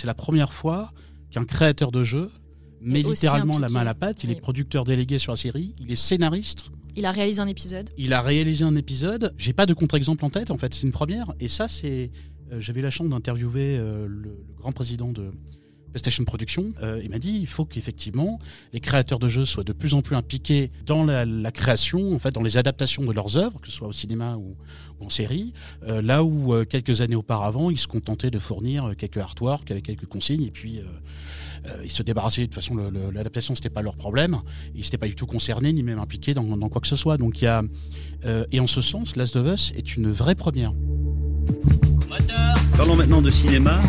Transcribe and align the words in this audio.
C'est 0.00 0.06
la 0.06 0.14
première 0.14 0.54
fois 0.54 0.94
qu'un 1.30 1.44
créateur 1.44 1.92
de 1.92 2.04
jeu 2.04 2.30
met 2.80 3.02
littéralement 3.02 3.58
la 3.58 3.68
main 3.68 3.80
à 3.80 3.84
la 3.84 3.92
pâte. 3.92 4.24
Il 4.24 4.30
est 4.30 4.40
producteur 4.40 4.84
délégué 4.84 5.18
sur 5.18 5.32
la 5.32 5.36
série, 5.36 5.74
il 5.78 5.92
est 5.92 5.96
scénariste. 5.96 6.70
Il 6.96 7.04
a 7.04 7.12
réalisé 7.12 7.42
un 7.42 7.46
épisode. 7.46 7.90
Il 7.98 8.14
a 8.14 8.22
réalisé 8.22 8.64
un 8.64 8.76
épisode. 8.76 9.34
J'ai 9.36 9.52
pas 9.52 9.66
de 9.66 9.74
contre-exemple 9.74 10.24
en 10.24 10.30
tête, 10.30 10.50
en 10.50 10.56
fait, 10.56 10.72
c'est 10.72 10.84
une 10.84 10.92
première. 10.92 11.34
Et 11.38 11.48
ça, 11.48 11.68
c'est. 11.68 12.10
Euh, 12.50 12.60
j'avais 12.60 12.80
la 12.80 12.90
chance 12.90 13.10
d'interviewer 13.10 13.76
euh, 13.76 14.06
le, 14.08 14.42
grand 14.56 14.72
président 14.72 15.12
de, 15.12 15.32
PlayStation 15.92 16.24
Production, 16.24 16.72
euh, 16.82 17.00
il 17.02 17.10
m'a 17.10 17.18
dit 17.18 17.38
il 17.40 17.46
faut 17.46 17.64
qu'effectivement 17.64 18.38
les 18.72 18.80
créateurs 18.80 19.18
de 19.18 19.28
jeux 19.28 19.44
soient 19.44 19.64
de 19.64 19.72
plus 19.72 19.94
en 19.94 20.02
plus 20.02 20.16
impliqués 20.16 20.70
dans 20.86 21.04
la, 21.04 21.52
création, 21.52 22.14
en 22.14 22.18
fait, 22.18 22.32
dans 22.32 22.42
les 22.42 22.56
adaptations 22.56 23.04
de 23.04 23.12
leurs 23.12 23.36
œuvres, 23.36 23.60
que 23.60 23.68
ce 23.68 23.72
soit 23.72 23.88
au 23.88 23.92
cinéma 23.92 24.36
ou, 24.36 24.56
en 25.00 25.08
série, 25.08 25.54
euh, 25.88 26.02
là 26.02 26.22
où 26.22 26.52
euh, 26.52 26.66
quelques 26.66 27.00
années 27.00 27.16
auparavant 27.16 27.70
ils 27.70 27.78
se 27.78 27.86
contentaient 27.86 28.30
de 28.30 28.38
fournir 28.38 28.92
quelques 28.98 29.16
artworks 29.16 29.70
avec 29.70 29.84
quelques 29.84 30.06
consignes 30.06 30.44
et 30.44 30.50
puis 30.50 30.80
ils 31.84 31.90
se 31.90 32.02
débarrassaient. 32.02 32.42
De 32.42 32.46
toute 32.46 32.54
façon, 32.54 32.76
l'adaptation 33.12 33.54
c'était 33.54 33.70
pas 33.70 33.82
leur 33.82 33.96
problème, 33.96 34.40
ils 34.74 34.80
n'étaient 34.80 34.98
pas 34.98 35.08
du 35.08 35.14
tout 35.14 35.26
concernés 35.26 35.72
ni 35.72 35.82
même 35.82 35.98
impliqués 35.98 36.34
dans, 36.34 36.56
dans 36.56 36.68
quoi 36.68 36.80
que 36.80 36.86
ce 36.86 36.96
soit. 36.96 37.16
Donc 37.16 37.40
il 37.40 37.44
y 37.44 37.48
a 37.48 37.62
et 38.52 38.60
en 38.60 38.66
ce 38.66 38.80
sens, 38.82 39.16
Last 39.16 39.36
of 39.36 39.46
Us 39.46 39.72
est 39.76 39.96
une 39.96 40.10
vraie 40.10 40.34
première. 40.34 40.72
Parlons 42.76 42.96
maintenant 42.96 43.22
de 43.22 43.30
cinéma. 43.30 43.80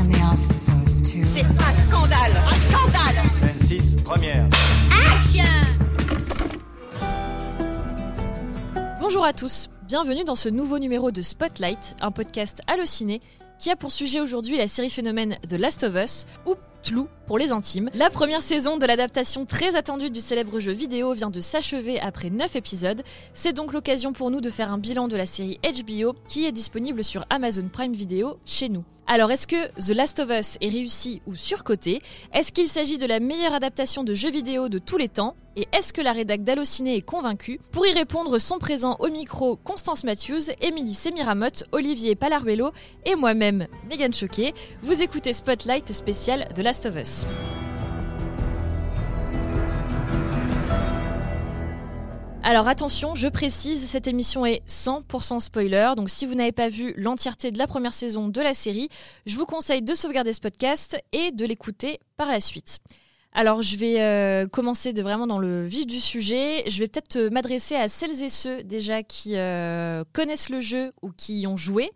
C'est 1.25 1.41
un 1.41 1.89
scandale 1.89 2.31
Un 2.47 2.51
scandale 2.51 3.25
26, 3.41 3.95
première. 4.03 4.45
Action 5.13 5.43
Bonjour 8.99 9.25
à 9.25 9.33
tous, 9.33 9.69
bienvenue 9.87 10.23
dans 10.23 10.35
ce 10.35 10.49
nouveau 10.49 10.79
numéro 10.79 11.11
de 11.11 11.21
Spotlight, 11.21 11.95
un 12.01 12.11
podcast 12.11 12.61
halluciné 12.67 13.19
qui 13.59 13.69
a 13.69 13.75
pour 13.75 13.91
sujet 13.91 14.19
aujourd'hui 14.19 14.57
la 14.57 14.67
série 14.67 14.89
phénomène 14.89 15.37
The 15.47 15.53
Last 15.53 15.83
of 15.83 15.95
Us, 15.95 16.25
ou 16.45 16.55
Tlou 16.81 17.07
pour 17.27 17.37
les 17.37 17.51
intimes. 17.51 17.89
La 17.93 18.09
première 18.09 18.41
saison 18.41 18.77
de 18.77 18.85
l'adaptation 18.85 19.45
très 19.45 19.75
attendue 19.75 20.09
du 20.09 20.21
célèbre 20.21 20.59
jeu 20.59 20.71
vidéo 20.71 21.13
vient 21.13 21.29
de 21.29 21.39
s'achever 21.39 21.99
après 21.99 22.29
9 22.29 22.55
épisodes. 22.55 23.03
C'est 23.33 23.53
donc 23.53 23.73
l'occasion 23.73 24.13
pour 24.13 24.31
nous 24.31 24.41
de 24.41 24.49
faire 24.49 24.71
un 24.71 24.79
bilan 24.79 25.07
de 25.07 25.15
la 25.15 25.25
série 25.25 25.59
HBO 25.63 26.15
qui 26.27 26.45
est 26.45 26.51
disponible 26.51 27.03
sur 27.03 27.25
Amazon 27.29 27.69
Prime 27.71 27.93
Video 27.93 28.39
chez 28.45 28.69
nous. 28.69 28.83
Alors 29.13 29.29
est-ce 29.29 29.45
que 29.45 29.67
The 29.73 29.93
Last 29.93 30.21
of 30.21 30.29
Us 30.29 30.57
est 30.61 30.69
réussi 30.69 31.21
ou 31.25 31.35
surcoté? 31.35 31.99
Est-ce 32.33 32.53
qu'il 32.53 32.69
s'agit 32.69 32.97
de 32.97 33.05
la 33.05 33.19
meilleure 33.19 33.53
adaptation 33.53 34.05
de 34.05 34.13
jeu 34.13 34.31
vidéo 34.31 34.69
de 34.69 34.79
tous 34.79 34.95
les 34.95 35.09
temps? 35.09 35.35
Et 35.57 35.67
est-ce 35.73 35.91
que 35.91 35.99
la 35.99 36.13
rédac 36.13 36.45
d'Allociné 36.45 36.95
est 36.95 37.01
convaincue? 37.01 37.59
Pour 37.73 37.85
y 37.85 37.91
répondre 37.91 38.39
sont 38.39 38.57
présents 38.57 38.95
au 38.99 39.09
micro 39.09 39.57
Constance 39.57 40.05
Matthews, 40.05 40.53
Émilie 40.61 40.93
Semiramotte, 40.93 41.65
Olivier 41.73 42.15
Palaruelo 42.15 42.71
et 43.03 43.15
moi-même, 43.15 43.67
Megan 43.89 44.13
Choquet. 44.13 44.53
Vous 44.81 45.01
écoutez 45.01 45.33
Spotlight 45.33 45.91
spécial 45.91 46.47
The 46.55 46.59
Last 46.59 46.85
of 46.85 46.95
Us. 46.95 47.25
Alors 52.51 52.67
attention, 52.67 53.15
je 53.15 53.29
précise, 53.29 53.87
cette 53.87 54.07
émission 54.07 54.45
est 54.45 54.61
100% 54.67 55.39
spoiler, 55.39 55.93
donc 55.95 56.09
si 56.09 56.25
vous 56.25 56.35
n'avez 56.35 56.51
pas 56.51 56.67
vu 56.67 56.93
l'entièreté 56.97 57.49
de 57.49 57.57
la 57.57 57.65
première 57.65 57.93
saison 57.93 58.27
de 58.27 58.41
la 58.41 58.53
série, 58.53 58.89
je 59.25 59.37
vous 59.37 59.45
conseille 59.45 59.81
de 59.81 59.95
sauvegarder 59.95 60.33
ce 60.33 60.41
podcast 60.41 61.01
et 61.13 61.31
de 61.31 61.45
l'écouter 61.45 62.01
par 62.17 62.27
la 62.27 62.41
suite. 62.41 62.79
Alors, 63.33 63.61
je 63.61 63.77
vais 63.77 64.01
euh, 64.01 64.45
commencer 64.45 64.91
de 64.91 65.01
vraiment 65.01 65.25
dans 65.25 65.39
le 65.39 65.63
vif 65.63 65.87
du 65.87 66.01
sujet. 66.01 66.69
Je 66.69 66.79
vais 66.79 66.87
peut-être 66.87 67.15
euh, 67.15 67.29
m'adresser 67.29 67.75
à 67.75 67.87
celles 67.87 68.21
et 68.23 68.27
ceux 68.27 68.61
déjà 68.63 69.03
qui 69.03 69.37
euh, 69.37 70.03
connaissent 70.11 70.49
le 70.49 70.59
jeu 70.59 70.91
ou 71.01 71.11
qui 71.15 71.39
y 71.39 71.47
ont 71.47 71.55
joué. 71.55 71.91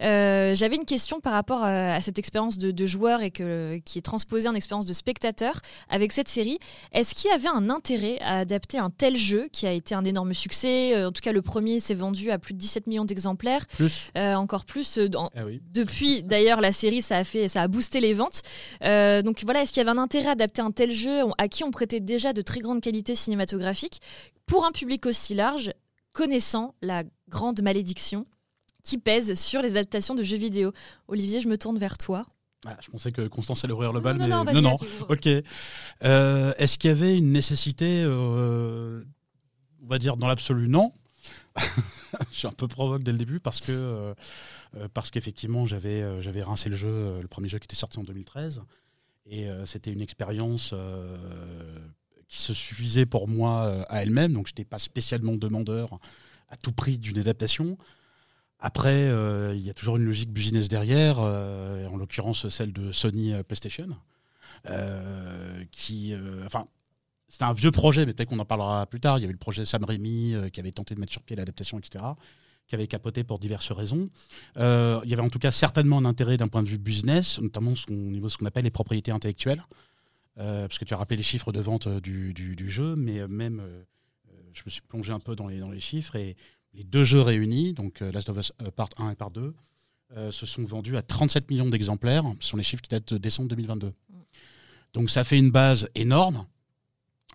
J'avais 0.00 0.74
une 0.74 0.84
question 0.84 1.20
par 1.20 1.34
rapport 1.34 1.62
à, 1.62 2.00
cette 2.00 2.18
expérience 2.18 2.58
de, 2.58 2.86
joueur 2.86 3.22
et 3.22 3.30
que, 3.30 3.78
qui 3.84 3.98
est 3.98 4.02
transposée 4.02 4.48
en 4.48 4.54
expérience 4.54 4.86
de 4.86 4.92
spectateur 4.92 5.60
avec 5.88 6.10
cette 6.10 6.28
série. 6.28 6.58
Est-ce 6.92 7.14
qu'il 7.14 7.30
y 7.30 7.32
avait 7.32 7.48
un 7.48 7.70
intérêt 7.70 8.18
à 8.20 8.38
adapter 8.38 8.78
un 8.78 8.90
tel 8.90 9.16
jeu 9.16 9.48
qui 9.52 9.66
a 9.66 9.72
été 9.72 9.94
un 9.94 10.04
énorme 10.04 10.34
succès? 10.34 11.04
En 11.04 11.12
tout 11.12 11.22
cas, 11.22 11.32
le 11.32 11.42
premier 11.42 11.78
s'est 11.78 11.94
vendu 11.94 12.32
à 12.32 12.38
plus 12.38 12.54
de 12.54 12.58
17 12.58 12.88
millions 12.88 13.04
d'exemplaires. 13.04 13.64
encore 14.16 14.64
plus. 14.64 14.98
Dans, 14.98 15.30
ah 15.36 15.42
Depuis, 15.72 16.24
d'ailleurs, 16.24 16.60
la 16.60 16.72
série, 16.72 17.02
ça 17.02 17.18
a, 17.18 17.24
fait, 17.24 17.46
ça 17.46 17.62
a 17.62 17.68
boosté 17.68 18.00
les 18.00 18.14
ventes. 18.14 18.42
donc 18.80 19.44
voilà, 19.44 19.62
est-ce 19.62 19.72
qu'il 19.72 19.80
y 19.80 19.86
avait 19.88 19.96
un 19.96 20.02
intérêt 20.02 20.28
à 20.28 20.32
adapter 20.32 20.62
un 20.62 20.71
tel 20.72 20.90
jeu 20.90 21.22
à 21.38 21.48
qui 21.48 21.64
on 21.64 21.70
prêtait 21.70 22.00
déjà 22.00 22.32
de 22.32 22.42
très 22.42 22.60
grandes 22.60 22.80
qualités 22.80 23.14
cinématographiques 23.14 24.00
pour 24.46 24.64
un 24.64 24.72
public 24.72 25.06
aussi 25.06 25.34
large, 25.34 25.72
connaissant 26.12 26.74
la 26.82 27.04
grande 27.28 27.62
malédiction 27.62 28.26
qui 28.82 28.98
pèse 28.98 29.38
sur 29.40 29.62
les 29.62 29.70
adaptations 29.70 30.14
de 30.14 30.22
jeux 30.22 30.36
vidéo. 30.36 30.72
Olivier, 31.08 31.40
je 31.40 31.48
me 31.48 31.56
tourne 31.56 31.78
vers 31.78 31.98
toi. 31.98 32.26
Ah, 32.66 32.76
je 32.80 32.90
pensais 32.90 33.10
que 33.10 33.26
Constance 33.26 33.64
allait 33.64 33.72
ouvrir 33.72 33.92
le 33.92 34.00
bal, 34.00 34.16
mais 34.18 34.28
non, 34.28 34.44
non. 34.44 34.76
Ok. 35.08 35.26
Euh, 36.04 36.52
est-ce 36.58 36.78
qu'il 36.78 36.88
y 36.88 36.92
avait 36.92 37.18
une 37.18 37.32
nécessité, 37.32 38.02
euh, 38.04 39.02
on 39.82 39.86
va 39.86 39.98
dire 39.98 40.16
dans 40.16 40.28
l'absolu, 40.28 40.68
non. 40.68 40.92
je 42.30 42.36
suis 42.36 42.46
un 42.46 42.52
peu 42.52 42.68
provoque 42.68 43.02
dès 43.02 43.12
le 43.12 43.18
début 43.18 43.38
parce 43.38 43.60
que 43.60 43.70
euh, 43.70 44.14
parce 44.94 45.10
qu'effectivement 45.10 45.66
j'avais 45.66 46.22
j'avais 46.22 46.42
rincé 46.42 46.70
le 46.70 46.76
jeu, 46.76 47.20
le 47.20 47.28
premier 47.28 47.48
jeu 47.48 47.58
qui 47.58 47.64
était 47.64 47.76
sorti 47.76 47.98
en 47.98 48.04
2013. 48.04 48.62
Et 49.26 49.48
euh, 49.48 49.66
c'était 49.66 49.92
une 49.92 50.00
expérience 50.00 50.70
euh, 50.72 51.78
qui 52.28 52.38
se 52.38 52.52
suffisait 52.52 53.06
pour 53.06 53.28
moi 53.28 53.64
euh, 53.64 53.84
à 53.88 54.02
elle-même. 54.02 54.32
Donc, 54.32 54.46
je 54.46 54.52
n'étais 54.52 54.64
pas 54.64 54.78
spécialement 54.78 55.36
demandeur 55.36 55.98
à 56.48 56.56
tout 56.56 56.72
prix 56.72 56.98
d'une 56.98 57.18
adaptation. 57.18 57.78
Après, 58.58 59.08
il 59.56 59.60
y 59.60 59.70
a 59.70 59.74
toujours 59.74 59.96
une 59.96 60.04
logique 60.04 60.30
business 60.30 60.68
derrière, 60.68 61.18
en 61.18 61.96
l'occurrence 61.96 62.48
celle 62.48 62.72
de 62.72 62.92
Sony 62.92 63.32
PlayStation, 63.42 63.88
qui, 65.72 66.14
enfin, 66.46 66.66
c'était 67.26 67.42
un 67.42 67.54
vieux 67.54 67.72
projet, 67.72 68.06
mais 68.06 68.12
peut-être 68.12 68.28
qu'on 68.28 68.38
en 68.38 68.44
parlera 68.44 68.86
plus 68.86 69.00
tard. 69.00 69.18
Il 69.18 69.22
y 69.22 69.24
avait 69.24 69.32
le 69.32 69.38
projet 69.38 69.64
Sam 69.64 69.82
Raimi 69.82 70.36
qui 70.52 70.60
avait 70.60 70.70
tenté 70.70 70.94
de 70.94 71.00
mettre 71.00 71.10
sur 71.10 71.22
pied 71.22 71.34
l'adaptation, 71.34 71.76
etc 71.80 72.04
qui 72.66 72.74
avait 72.74 72.86
capoté 72.86 73.24
pour 73.24 73.38
diverses 73.38 73.72
raisons. 73.72 74.08
Euh, 74.56 75.00
il 75.04 75.10
y 75.10 75.12
avait 75.12 75.22
en 75.22 75.28
tout 75.28 75.38
cas 75.38 75.50
certainement 75.50 75.98
un 75.98 76.04
intérêt 76.04 76.36
d'un 76.36 76.48
point 76.48 76.62
de 76.62 76.68
vue 76.68 76.78
business, 76.78 77.38
notamment 77.40 77.74
au 77.88 77.92
niveau 77.92 78.26
de 78.26 78.32
ce 78.32 78.38
qu'on 78.38 78.46
appelle 78.46 78.64
les 78.64 78.70
propriétés 78.70 79.10
intellectuelles. 79.10 79.62
Euh, 80.38 80.66
parce 80.66 80.78
que 80.78 80.86
tu 80.86 80.94
as 80.94 80.96
rappelé 80.96 81.18
les 81.18 81.22
chiffres 81.22 81.52
de 81.52 81.60
vente 81.60 81.86
euh, 81.86 82.00
du, 82.00 82.70
jeu, 82.70 82.96
mais 82.96 83.26
même, 83.28 83.62
je 84.54 84.62
me 84.64 84.70
suis 84.70 84.80
plongé 84.80 85.12
un 85.12 85.20
peu 85.20 85.36
dans 85.36 85.48
les, 85.48 85.58
dans 85.58 85.70
les 85.70 85.80
chiffres, 85.80 86.16
et 86.16 86.36
les 86.72 86.84
deux 86.84 87.04
jeux 87.04 87.20
réunis, 87.20 87.74
donc 87.74 88.00
Last 88.00 88.30
of 88.30 88.38
Us 88.38 88.52
Part 88.74 88.88
1 88.96 89.10
et 89.10 89.14
Part 89.14 89.30
2, 89.30 89.54
se 90.30 90.46
sont 90.46 90.64
vendus 90.64 90.96
à 90.96 91.02
37 91.02 91.50
millions 91.50 91.68
d'exemplaires. 91.68 92.24
Ce 92.40 92.48
sont 92.48 92.56
les 92.56 92.62
chiffres 92.62 92.82
qui 92.82 92.90
datent 92.90 93.14
de 93.14 93.18
décembre 93.18 93.48
2022. 93.48 93.92
Donc 94.92 95.10
ça 95.10 95.24
fait 95.24 95.38
une 95.38 95.50
base 95.50 95.88
énorme 95.94 96.46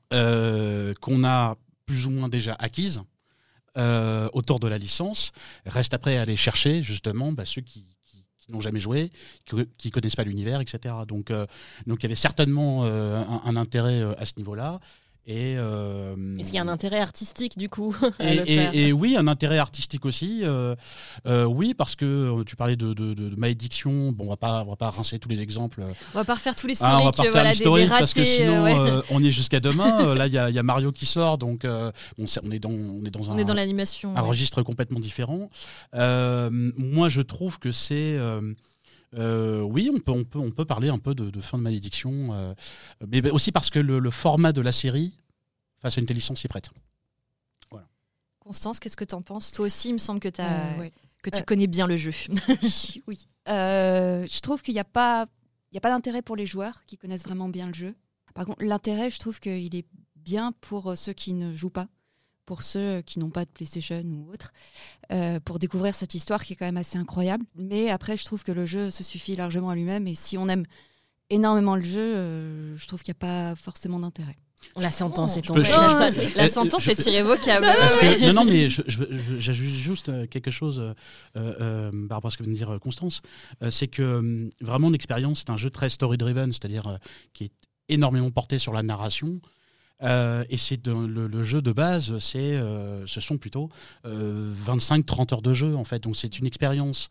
qu'on 0.09 1.23
a 1.23 1.55
plus 1.85 2.05
ou 2.07 2.11
moins 2.11 2.29
déjà 2.29 2.55
acquise 2.57 2.99
euh, 3.77 4.29
autour 4.33 4.59
de 4.59 4.67
la 4.67 4.77
licence. 4.77 5.31
Reste 5.65 5.93
après 5.93 6.17
à 6.17 6.23
aller 6.23 6.35
chercher 6.35 6.83
justement 6.83 7.31
bah, 7.31 7.45
ceux 7.45 7.61
qui, 7.61 7.85
n'ont 8.49 8.61
jamais 8.61 8.79
joué, 8.79 9.11
qui, 9.45 9.87
ne 9.87 9.91
connaissent 9.91 10.15
pas 10.15 10.23
l'univers, 10.23 10.61
etc. 10.61 10.95
Donc, 11.07 11.31
euh, 11.31 11.45
donc 11.85 11.99
il 11.99 12.03
y 12.03 12.05
avait 12.05 12.15
certainement 12.15 12.85
euh, 12.85 13.21
un, 13.43 13.55
intérêt 13.55 14.01
à 14.17 14.25
ce 14.25 14.33
niveau-là. 14.37 14.79
Euh, 15.29 16.15
Est-ce 16.37 16.47
qu'il 16.47 16.55
y 16.55 16.59
a 16.59 16.61
un 16.61 16.67
intérêt 16.69 16.99
artistique 16.99 17.57
du 17.57 17.67
coup 17.67 17.95
et, 18.19 18.93
oui, 18.93 19.17
un 19.17 19.27
intérêt 19.27 19.57
artistique 19.57 20.05
aussi. 20.05 20.41
Euh, 20.43 20.75
euh, 21.25 21.43
oui, 21.43 21.73
parce 21.73 21.95
que 21.95 22.43
tu 22.43 22.55
parlais 22.55 22.77
de, 22.77 22.93
de, 22.93 23.35
malédiction. 23.35 24.11
Bon, 24.11 24.25
on 24.25 24.29
va 24.29 24.37
pas, 24.37 24.63
on 24.63 24.69
va 24.69 24.75
pas 24.75 24.89
rincer 24.89 25.19
tous 25.19 25.29
les 25.29 25.41
exemples. 25.41 25.83
On 26.13 26.17
va 26.17 26.23
pas 26.23 26.35
refaire 26.35 26.55
tous 26.55 26.67
les 26.67 26.75
ah, 26.81 26.99
on 27.01 27.05
va 27.05 27.11
pas 27.11 27.23
voilà, 27.29 27.53
parce 27.99 28.13
que 28.13 28.23
sinon 28.23 28.65
on 29.11 29.23
est 29.23 29.31
jusqu'à 29.31 29.59
demain. 29.59 30.15
là, 30.15 30.27
il 30.27 30.33
y, 30.33 30.35
y, 30.35 30.59
a 30.59 30.63
Mario 30.63 30.91
qui 30.91 31.05
sort, 31.05 31.37
donc 31.37 31.65
on, 31.65 31.91
on, 32.17 32.51
est 32.51 32.59
dans, 32.59 32.69
on 32.69 33.03
est 33.03 33.09
dans 33.09 33.27
on 33.27 33.33
un, 33.33 33.37
est 33.37 33.45
dans 33.45 33.53
l'animation, 33.53 34.15
un 34.15 34.21
registre 34.21 34.61
complètement 34.61 34.99
différent. 34.99 35.49
moi, 35.93 37.09
je 37.09 37.21
trouve 37.21 37.59
que 37.59 37.71
c'est 37.71 38.17
oui, 39.13 39.91
on 39.93 39.99
peut, 39.99 40.11
on, 40.11 40.23
peut, 40.23 40.39
on 40.39 40.51
peut 40.51 40.65
parler 40.65 40.89
un 40.89 40.99
peu 40.99 41.15
de, 41.15 41.41
fin 41.41 41.57
de 41.57 41.63
malédiction, 41.63 42.55
mais 43.07 43.29
aussi 43.31 43.51
parce 43.51 43.69
que 43.69 43.79
le, 43.79 44.11
format 44.11 44.51
de 44.51 44.61
la 44.61 44.71
série, 44.71 45.13
face 45.79 45.97
à 45.97 46.01
une 46.01 46.07
telle 46.07 46.17
licence, 46.17 46.39
s'y 46.39 46.47
prête. 46.47 46.69
Voilà. 47.71 47.87
Constance, 48.39 48.79
qu'est-ce 48.79 48.97
que 48.97 49.05
tu 49.05 49.15
en 49.15 49.21
penses? 49.21 49.51
Toi 49.51 49.65
aussi, 49.65 49.89
il 49.89 49.93
me 49.93 49.97
semble 49.97 50.19
que, 50.19 50.29
as, 50.41 50.89
que 51.21 51.29
tu 51.29 51.43
connais 51.43 51.67
bien 51.67 51.87
le 51.87 51.97
jeu. 51.97 52.11
oui. 53.07 53.17
je 53.47 54.39
trouve 54.39 54.61
qu'il 54.61 54.73
n'y 54.73 54.79
a 54.79 54.85
pas, 54.85 55.27
il 55.71 55.77
a 55.77 55.81
pas 55.81 55.89
d'intérêt 55.89 56.21
pour 56.21 56.35
les 56.35 56.45
joueurs 56.45 56.85
qui 56.85 56.97
connaissent 56.97 57.23
vraiment 57.23 57.49
bien 57.49 57.67
le 57.67 57.73
jeu. 57.73 57.95
Par 58.33 58.45
contre, 58.45 58.63
l'intérêt, 58.63 59.09
je 59.09 59.19
trouve 59.19 59.39
qu'il 59.39 59.75
est 59.75 59.87
bien 60.15 60.51
pour 60.61 60.97
ceux 60.97 61.13
qui 61.13 61.33
ne 61.33 61.55
jouent 61.55 61.69
pas 61.69 61.87
pour 62.47 62.63
ceux 62.63 63.01
qui 63.01 63.19
n'ont 63.19 63.29
pas 63.29 63.45
de 63.45 63.49
PlayStation 63.51 64.01
ou 64.03 64.31
autre, 64.33 64.51
euh, 65.11 65.39
pour 65.41 65.59
découvrir 65.59 65.93
cette 65.93 66.15
histoire 66.15 66.43
qui 66.43 66.53
est 66.53 66.55
quand 66.55 66.65
même 66.65 66.77
assez 66.77 66.97
incroyable. 66.97 67.43
Mais 67.55 67.89
après, 67.91 68.17
je 68.17 68.25
trouve 68.25 68.43
que 68.43 68.51
le 68.53 68.65
jeu 68.65 68.89
se 68.89 69.03
suffit 69.03 69.35
largement 69.35 69.69
à 69.69 69.75
lui-même. 69.75 70.07
Et 70.07 70.15
si 70.15 70.37
on 70.37 70.47
aime 70.47 70.63
énormément 71.29 71.75
le 71.75 71.83
jeu, 71.83 71.99
euh, 72.15 72.77
je 72.77 72.87
trouve 72.87 73.03
qu'il 73.03 73.11
n'y 73.13 73.17
a 73.17 73.51
pas 73.51 73.55
forcément 73.55 73.99
d'intérêt. 73.99 74.37
La 74.77 74.89
sentence 74.91 75.37
est 75.37 75.41
Je 75.45 75.53
peux- 75.53 75.61
tombée. 75.61 75.65
je- 75.65 75.71
La- 75.71 76.09
La, 76.09 76.43
la 76.43 76.47
sentence 76.47 76.83
je- 76.83 76.91
est 76.91 77.05
irrévocable. 77.05 77.65
Non, 78.27 78.33
non, 78.33 78.43
mais 78.45 78.69
j'ajoute 78.69 79.65
juste 79.67 80.09
euh, 80.09 80.25
quelque 80.25 80.49
chose 80.51 80.79
euh, 80.79 80.93
euh, 81.35 81.91
par 82.07 82.17
rapport 82.17 82.29
à 82.29 82.31
ce 82.31 82.37
que 82.37 82.43
vient 82.43 82.51
de 82.53 82.57
dire 82.57 82.79
Constance. 82.81 83.21
Euh, 83.61 83.69
c'est 83.71 83.87
que 83.87 84.49
vraiment, 84.61 84.89
l'expérience, 84.89 85.39
c'est 85.39 85.49
un 85.51 85.57
jeu 85.57 85.69
très 85.69 85.89
story-driven, 85.89 86.51
c'est-à-dire 86.53 86.87
euh, 86.87 86.97
qui 87.33 87.45
est 87.45 87.51
énormément 87.89 88.31
porté 88.31 88.57
sur 88.57 88.73
la 88.73 88.83
narration. 88.83 89.39
Euh, 90.03 90.43
et 90.49 90.57
c'est 90.57 90.77
de- 90.83 90.91
le, 90.91 91.27
le 91.27 91.43
jeu 91.43 91.61
de 91.61 91.71
base, 91.71 92.19
c'est, 92.19 92.55
euh, 92.55 93.05
ce 93.07 93.19
sont 93.19 93.37
plutôt 93.37 93.69
euh, 94.05 94.53
25-30 94.65 95.33
heures 95.33 95.41
de 95.41 95.53
jeu 95.53 95.75
en 95.75 95.83
fait. 95.83 96.03
Donc 96.03 96.15
c'est 96.15 96.37
une 96.37 96.45
expérience 96.45 97.09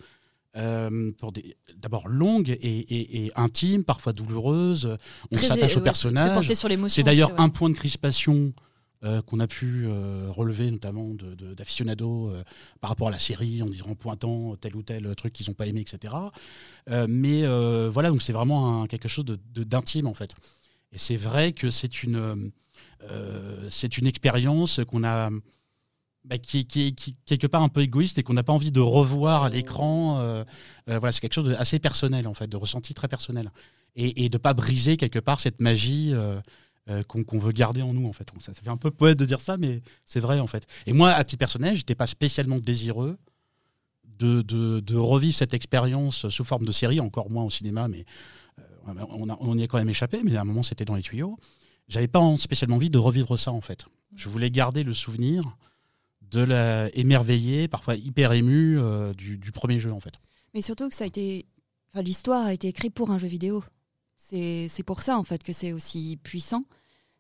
euh, 0.57 1.11
pour 1.19 1.33
d'abord 1.77 2.09
longue 2.09 2.49
et, 2.49 2.55
et- 2.63 3.25
et 3.27 3.33
intime, 3.37 3.85
parfois 3.85 4.13
douloureuse. 4.13 4.97
On 5.33 5.37
s'attache 5.49 5.73
au 5.77 5.81
personnage. 5.85 6.29
C'est 6.89 7.03
d'ailleurs 7.03 7.31
ouais. 7.31 7.41
un 7.41 7.49
point 7.49 7.69
de 7.71 7.75
crispation 7.75 8.53
euh, 9.05 9.21
qu'on 9.21 9.41
a 9.41 9.47
pu 9.47 9.87
euh, 9.87 10.29
relever, 10.31 10.71
notamment 10.71 11.13
de- 11.13 11.35
de- 11.35 11.53
d'aficionados 11.55 12.31
euh, 12.31 12.43
par 12.81 12.89
rapport 12.89 13.09
à 13.09 13.11
la 13.11 13.19
série, 13.19 13.61
en 13.63 13.67
disant 13.67 13.87
en 13.91 13.95
pointant 13.95 14.57
tel 14.57 14.75
ou 14.75 14.83
tel 14.83 15.15
truc 15.17 15.35
qu'ils 15.35 15.47
n'ont 15.51 15.55
pas 15.55 15.67
aimé, 15.67 15.81
etc. 15.83 16.15
Euh, 16.89 17.07
mais 17.09 17.43
euh, 17.45 17.91
voilà, 17.93 18.09
donc 18.11 18.23
c'est 18.23 18.33
vraiment 18.33 18.83
un- 18.83 18.87
quelque 18.87 19.09
chose 19.09 19.27
de- 19.27 19.39
de- 19.55 19.65
d'intime 19.65 20.07
en 20.07 20.15
fait. 20.15 20.31
Et 20.93 20.99
c'est 20.99 21.17
vrai 21.17 21.53
que 21.53 21.71
c'est 21.71 22.03
une, 22.03 22.53
euh, 23.11 23.71
une 23.99 24.07
expérience 24.07 24.81
qu'on 24.89 25.05
a. 25.05 25.31
bah, 26.25 26.39
qui, 26.39 26.67
qui 26.67 27.17
quelque 27.25 27.47
part 27.47 27.63
un 27.63 27.69
peu 27.69 27.83
égoïste 27.83 28.19
et 28.19 28.23
qu'on 28.23 28.35
n'a 28.35 28.43
pas 28.43 28.53
envie 28.53 28.73
de 28.73 28.81
revoir 28.81 29.45
à 29.45 29.49
l'écran. 29.49 30.19
euh, 30.21 30.45
euh, 30.89 30.99
voilà, 30.99 31.13
c'est 31.13 31.21
quelque 31.21 31.35
chose 31.35 31.49
d'assez 31.49 31.79
personnel 31.79 32.27
en 32.27 32.35
fait, 32.35 32.49
de 32.49 32.57
ressenti 32.57 32.95
très 32.95 33.09
personnel, 33.09 33.51
et, 33.95 34.25
et 34.25 34.29
de 34.29 34.39
pas 34.39 34.55
briser 34.55 34.97
quelque 34.97 35.19
part 35.21 35.41
cette 35.41 35.61
magie 35.61 36.15
qu'on 37.09 37.39
veut 37.39 37.53
garder 37.53 37.83
en 37.83 37.93
nous 37.93 38.07
en 38.09 38.13
fait. 38.13 38.29
Ça, 38.41 38.55
fait 38.55 38.69
un 38.69 38.77
peu 38.77 38.91
poète 38.91 39.19
de 39.19 39.25
dire 39.25 39.41
ça, 39.41 39.57
mais 39.57 39.83
c'est 40.05 40.21
vrai 40.21 40.39
en 40.41 40.47
fait. 40.47 40.67
Et 40.87 40.93
moi, 40.93 41.11
à 41.11 41.25
titre 41.25 41.41
personnel, 41.41 41.77
j'étais 41.77 41.97
pas 41.97 42.07
spécialement 42.07 42.59
désireux 42.59 43.19
de, 44.19 44.43
de, 44.43 44.81
de 44.81 44.97
revivre 44.97 45.35
cette 45.37 45.53
expérience 45.55 46.29
sous 46.29 46.45
forme 46.45 46.65
de 46.65 46.73
série, 46.73 47.01
encore 47.01 47.29
moins 47.31 47.45
au 47.45 47.51
cinéma, 47.51 47.89
mais 47.89 48.05
on, 49.11 49.29
a- 49.29 49.57
y 49.57 49.63
a 49.63 49.67
quand 49.67 49.79
même 49.79 49.89
échappé. 49.89 50.21
Mais 50.25 50.37
à 50.37 50.41
un 50.43 50.45
moment, 50.45 50.63
c'était 50.63 50.85
dans 50.85 50.95
les 50.95 51.03
tuyaux. 51.03 51.39
J'avais 51.89 52.09
pas 52.09 52.21
en- 52.21 52.37
spécialement 52.37 52.77
envie 52.77 52.91
de 52.91 52.99
revivre 52.99 53.39
ça 53.39 53.53
en 53.53 53.61
fait. 53.61 53.87
Je 54.15 54.29
voulais 54.29 54.51
garder 54.51 54.83
le 54.83 54.93
souvenir 54.95 55.43
de 56.23 56.41
la 56.43 56.89
parfois 57.69 57.95
hyper 57.97 58.33
ému 58.33 58.79
euh, 58.79 59.13
du, 59.15 59.39
premier 59.53 59.79
jeu 59.79 59.93
en 59.93 60.01
fait. 60.01 60.15
Mais 60.55 60.63
surtout 60.63 60.89
que 60.89 60.95
ça 60.95 61.05
a 61.05 61.07
été. 61.07 61.47
Enfin, 61.93 62.03
l'histoire 62.03 62.47
a 62.47 62.53
été 62.53 62.69
écrite 62.69 62.95
pour 62.95 63.11
un 63.11 63.19
jeu 63.19 63.29
vidéo. 63.29 63.63
C'est 64.17 64.83
pour 64.85 65.03
ça, 65.03 65.19
en 65.19 65.25
fait, 65.25 65.45
que 65.45 65.53
c'est 65.53 65.73
aussi 65.73 66.19
puissant. 66.23 66.65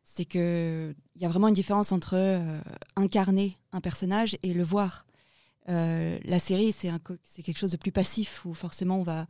C'est 0.02 0.24
qu'il 0.24 0.94
y 1.16 1.24
a 1.24 1.28
vraiment 1.28 1.48
une 1.48 1.54
différence 1.54 1.92
entre 1.92 2.14
euh, 2.14 2.60
incarner 2.96 3.56
un 3.72 3.80
personnage 3.80 4.36
et 4.42 4.54
le 4.54 4.64
voir. 4.64 5.06
Euh, 5.68 6.18
la 6.24 6.38
série, 6.38 6.72
c'est 6.72 7.42
quelque 7.42 7.58
chose 7.58 7.70
de 7.72 7.76
plus 7.76 7.92
passif, 7.92 8.44
où 8.44 8.54
forcément 8.54 8.98
on 9.00 9.02
va, 9.04 9.26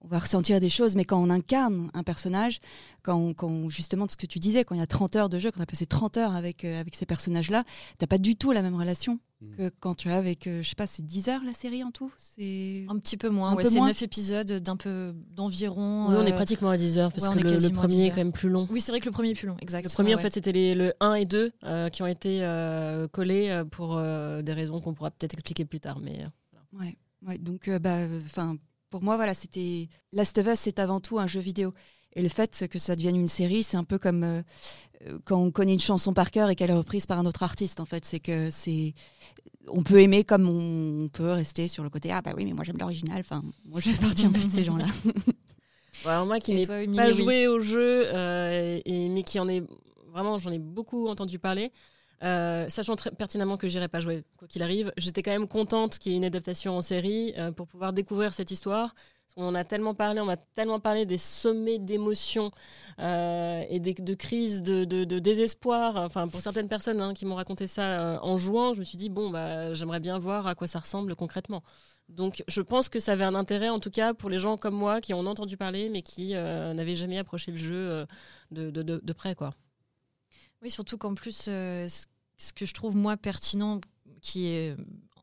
on 0.00 0.08
va 0.08 0.18
ressentir 0.20 0.60
des 0.60 0.70
choses. 0.70 0.94
Mais 0.96 1.04
quand 1.04 1.20
on 1.22 1.30
incarne 1.30 1.90
un 1.94 2.02
personnage, 2.02 2.60
quand, 3.02 3.16
on- 3.16 3.34
quand 3.34 3.48
on- 3.48 3.68
justement, 3.68 4.06
ce 4.08 4.16
que 4.16 4.26
tu 4.26 4.38
disais, 4.38 4.64
quand 4.64 4.74
il 4.74 4.78
y 4.78 4.82
a 4.82 4.86
30 4.86 5.16
heures 5.16 5.28
de 5.28 5.38
jeu, 5.38 5.50
quand 5.50 5.60
on 5.60 5.62
a 5.62 5.66
passé 5.66 5.86
30 5.86 6.16
heures 6.16 6.34
avec, 6.34 6.64
euh, 6.64 6.80
avec 6.80 6.94
ces 6.94 7.06
personnages-là, 7.06 7.64
t'as 7.98 8.06
pas 8.06 8.18
du 8.18 8.36
tout 8.36 8.52
la 8.52 8.62
même 8.62 8.76
relation 8.76 9.18
Mm. 9.40 9.56
que 9.56 9.70
quand 9.80 9.94
tu 9.94 10.08
as 10.10 10.16
avec, 10.16 10.46
euh, 10.48 10.62
je 10.64 10.68
sais 10.68 10.74
pas, 10.74 10.86
c'est 10.88 11.04
10 11.06 11.28
heures 11.28 11.42
la 11.44 11.54
série 11.54 11.84
en 11.84 11.90
tout? 11.92 12.10
C'est 12.16 12.84
Un 12.88 12.98
petit 12.98 13.16
peu 13.16 13.28
moins. 13.28 13.50
Un 13.50 13.54
ouais, 13.56 13.62
peu 13.64 13.70
c'est 13.70 13.78
moins. 13.78 13.86
9 13.88 14.02
épisodes 14.02 14.52
d'un 14.52 14.76
peu 14.76 15.14
d'environ. 15.30 16.08
Oui, 16.08 16.14
on 16.18 16.26
est 16.26 16.32
euh, 16.32 16.34
pratiquement 16.34 16.70
à 16.70 16.76
10 16.76 16.98
heures, 16.98 17.12
parce 17.12 17.28
ouais, 17.28 17.34
que 17.42 17.46
est 17.48 17.58
le, 17.60 17.70
premier 17.70 17.94
10 17.94 18.02
est 18.06 18.10
quand 18.10 18.16
même 18.16 18.32
plus 18.32 18.48
long. 18.48 18.66
Oui, 18.70 18.80
c'est 18.80 18.90
vrai 18.92 19.00
que 19.00 19.06
le 19.06 19.12
premier 19.12 19.30
est 19.30 19.34
plus 19.34 19.46
long, 19.46 19.56
exact. 19.60 19.84
Le 19.84 19.90
premier, 19.92 20.10
Ouais, 20.10 20.14
en 20.16 20.22
fait, 20.22 20.34
c'était 20.34 20.52
les- 20.52 20.74
le 20.74 20.92
1 21.00 21.14
et 21.14 21.24
2 21.24 21.52
euh, 21.64 21.88
qui 21.88 22.02
ont 22.02 22.06
été 22.06 22.42
euh, 22.42 23.06
collés 23.08 23.62
pour 23.70 23.96
euh, 23.96 24.42
des 24.42 24.52
raisons 24.52 24.80
qu'on 24.80 24.92
pourra 24.94 25.10
peut-être 25.12 25.34
expliquer 25.34 25.64
plus 25.64 25.80
tard. 25.80 26.00
Mais 26.00 26.24
Ouais, 26.72 26.96
ouais, 27.26 27.38
donc 27.38 27.68
euh, 27.68 27.78
bah, 27.78 28.06
enfin, 28.26 28.56
pour 28.90 29.02
moi, 29.02 29.16
voilà, 29.16 29.34
c'était 29.34 29.88
Last 30.12 30.38
of 30.38 30.46
Us, 30.46 30.60
c'est 30.60 30.78
avant 30.78 31.00
tout 31.00 31.18
un 31.18 31.26
jeu 31.26 31.40
vidéo. 31.40 31.72
Et 32.14 32.22
le 32.22 32.28
fait 32.28 32.66
que 32.68 32.78
ça 32.78 32.96
devienne 32.96 33.16
une 33.16 33.28
série, 33.28 33.62
c'est 33.62 33.76
un 33.76 33.84
peu 33.84 33.98
comme 33.98 34.24
euh, 34.24 34.42
euh, 35.06 35.18
quand 35.24 35.38
on 35.38 35.50
connaît 35.50 35.74
une 35.74 35.80
chanson 35.80 36.12
par 36.14 36.30
cœur 36.30 36.50
et 36.50 36.56
qu'elle 36.56 36.70
est 36.70 36.74
reprise 36.74 37.06
par 37.06 37.18
un 37.18 37.26
autre 37.26 37.42
artiste. 37.42 37.80
En 37.80 37.84
fait, 37.84 38.04
c'est 38.04 38.20
que 38.20 38.50
c'est, 38.50 38.94
on 39.68 39.82
peut 39.82 40.00
aimer 40.00 40.24
comme 40.24 40.48
on 40.48 41.08
peut 41.08 41.30
rester 41.30 41.68
sur 41.68 41.82
le 41.82 41.90
côté 41.90 42.10
ah 42.10 42.22
bah 42.22 42.32
oui, 42.36 42.44
mais 42.46 42.52
moi 42.52 42.64
j'aime 42.64 42.78
l'original. 42.78 43.20
Enfin, 43.20 43.42
moi 43.66 43.80
je 43.80 43.90
fais 43.90 44.00
partie 44.00 44.26
un 44.26 44.32
peu 44.32 44.42
de 44.42 44.50
ces 44.50 44.64
gens-là. 44.64 44.86
Bon, 46.04 46.10
alors 46.10 46.26
moi 46.26 46.38
qui 46.38 46.54
n'ai 46.54 46.64
pas 46.64 46.78
oui. 46.78 47.14
joué 47.16 47.48
au 47.48 47.58
jeu, 47.58 48.04
euh, 48.06 48.80
et, 48.84 49.08
mais 49.08 49.24
qui 49.24 49.40
en 49.40 49.48
est 49.48 49.64
vraiment, 50.12 50.38
j'en 50.38 50.52
ai 50.52 50.58
beaucoup 50.60 51.08
entendu 51.08 51.40
parler. 51.40 51.72
Euh, 52.22 52.68
sachant 52.68 52.96
très 52.96 53.10
pertinemment 53.10 53.56
que 53.56 53.68
j'irai 53.68 53.88
pas 53.88 54.00
jouer 54.00 54.24
quoi 54.36 54.48
qu'il 54.48 54.62
arrive, 54.62 54.92
j'étais 54.96 55.22
quand 55.22 55.30
même 55.30 55.48
contente 55.48 55.98
qu'il 55.98 56.12
y 56.12 56.14
ait 56.14 56.18
une 56.18 56.24
adaptation 56.24 56.76
en 56.76 56.82
série 56.82 57.32
euh, 57.38 57.52
pour 57.52 57.66
pouvoir 57.68 57.92
découvrir 57.92 58.34
cette 58.34 58.50
histoire. 58.50 58.94
On 59.40 59.46
en 59.46 59.54
a 59.54 59.62
tellement 59.62 59.94
parlé, 59.94 60.20
on 60.20 60.24
m'a 60.24 60.36
tellement 60.36 60.80
parlé 60.80 61.06
des 61.06 61.16
sommets 61.18 61.78
d'émotions 61.78 62.50
euh, 62.98 63.62
et 63.68 63.78
des, 63.78 63.94
de 63.94 64.14
crises 64.14 64.62
de, 64.62 64.84
de- 64.84 65.18
désespoir. 65.20 65.94
Enfin, 65.96 66.26
pour 66.26 66.40
certaines 66.40 66.66
personnes 66.68 67.00
hein, 67.00 67.14
qui 67.14 67.24
m'ont 67.24 67.36
raconté 67.36 67.68
ça 67.68 68.18
en 68.24 68.36
jouant, 68.36 68.74
je 68.74 68.80
me 68.80 68.84
suis 68.84 68.96
dit 68.96 69.08
bon, 69.08 69.30
bah, 69.30 69.74
j'aimerais 69.74 70.00
bien 70.00 70.18
voir 70.18 70.48
à 70.48 70.56
quoi 70.56 70.66
ça 70.66 70.80
ressemble 70.80 71.14
concrètement. 71.14 71.62
Donc, 72.08 72.42
je 72.48 72.60
pense 72.62 72.88
que 72.88 72.98
ça 72.98 73.12
avait 73.12 73.22
un 73.22 73.36
intérêt, 73.36 73.68
en 73.68 73.78
tout 73.78 73.90
cas, 73.90 74.12
pour 74.12 74.28
les 74.28 74.40
gens 74.40 74.56
comme 74.56 74.74
moi 74.74 75.00
qui 75.00 75.14
en 75.14 75.24
ont 75.24 75.30
entendu 75.30 75.56
parler, 75.56 75.88
mais 75.88 76.02
qui 76.02 76.34
n'avaient 76.34 76.96
jamais 76.96 77.18
approché 77.18 77.52
le 77.52 77.58
jeu 77.58 78.06
de- 78.50 78.70
de 78.82 79.12
près, 79.12 79.36
quoi. 79.36 79.50
Oui, 80.62 80.70
surtout 80.70 80.98
qu'en 80.98 81.14
plus, 81.14 81.46
euh, 81.48 81.86
ce- 81.88 82.52
que 82.52 82.66
je 82.66 82.74
trouve 82.74 82.96
moi 82.96 83.16
pertinent, 83.16 83.80
qui 84.20 84.46
est 84.46 84.76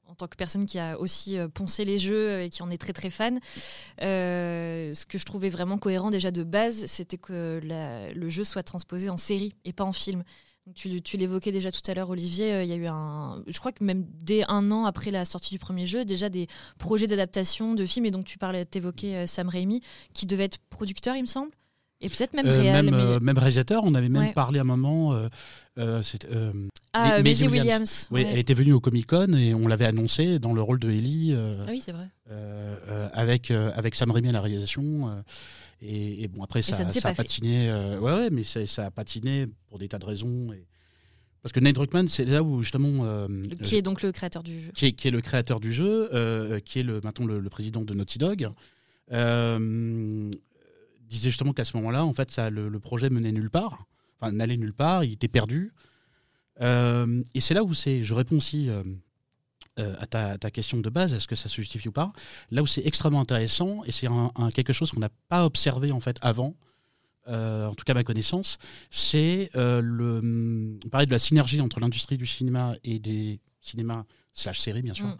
en 0.07 0.15
tant 0.15 0.27
que 0.27 0.35
personne 0.37 0.65
qui 0.65 0.79
a 0.79 0.97
aussi 0.99 1.37
euh, 1.37 1.47
poncé 1.47 1.83
les 1.83 1.97
jeux 1.99 2.41
et 2.41 2.49
qui 2.49 2.61
en 2.63 2.69
est 2.69 2.77
très 2.77 2.93
très 2.93 3.09
fan, 3.09 3.39
euh, 4.01 4.93
ce 4.93 5.05
que 5.05 5.17
je 5.17 5.25
trouvais 5.25 5.49
vraiment 5.49 5.77
cohérent 5.77 6.11
déjà 6.11 6.31
de 6.31 6.43
base, 6.43 6.85
c'était 6.85 7.17
que 7.17 7.59
le 8.15 8.29
jeu 8.29 8.43
soit 8.43 8.63
transposé 8.63 9.09
en 9.09 9.17
série 9.17 9.53
et 9.65 9.73
pas 9.73 9.83
en 9.83 9.93
film. 9.93 10.23
Tu 10.73 10.89
l'évoquais 11.17 11.51
déjà 11.51 11.71
tout 11.71 11.81
à 11.91 11.93
l'heure, 11.93 12.09
Olivier. 12.09 12.63
Il 12.63 12.67
y 12.69 12.73
a 12.73 12.75
eu 12.75 12.87
un. 12.87 13.43
Je 13.45 13.59
crois 13.59 13.71
que 13.71 13.83
même 13.83 14.03
dès 14.23 14.43
un 14.49 14.71
an 14.71 14.85
après 14.85 15.11
la 15.11 15.23
sortie 15.23 15.51
du 15.53 15.59
premier 15.59 15.85
jeu, 15.85 16.05
déjà 16.05 16.27
des 16.27 16.47
projets 16.79 17.05
d'adaptation 17.05 17.75
de 17.75 17.85
films. 17.85 18.07
Et 18.07 18.11
donc, 18.11 18.25
tu 18.25 18.39
parlais, 18.39 18.65
t'évoquais 18.65 19.15
euh, 19.15 19.27
Sam 19.27 19.47
Raimi, 19.47 19.81
qui 20.15 20.25
devait 20.25 20.45
être 20.45 20.57
producteur, 20.71 21.15
il 21.15 21.21
me 21.21 21.27
semble. 21.27 21.51
Et 22.01 22.09
peut-être 22.09 22.33
même 22.33 22.45
Euh, 22.45 22.59
réel. 22.61 22.73
même, 22.73 22.85
mais- 22.95 23.01
euh, 23.01 23.19
même 23.19 23.37
réalisateur, 23.37 23.83
on 23.85 23.95
avait 23.95 24.09
même 24.09 24.23
Ouais. 24.23 24.33
parlé 24.33 24.59
à 24.59 24.61
un 24.61 24.65
moment. 24.65 25.13
euh, 25.13 25.27
euh, 25.77 26.01
Ah, 26.93 27.17
Ma- 27.17 27.21
Maisie 27.23 27.47
Williams. 27.47 27.63
Williams. 27.65 28.07
oui, 28.11 28.23
ouais. 28.23 28.29
elle 28.33 28.39
était 28.39 28.53
venue 28.53 28.73
au 28.73 28.79
Comic 28.79 29.07
Con 29.07 29.33
et 29.33 29.53
on 29.53 29.67
l'avait 29.67 29.85
annoncé 29.85 30.39
dans 30.39 30.53
le 30.53 30.61
rôle 30.61 30.79
de 30.79 30.89
Ellie. 30.89 31.35
Ah 31.35 31.65
oui, 31.69 31.81
c'est 31.81 31.91
vrai. 31.93 32.07
avec, 33.13 33.51
avec 33.51 33.95
Sam 33.95 34.11
Raimi 34.11 34.29
à 34.29 34.31
la 34.33 34.41
réalisation. 34.41 35.23
et, 35.81 36.23
et 36.23 36.27
bon, 36.27 36.43
après, 36.43 36.61
ça, 36.61 36.87
ça 36.89 37.09
a 37.09 37.13
patiné. 37.13 37.71
ouais, 37.71 37.97
ouais, 37.99 38.29
mais 38.31 38.43
ça, 38.43 38.65
ça 38.65 38.85
a 38.85 38.91
patiné 38.91 39.47
pour 39.67 39.79
des 39.79 39.87
tas 39.87 39.99
de 39.99 40.05
raisons. 40.05 40.51
et- 40.53 40.65
Parce 41.41 41.51
que 41.53 41.59
Nate 41.59 41.75
Druckmann, 41.75 42.07
c'est 42.07 42.25
là 42.25 42.41
où 42.41 42.61
justement. 42.63 43.05
euh, 43.05 43.27
Qui 43.61 43.75
est 43.75 43.81
donc 43.83 44.01
le 44.01 44.11
créateur 44.11 44.41
du 44.41 44.59
jeu. 44.61 44.71
qui 44.73 44.87
est, 44.87 44.91
qui 44.93 45.07
est 45.09 45.11
le 45.11 45.21
créateur 45.21 45.59
du 45.59 45.71
jeu, 45.73 46.09
euh, 46.13 46.59
qui 46.59 46.79
est 46.79 46.83
le, 46.83 47.01
maintenant 47.03 47.25
le, 47.27 47.39
le 47.39 47.49
président 47.49 47.81
de 47.81 47.93
Naughty 47.93 48.17
Dog, 48.17 48.49
euh, 49.11 50.31
disait 51.07 51.29
justement 51.29 51.53
qu'à 51.53 51.63
ce 51.65 51.75
moment-là, 51.77 52.05
en 52.05 52.13
fait, 52.13 52.31
ça, 52.31 52.49
le, 52.49 52.69
le 52.69 52.79
projet 52.79 53.09
menait 53.09 53.31
nulle 53.31 53.49
part, 53.49 53.85
enfin 54.19 54.31
n'allait 54.31 54.57
nulle 54.57 54.73
part, 54.73 55.03
il 55.03 55.13
était 55.13 55.27
perdu. 55.27 55.71
Euh, 56.61 57.23
et 57.33 57.41
c'est 57.41 57.53
là 57.53 57.63
où 57.63 57.73
c'est, 57.73 58.03
je 58.03 58.13
réponds 58.13 58.37
aussi 58.37 58.69
euh, 58.69 58.81
euh, 59.79 59.95
à, 59.99 60.07
ta, 60.07 60.29
à 60.31 60.37
ta 60.37 60.51
question 60.51 60.77
de 60.79 60.89
base, 60.89 61.13
est-ce 61.13 61.27
que 61.27 61.35
ça 61.35 61.49
se 61.49 61.55
justifie 61.55 61.89
ou 61.89 61.91
pas 61.91 62.11
Là 62.49 62.61
où 62.63 62.67
c'est 62.67 62.85
extrêmement 62.85 63.19
intéressant, 63.19 63.83
et 63.83 63.91
c'est 63.91 64.07
un, 64.07 64.31
un- 64.35 64.49
quelque 64.49 64.71
chose 64.73 64.91
qu'on 64.91 65.01
n'a 65.01 65.09
pas 65.27 65.45
observé 65.45 65.91
en 65.91 65.99
fait 65.99 66.17
avant, 66.21 66.55
en 67.27 67.73
tout 67.75 67.83
cas 67.85 67.93
à 67.93 67.95
ma 67.95 68.03
connaissance, 68.03 68.59
c'est 68.91 69.49
le. 69.55 70.77
On 70.85 70.89
parlait 70.89 71.07
de 71.07 71.11
la 71.11 71.17
synergie 71.19 71.59
entre 71.59 71.79
l'industrie 71.79 72.17
du 72.19 72.27
cinéma 72.27 72.75
et 72.83 72.99
des 72.99 73.39
cinémas 73.61 74.03
slash 74.31 74.59
séries 74.59 74.83
bien 74.83 74.93
sûr, 74.93 75.07
Mm. 75.07 75.17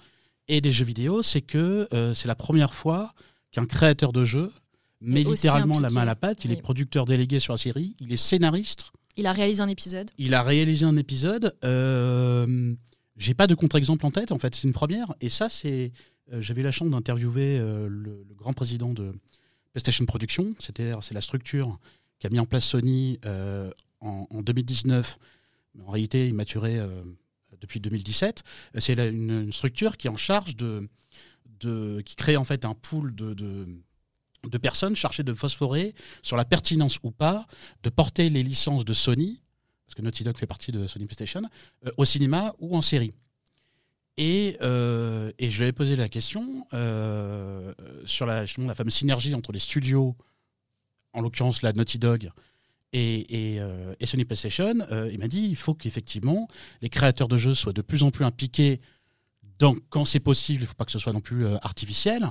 et 0.50 0.62
des 0.62 0.72
jeux 0.72 0.86
vidéo, 0.86 1.24
c'est 1.24 1.42
que 1.42 1.88
c'est 2.14 2.28
la 2.28 2.36
première 2.36 2.76
fois 2.76 3.14
qu'un 3.52 3.66
créateur 3.66 4.14
de 4.14 4.24
jeu 4.24 4.54
met 5.02 5.24
littéralement 5.24 5.80
la 5.80 5.90
main 5.90 6.02
à 6.02 6.06
la 6.06 6.16
pâte. 6.16 6.44
Il 6.46 6.52
Oui. 6.52 6.58
est 6.58 6.62
producteur 6.62 7.06
délégué 7.06 7.40
sur 7.40 7.54
la 7.54 7.58
série, 7.58 7.96
il 8.00 8.12
est 8.12 8.18
scénariste, 8.18 8.92
Il 9.18 9.28
a 9.28 9.34
réalisé 9.34 9.62
un 9.62 9.68
épisode. 9.70 10.12
il 10.18 10.34
a 10.34 10.42
réalisé 10.44 10.86
un 10.86 10.98
épisode. 10.98 11.56
Euh, 11.64 12.74
J'ai 13.18 13.34
pas 13.34 13.48
de 13.48 13.56
contre-exemple 13.56 14.06
en 14.06 14.12
tête, 14.12 14.32
en 14.32 14.40
fait, 14.40 14.54
c'est 14.56 14.68
une 14.68 14.74
première. 14.74 15.14
Et 15.22 15.30
ça, 15.30 15.48
c'est. 15.50 15.92
euh, 16.34 16.42
J'avais 16.42 16.64
la 16.64 16.72
chance 16.72 16.90
d'interviewer 16.90 17.58
euh, 17.60 17.88
le, 17.90 18.26
le 18.28 18.36
grand 18.36 18.52
président 18.54 18.94
de 18.94 19.14
PlayStation 19.72 20.06
Productions, 20.06 20.54
c'était 20.60 20.92
c'est 21.02 21.14
la 21.14 21.22
structure 21.22 21.80
qui 22.20 22.28
a 22.28 22.30
mis 22.30 22.40
en 22.40 22.46
place 22.46 22.66
Sony 22.66 23.20
euh, 23.26 23.72
en, 24.02 24.26
en 24.30 24.42
2019. 24.42 25.18
Mais 25.76 25.84
en 25.84 25.92
réalité, 25.92 26.28
il 26.28 26.34
maturait 26.34 26.80
depuis 27.62 27.80
2017. 27.82 28.44
Euh, 28.76 28.80
C'est 28.80 28.94
une, 29.10 29.30
une 29.32 29.52
structure 29.54 29.98
qui 29.98 30.08
est 30.08 30.10
en 30.10 30.16
charge 30.18 30.56
de, 30.56 30.88
de 31.60 32.02
qui 32.06 32.16
crée 32.16 32.38
en 32.38 32.46
fait 32.46 32.64
un 32.66 32.74
pool 32.74 33.14
de, 33.16 33.34
de, 33.34 33.66
de 34.50 34.58
personnes 34.58 34.96
chargées 34.96 35.24
de 35.24 35.34
phosphorer 35.34 35.94
sur 36.22 36.38
la 36.38 36.46
pertinence 36.46 37.00
ou 37.04 37.12
pas 37.12 37.46
de 37.84 37.90
porter 37.90 38.30
les 38.30 38.44
licences 38.44 38.86
de 38.86 38.94
Sony. 38.94 39.42
Parce 39.86 39.96
que 39.96 40.02
Naughty 40.02 40.24
Dog 40.24 40.38
fait 40.38 40.48
partie 40.48 40.72
de 40.72 40.88
Sony 40.88 41.06
PlayStation, 41.06 41.44
euh, 41.86 41.92
au 41.98 42.06
cinéma 42.06 42.56
ou 42.60 42.76
en 42.76 42.82
série. 42.82 43.14
Et, 44.18 44.58
euh, 44.62 45.32
et 45.38 45.50
je 45.50 45.58
lui 45.58 45.64
avais 45.64 45.74
posé 45.74 45.96
la 45.96 46.10
question 46.10 46.66
euh, 46.74 47.74
sur 48.06 48.26
la, 48.26 48.46
la 48.58 48.76
fameuse 48.76 48.94
synergie 48.94 49.36
entre 49.36 49.52
les 49.52 49.60
studios, 49.60 50.16
en 51.14 51.22
l'occurrence 51.22 51.62
la 51.62 51.74
Naughty 51.74 52.00
Dog, 52.00 52.32
et, 52.94 53.56
et, 53.56 53.62
et 54.00 54.06
Sony 54.06 54.24
PlayStation. 54.24 54.74
Il 55.12 55.20
m'a 55.20 55.28
dit 55.28 55.42
il 55.50 55.58
faut 55.58 55.74
qu'effectivement 55.74 56.48
les 56.82 56.88
créateurs 56.88 57.28
de 57.28 57.38
jeux 57.38 57.54
soient 57.54 57.74
de 57.74 57.82
plus 57.82 58.04
en 58.04 58.12
plus 58.12 58.24
impliqués 58.24 58.80
dans, 59.60 59.76
quand 59.90 60.06
c'est 60.06 60.20
possible, 60.20 60.62
il 60.62 60.64
ne 60.64 60.68
faut 60.68 60.76
pas 60.76 60.86
que 60.86 60.92
ce 60.92 61.00
soit 61.00 61.14
non 61.14 61.22
plus 61.22 61.46
euh, 61.46 61.58
artificiel, 61.62 62.28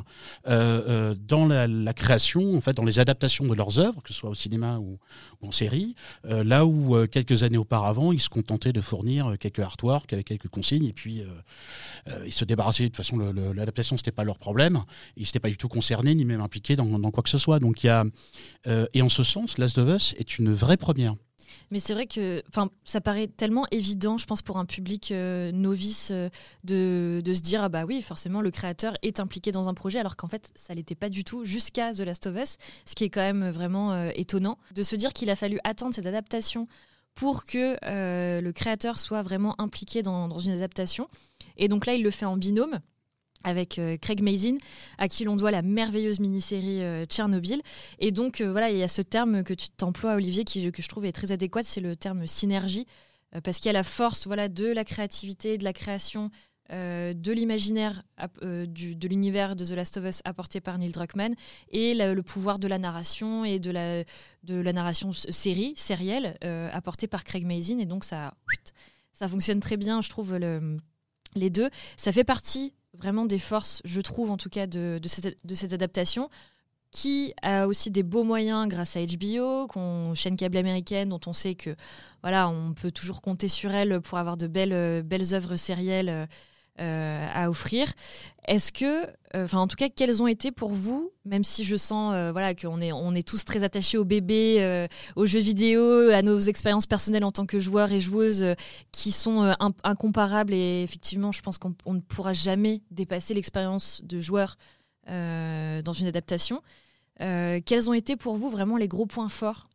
euh, 0.47 0.83
euh, 0.88 1.14
dans 1.19 1.47
la, 1.47 1.93
création, 1.95 2.57
en 2.57 2.61
fait, 2.61 2.75
dans 2.75 2.85
les 2.85 2.99
adaptations 2.99 3.47
de 3.47 3.54
leurs 3.54 3.78
œuvres, 3.78 4.02
que 4.02 4.12
ce 4.12 4.14
soit 4.14 4.31
au 4.31 4.35
cinéma 4.35 4.78
ou, 4.78 4.99
en 5.43 5.52
série, 5.52 5.95
là 6.25 6.64
où 6.64 7.07
quelques 7.07 7.43
années 7.43 7.59
auparavant, 7.59 8.12
ils 8.12 8.21
se 8.21 8.31
contentaient 8.31 8.73
de 8.73 8.81
fournir 8.81 9.37
quelques 9.38 9.61
artworks 9.61 10.07
quelques 10.25 10.49
consignes, 10.49 10.87
et 10.87 10.93
puis 10.95 11.23
ils 12.25 12.33
se 12.33 12.47
débarrassaient, 12.47 12.85
de 12.85 12.88
toute 12.88 12.97
façon, 12.97 13.19
l'adaptation, 13.19 13.99
c'était 13.99 14.11
pas 14.11 14.25
leur 14.25 14.38
problème, 14.38 14.85
ils 15.16 15.23
n'étaient 15.25 15.40
pas 15.40 15.50
du 15.50 15.59
tout 15.59 15.69
concernés, 15.69 16.14
ni 16.14 16.25
même 16.25 16.40
impliqués 16.40 16.76
dans, 16.76 17.11
quoi 17.11 17.23
que 17.23 17.28
ce 17.28 17.38
soit. 17.38 17.59
Donc 17.59 17.85
y 17.85 17.88
a, 17.88 18.04
et 18.95 19.02
en 19.02 19.11
ce 19.11 19.23
sens, 19.23 19.59
Last 19.59 19.76
of 19.76 19.88
Us 19.88 20.14
est 20.19 20.38
une 20.38 20.52
vraie 20.52 20.78
première. 20.78 21.14
Mais 21.71 21.79
c'est 21.79 21.95
vrai 21.95 22.07
que 22.07 22.43
ça 22.85 23.01
paraît 23.01 23.29
tellement 23.29 23.67
évident, 23.71 24.19
je 24.19 24.27
pense, 24.27 24.43
pour 24.43 24.59
un 24.59 24.65
public 24.65 25.13
euh, 25.13 25.53
novice 25.53 26.11
euh, 26.13 26.29
de, 26.65 27.33
se 27.33 27.41
dire 27.41 27.63
ah 27.65 27.69
bah 27.69 27.85
oui, 27.85 28.03
forcément, 28.03 28.41
le 28.41 28.51
créateur 28.51 28.95
est 29.03 29.21
impliqué 29.21 29.53
dans 29.53 29.69
un 29.69 29.75
projet, 29.75 29.99
alors 29.99 30.17
qu'en 30.17 30.29
fait, 30.29 30.53
ça 30.55 30.75
l'était 30.75 30.95
pas 30.95 31.09
du 31.09 31.25
tout 31.25 31.45
jusqu'à 31.45 31.93
The 31.93 32.01
Last 32.01 32.27
of 32.27 32.37
Us, 32.37 32.57
ce 32.85 32.95
qui 32.95 33.05
est 33.05 33.11
quand 33.11 33.21
même 33.21 33.51
vraiment 33.51 33.93
euh, 33.93 34.11
étonnant. 34.15 34.59
De 34.75 34.83
se 34.83 34.97
dire 34.97 35.13
qu'il 35.13 35.31
a 35.31 35.37
fallu 35.37 35.59
attendre 35.65 35.95
cette 35.95 36.07
adaptation 36.07 36.69
pour 37.15 37.45
que 37.45 37.77
le 38.41 38.51
créateur 38.51 38.99
soit 38.99 39.23
vraiment 39.23 39.55
impliqué 39.61 40.03
dans, 40.03 40.27
dans 40.27 40.41
une 40.41 40.51
adaptation. 40.51 41.07
Et 41.57 41.69
donc 41.69 41.87
là, 41.87 41.95
il 41.95 42.03
le 42.03 42.11
fait 42.11 42.25
en 42.25 42.37
binôme 42.37 42.81
avec 43.45 43.79
euh, 43.79 43.97
Craig 43.97 44.23
Mazin, 44.23 44.57
à 44.99 45.07
qui 45.09 45.25
l'on 45.25 45.37
doit 45.37 45.51
la 45.51 45.63
merveilleuse 45.63 46.19
mini-série 46.19 46.83
euh, 46.83 47.07
Tchernobyl. 47.07 47.63
Et 47.99 48.11
donc, 48.11 48.41
euh, 48.41 48.51
voilà, 48.51 48.71
il 48.71 48.79
y 48.79 48.83
a 48.83 48.89
ce 48.89 49.03
terme 49.03 49.45
que 49.45 49.55
tu 49.55 49.69
t'emploies, 49.69 50.15
Olivier, 50.15 50.45
qui, 50.45 50.73
que 50.73 50.83
je 50.83 50.89
trouve 50.89 51.05
est 51.05 51.13
très 51.13 51.31
adéquat, 51.31 51.63
c'est 51.63 51.81
le 51.81 51.95
terme 51.95 52.27
synergie, 52.27 52.87
parce 53.43 53.59
qu'il 53.59 53.67
y 53.67 53.71
a 53.71 53.73
la 53.73 53.85
force 53.85 54.27
voilà, 54.27 54.49
de 54.49 54.67
la 54.67 54.85
créativité, 54.85 55.59
de 55.59 55.65
la 55.65 55.73
création, 55.73 56.31
de 56.71 57.33
l'imaginaire 57.33 58.05
de 58.41 59.09
l'univers 59.09 59.55
de 59.57 59.65
The 59.65 59.73
Last 59.73 59.97
of 59.99 60.05
Us 60.05 60.23
apporté 60.25 60.61
par 60.61 60.79
Neil 60.79 60.93
Druckmann, 60.93 61.35
et 61.69 61.95
le 61.95 62.23
pouvoir 62.23 62.59
de 62.59 62.69
la 62.69 62.79
narration 62.79 63.45
et 63.45 63.59
de 63.59 63.71
la, 63.71 64.05
de 64.45 64.55
la 64.55 64.73
narration 64.73 65.13
série, 65.13 65.75
sérielle, 65.77 66.39
euh, 66.45 66.71
apporté 66.73 67.07
par 67.07 67.25
Craig 67.25 67.45
Mazin. 67.45 67.79
Et 67.81 67.87
donc, 67.87 68.05
ça, 68.05 68.35
ça 69.13 69.29
fonctionne 69.29 69.61
très 69.61 69.77
bien, 69.77 70.01
je 70.01 70.09
trouve, 70.09 70.37
le- 70.37 70.77
les 71.35 71.51
deux. 71.51 71.69
Ça 71.97 72.13
fait 72.13 72.25
partie 72.25 72.73
vraiment 72.97 73.25
des 73.25 73.39
forces, 73.39 73.83
je 73.85 74.01
trouve 74.01 74.31
en 74.31 74.37
tout 74.37 74.49
cas, 74.49 74.67
de, 74.67 75.01
cette, 75.07 75.73
adaptation 75.73 76.31
qui 76.91 77.35
a 77.43 77.67
aussi 77.67 77.91
des 77.91 78.05
beaux 78.05 78.23
moyens 78.23 78.69
grâce 78.69 78.97
à 78.97 79.01
HBO, 79.05 79.67
qu'on, 79.67 80.15
chaîne 80.15 80.37
câble 80.37 80.57
américaine 80.57 81.09
dont 81.09 81.21
on 81.27 81.33
sait 81.33 81.55
que 81.55 81.75
voilà, 82.23 82.49
on 82.49 82.73
peut 82.73 82.93
toujours 82.93 83.21
compter 83.21 83.49
sur 83.49 83.73
elle 83.73 84.01
pour 84.01 84.19
avoir 84.19 84.37
de 84.37 84.47
belles, 84.47 85.03
belles 85.03 85.35
œuvres 85.35 85.57
sérielles 85.57 86.09
euh, 86.09 86.27
à 86.78 87.49
offrir. 87.50 87.93
Est-ce 88.47 88.73
que, 88.73 89.07
euh, 89.07 89.45
enfin 89.45 89.59
en 89.59 89.66
tout 89.69 89.76
cas, 89.76 89.88
quelles 89.88 90.23
ont 90.23 90.26
été 90.26 90.50
pour 90.52 90.71
vous, 90.73 91.12
même 91.25 91.45
si 91.45 91.64
je 91.64 91.76
sens 91.76 92.12
euh, 92.14 92.33
voilà 92.33 92.54
qu'on 92.54 92.81
est 92.81 92.93
on 92.93 93.14
est 93.14 93.26
tous 93.26 93.45
très 93.45 93.62
attachés 93.64 93.97
aux 93.97 94.04
bébés, 94.04 94.57
euh, 94.61 94.87
aux 95.16 95.25
jeux 95.25 95.40
vidéo, 95.40 96.11
à 96.11 96.21
nos 96.23 96.38
expériences 96.40 96.87
personnelles 96.87 97.25
en 97.25 97.31
tant 97.33 97.47
que 97.47 97.59
joueurs 97.61 97.93
et 97.93 98.00
joueuses 98.00 98.43
euh, 98.43 98.54
qui 98.93 99.12
sont 99.12 99.43
euh, 99.45 99.52
in- 99.61 99.73
incomparables 99.85 100.52
et 100.52 100.83
effectivement, 100.83 101.33
je 101.33 101.40
pense 101.43 101.59
qu'on 101.59 101.75
on 101.87 101.95
ne 101.95 102.00
pourra 102.00 102.33
jamais 102.33 102.83
dépasser 102.90 103.35
l'expérience 103.35 104.00
de 104.04 104.21
joueur 104.21 104.57
euh, 105.09 105.81
dans 105.83 105.93
une 105.93 106.07
adaptation. 106.07 106.61
Euh, 107.21 107.61
quels 107.64 107.88
ont 107.88 107.95
été 107.95 108.16
pour 108.16 108.37
vous 108.37 108.50
vraiment 108.50 108.76
les 108.76 108.88
gros 108.88 109.07
points 109.07 109.28
forts 109.28 109.69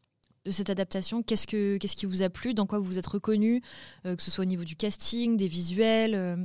de 0.45 0.51
cette 0.51 0.69
adaptation? 0.69 1.23
Qu'est-ce 1.23 1.47
que 1.47 1.77
qu'est-ce 1.77 1.95
qui 1.95 2.05
vous 2.05 2.23
a 2.23 2.29
plu? 2.29 2.53
Dans 2.53 2.65
quoi 2.65 2.77
vous 2.79 2.85
vous 2.85 2.99
êtes 2.99 3.07
reconnu 3.07 3.61
Euh, 4.05 4.15
Que 4.15 4.21
ce 4.21 4.29
soit 4.31 4.43
au 4.43 4.47
niveau 4.47 4.63
du 4.65 4.75
casting, 4.75 5.37
des 5.37 5.47
visuels, 5.47 6.13
euh, 6.15 6.35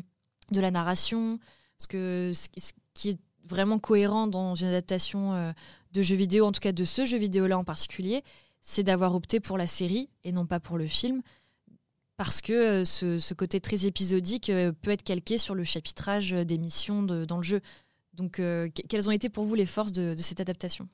de 0.53 0.61
la 0.61 0.71
narration 0.71 1.39
que 1.89 2.33
ce 2.33 2.49
qui- 2.95 3.11
est 3.11 3.19
vraiment 3.47 3.79
cohérent 3.79 4.27
dans 4.27 4.55
une 4.55 4.69
adaptation 4.69 5.35
euh, 5.35 5.53
de 5.93 6.01
jeux 6.03 6.17
vidéo, 6.17 6.47
en 6.47 6.53
tout 6.53 6.61
cas 6.61 6.73
de 6.73 6.85
ce 6.85 7.05
jeu 7.05 7.19
vidéo-là 7.19 7.59
en 7.59 7.65
particulier, 7.65 8.23
c'est 8.63 8.83
d'avoir 8.83 9.15
opté 9.15 9.39
pour 9.41 9.59
la 9.59 9.67
série 9.67 10.09
et 10.23 10.33
non 10.33 10.47
pas 10.47 10.61
pour 10.61 10.79
le 10.79 10.87
film. 10.87 11.21
Parce 12.17 12.41
que 12.41 12.53
euh, 12.53 12.85
ce, 12.85 13.19
ce 13.19 13.35
côté 13.35 13.61
très 13.61 13.85
épisodique 13.87 14.49
euh, 14.49 14.73
peut 14.73 14.93
être 14.93 15.03
calqué 15.03 15.37
sur 15.37 15.55
le 15.55 15.65
chapitrage 15.65 16.31
des 16.31 16.59
missions 16.59 17.03
dans 17.03 17.37
le 17.37 17.43
jeu. 17.43 17.61
Donc, 18.15 18.33
que- 18.33 18.69
quelles 18.89 19.09
ont 19.09 19.13
été 19.13 19.29
pour 19.29 19.45
vous 19.45 19.57
les 19.57 19.67
forces 19.67 19.93
de 19.93 20.15
cette 20.17 20.41
adaptation? 20.41 20.89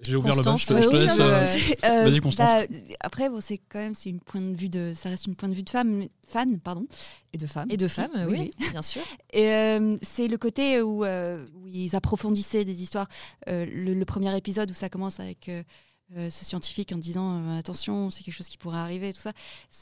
J'ai 0.00 0.16
ouvert 0.16 0.32
le 0.34 0.42
Constance, 0.42 0.66
bain, 0.68 0.80
je 0.80 0.86
te, 0.86 0.90
Ouais, 0.90 1.06
je 1.06 1.12
oui, 1.12 1.74
euh, 1.84 1.90
euh, 1.90 2.04
Vas-y, 2.10 2.20
Constance. 2.20 2.48
bah, 2.68 2.76
après, 3.00 3.28
bon, 3.28 3.40
c'est 3.40 3.58
quand 3.58 3.78
même, 3.78 3.94
c'est 3.94 4.08
une 4.10 4.20
point 4.20 4.40
de 4.40 4.56
vue 4.56 4.68
de, 4.68 4.92
ça 4.96 5.10
reste 5.10 5.26
une 5.26 5.36
point 5.36 5.48
de 5.48 5.54
vue 5.54 5.62
de 5.62 5.70
femme, 5.70 6.06
fan, 6.26 6.58
pardon, 6.58 6.86
et 7.32 7.38
de 7.38 7.46
femme. 7.46 7.70
Et 7.70 7.76
de 7.76 7.86
femmes, 7.86 8.10
Oui, 8.14 8.24
oui, 8.38 8.50
oui. 8.58 8.70
bien 8.70 8.82
sûr. 8.82 9.02
Et 9.32 9.48
euh, 9.52 9.96
c'est 10.02 10.26
le 10.28 10.38
côté 10.38 10.80
où, 10.82 11.04
euh, 11.04 11.46
où 11.54 11.68
ils 11.68 11.94
approfondissaient 11.94 12.64
des 12.64 12.82
histoires. 12.82 13.08
Euh, 13.48 13.64
le, 13.72 13.94
le 13.94 14.04
premier 14.04 14.36
épisode 14.36 14.70
où 14.70 14.74
ça 14.74 14.88
commence 14.88 15.20
avec 15.20 15.48
ce 16.14 16.44
scientifique 16.44 16.92
en 16.92 16.98
disant 16.98 17.38
euh, 17.38 17.58
attention, 17.58 18.10
c'est 18.10 18.22
quelque 18.22 18.34
chose 18.34 18.48
qui 18.48 18.58
pourrait 18.58 18.76
arriver, 18.78 19.12
tout 19.14 19.20
ça. 19.20 19.32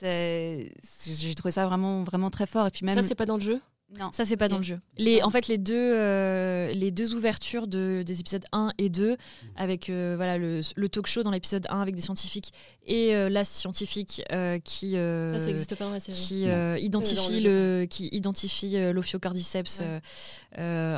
J'ai 0.02 1.34
trouvé 1.34 1.50
ça 1.52 1.66
vraiment, 1.66 2.04
vraiment 2.04 2.30
très 2.30 2.46
fort. 2.46 2.66
Et 2.66 2.70
puis 2.70 2.84
même, 2.86 2.94
Ça, 2.94 3.02
c'est 3.02 3.14
pas 3.14 3.26
dans 3.26 3.36
le 3.36 3.42
jeu? 3.42 3.60
Non. 3.98 4.10
Ça, 4.12 4.24
c'est 4.24 4.36
pas 4.36 4.48
dans 4.48 4.58
le 4.58 4.62
jeu. 4.62 4.78
Les, 4.98 5.22
en 5.22 5.30
fait, 5.30 5.48
les 5.48 5.58
deux, 5.58 5.74
euh, 5.74 6.70
les 6.72 6.90
deux 6.92 7.14
ouvertures 7.14 7.66
de, 7.66 8.02
des 8.06 8.20
épisodes 8.20 8.44
1 8.52 8.70
et 8.78 8.88
2, 8.88 9.16
avec 9.56 9.90
euh, 9.90 10.14
voilà, 10.16 10.38
le, 10.38 10.60
le 10.76 10.88
talk 10.88 11.06
show 11.06 11.22
dans 11.24 11.30
l'épisode 11.32 11.66
1 11.68 11.80
avec 11.80 11.94
des 11.96 12.00
scientifiques 12.00 12.52
et 12.86 13.14
euh, 13.16 13.28
la 13.28 13.44
scientifique 13.44 14.22
qui, 14.64 14.92
Ça, 14.92 15.38
ça 15.38 15.50
existe 15.50 15.74
pas 15.74 15.84
dans 15.86 15.90
la 15.92 16.00
série. 16.00 16.16
qui, 16.18 16.44
Non. 16.44 16.50
Dans 16.50 16.76
identifie, 16.76 17.40
le, 17.40 17.86
qui 17.90 18.08
identifie 18.12 18.76
euh, 18.76 18.92
l'Ophiocordyceps 18.92 19.80
Ouais. 19.80 20.00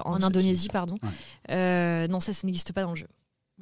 en 0.05 0.23
Indonésie. 0.23 0.69
pardon. 0.69 0.97
Ouais. 1.03 1.09
Euh, 1.51 2.07
non, 2.09 2.21
ça, 2.21 2.33
ça 2.33 2.47
n'existe 2.47 2.73
pas 2.73 2.83
dans 2.83 2.91
le 2.91 2.97
jeu. 2.97 3.07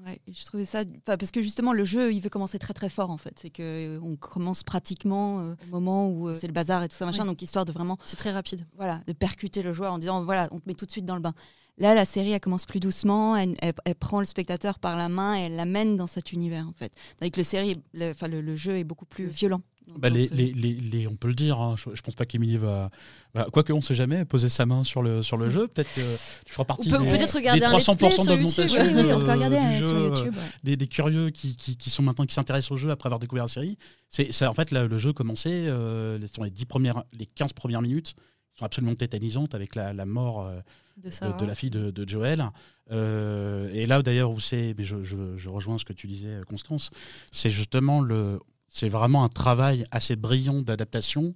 Ouais, 0.07 0.19
je 0.33 0.45
trouvais 0.47 0.65
ça 0.65 0.85
parce 1.05 1.31
que 1.31 1.43
justement 1.43 1.73
le 1.75 1.85
jeu 1.85 2.13
il 2.13 2.21
veut 2.21 2.31
commencer 2.31 2.59
très 2.59 2.73
très 2.73 2.89
fort 2.89 3.11
en 3.11 3.19
fait. 3.19 3.35
C'est 3.39 3.51
que 3.51 3.63
euh, 3.99 4.01
on 4.03 4.17
commence 4.17 4.63
pratiquement 4.63 5.41
euh, 5.41 5.55
au 5.69 5.71
moment 5.73 6.09
où 6.09 6.29
euh, 6.29 6.39
c'est 6.41 6.47
le 6.47 6.53
bazar 6.55 6.83
et 6.83 6.89
tout 6.89 6.97
ça 6.97 7.05
machin. 7.05 7.23
Oui. 7.23 7.29
donc 7.29 7.43
histoire 7.43 7.65
de 7.67 7.73
vraiment 7.73 7.99
C'est 8.05 8.17
très 8.17 8.31
rapide. 8.33 8.67
voilà 8.77 9.01
de 9.07 9.13
percuter 9.13 9.63
le 9.63 9.73
joueur 9.75 9.93
en 9.93 9.99
disant 9.99 10.25
voilà 10.25 10.49
on 10.53 10.59
te 10.61 10.67
met 10.67 10.75
tout 10.75 10.87
de 10.87 10.91
suite 10.91 11.05
dans 11.05 11.17
le 11.17 11.21
bain. 11.21 11.35
Là 11.77 11.95
la 11.95 12.05
série 12.07 12.33
elle 12.33 12.41
commence 12.41 12.65
plus 12.67 12.81
doucement. 12.81 13.37
Elle, 13.37 13.57
elle- 13.61 13.75
elle 13.85 13.95
prend 13.95 14.21
le 14.21 14.27
spectateur 14.27 14.79
par 14.79 14.97
la 14.97 15.09
main 15.11 15.37
et 15.37 15.41
elle 15.43 15.57
l'amène 15.57 15.97
dans 15.99 16.07
cet 16.07 16.33
univers 16.33 16.67
en 16.67 16.73
fait. 16.73 16.93
Avec 17.21 17.37
le 17.37 17.43
série 17.43 17.77
le, 17.93 18.11
enfin, 18.11 18.29
le, 18.29 18.41
le 18.41 18.57
jeu 18.57 18.79
est 18.79 18.85
beaucoup 18.85 19.07
plus 19.07 19.27
violent 19.27 19.61
Bah, 19.99 20.09
les, 20.09 20.29
les, 20.29 20.53
les, 20.53 21.07
on 21.09 21.17
peut 21.17 21.27
le 21.29 21.35
dire, 21.35 21.61
hein, 21.61 21.75
je, 21.77 21.95
je 21.95 22.01
pense 22.03 22.15
pas 22.15 22.25
qu'Emilie 22.25 22.59
va. 22.59 22.91
va- 23.35 23.47
Quoique, 23.53 23.73
on 23.73 23.81
sait 23.83 23.95
jamais, 23.97 24.25
poser 24.25 24.49
sa 24.49 24.65
main 24.65 24.85
sur 24.85 25.03
le, 25.03 25.23
sur 25.25 25.37
le 25.37 25.51
jeu. 25.51 25.67
Peut-être 25.67 25.93
que 25.93 26.01
tu 26.47 26.53
feras 26.53 26.65
partie 26.65 26.89
On 26.95 26.99
peut 26.99 27.05
des, 27.05 27.11
peut-être 27.11 27.35
regarder 27.35 27.61
des 27.61 27.67
un 27.67 27.77
let's 27.77 27.89
300% 27.89 27.97
play 27.97 28.11
sur 28.13 28.25
d'augmentation 28.25 28.83
oui, 28.83 28.89
oui, 28.95 29.13
on 29.13 29.19
peut 29.25 29.31
regarder 29.33 29.57
euh, 29.57 29.79
jeu, 29.81 29.87
sur 29.89 29.97
euh, 29.97 30.09
YouTube 30.09 30.35
ouais. 30.37 30.43
des, 30.63 30.77
des 30.77 30.87
curieux 30.87 31.31
qui, 31.31 31.57
qui, 31.57 31.77
qui 31.77 31.91
sont 31.91 32.05
maintenant 32.05 32.25
qui 32.25 32.35
s'intéressent 32.35 32.71
au 32.71 32.77
jeu 32.77 32.91
après 32.91 33.09
avoir 33.09 33.19
découvert 33.19 33.45
la 33.45 33.49
série. 33.49 33.79
C'est 34.11 34.47
en 34.47 34.55
fait 34.55 34.71
là, 34.71 34.87
le 34.87 34.99
jeu 34.99 35.13
commençait 35.13 35.65
euh, 35.67 36.19
les- 36.19 36.29
sur 36.29 36.45
les 36.45 36.51
10 36.51 36.67
premières, 36.67 37.03
les 37.19 37.27
15 37.27 37.53
premières 37.53 37.83
minutes 37.83 38.15
sont 38.59 38.65
absolument 38.67 38.95
tétanisantes 38.95 39.55
avec 39.57 39.75
la, 39.75 39.93
la 39.93 40.07
mort 40.07 40.47
euh, 40.47 40.61
De, 40.99 41.09
de, 41.09 41.11
ça. 41.11 41.31
de 41.33 41.45
la 41.47 41.55
fille 41.57 41.71
de, 41.71 41.91
de 41.91 42.09
Joël. 42.09 42.45
Euh, 42.93 43.71
et 43.73 43.87
là 43.87 44.03
d'ailleurs 44.03 44.31
où 44.31 44.41
c'est, 44.41 44.75
mais 44.77 44.85
je, 44.85 45.03
je- 45.03 45.37
je 45.37 45.49
rejoins 45.49 45.79
ce 45.79 45.85
que 45.85 45.93
tu 45.93 46.07
disais 46.07 46.41
Constance, 46.49 46.91
c'est 47.33 47.51
justement 47.51 48.01
le, 48.01 48.39
c'est 48.71 48.89
vraiment 48.89 49.25
un 49.25 49.29
travail 49.29 49.85
assez 49.91 50.17
brillant 50.17 50.63
d'adaptation 50.63 51.35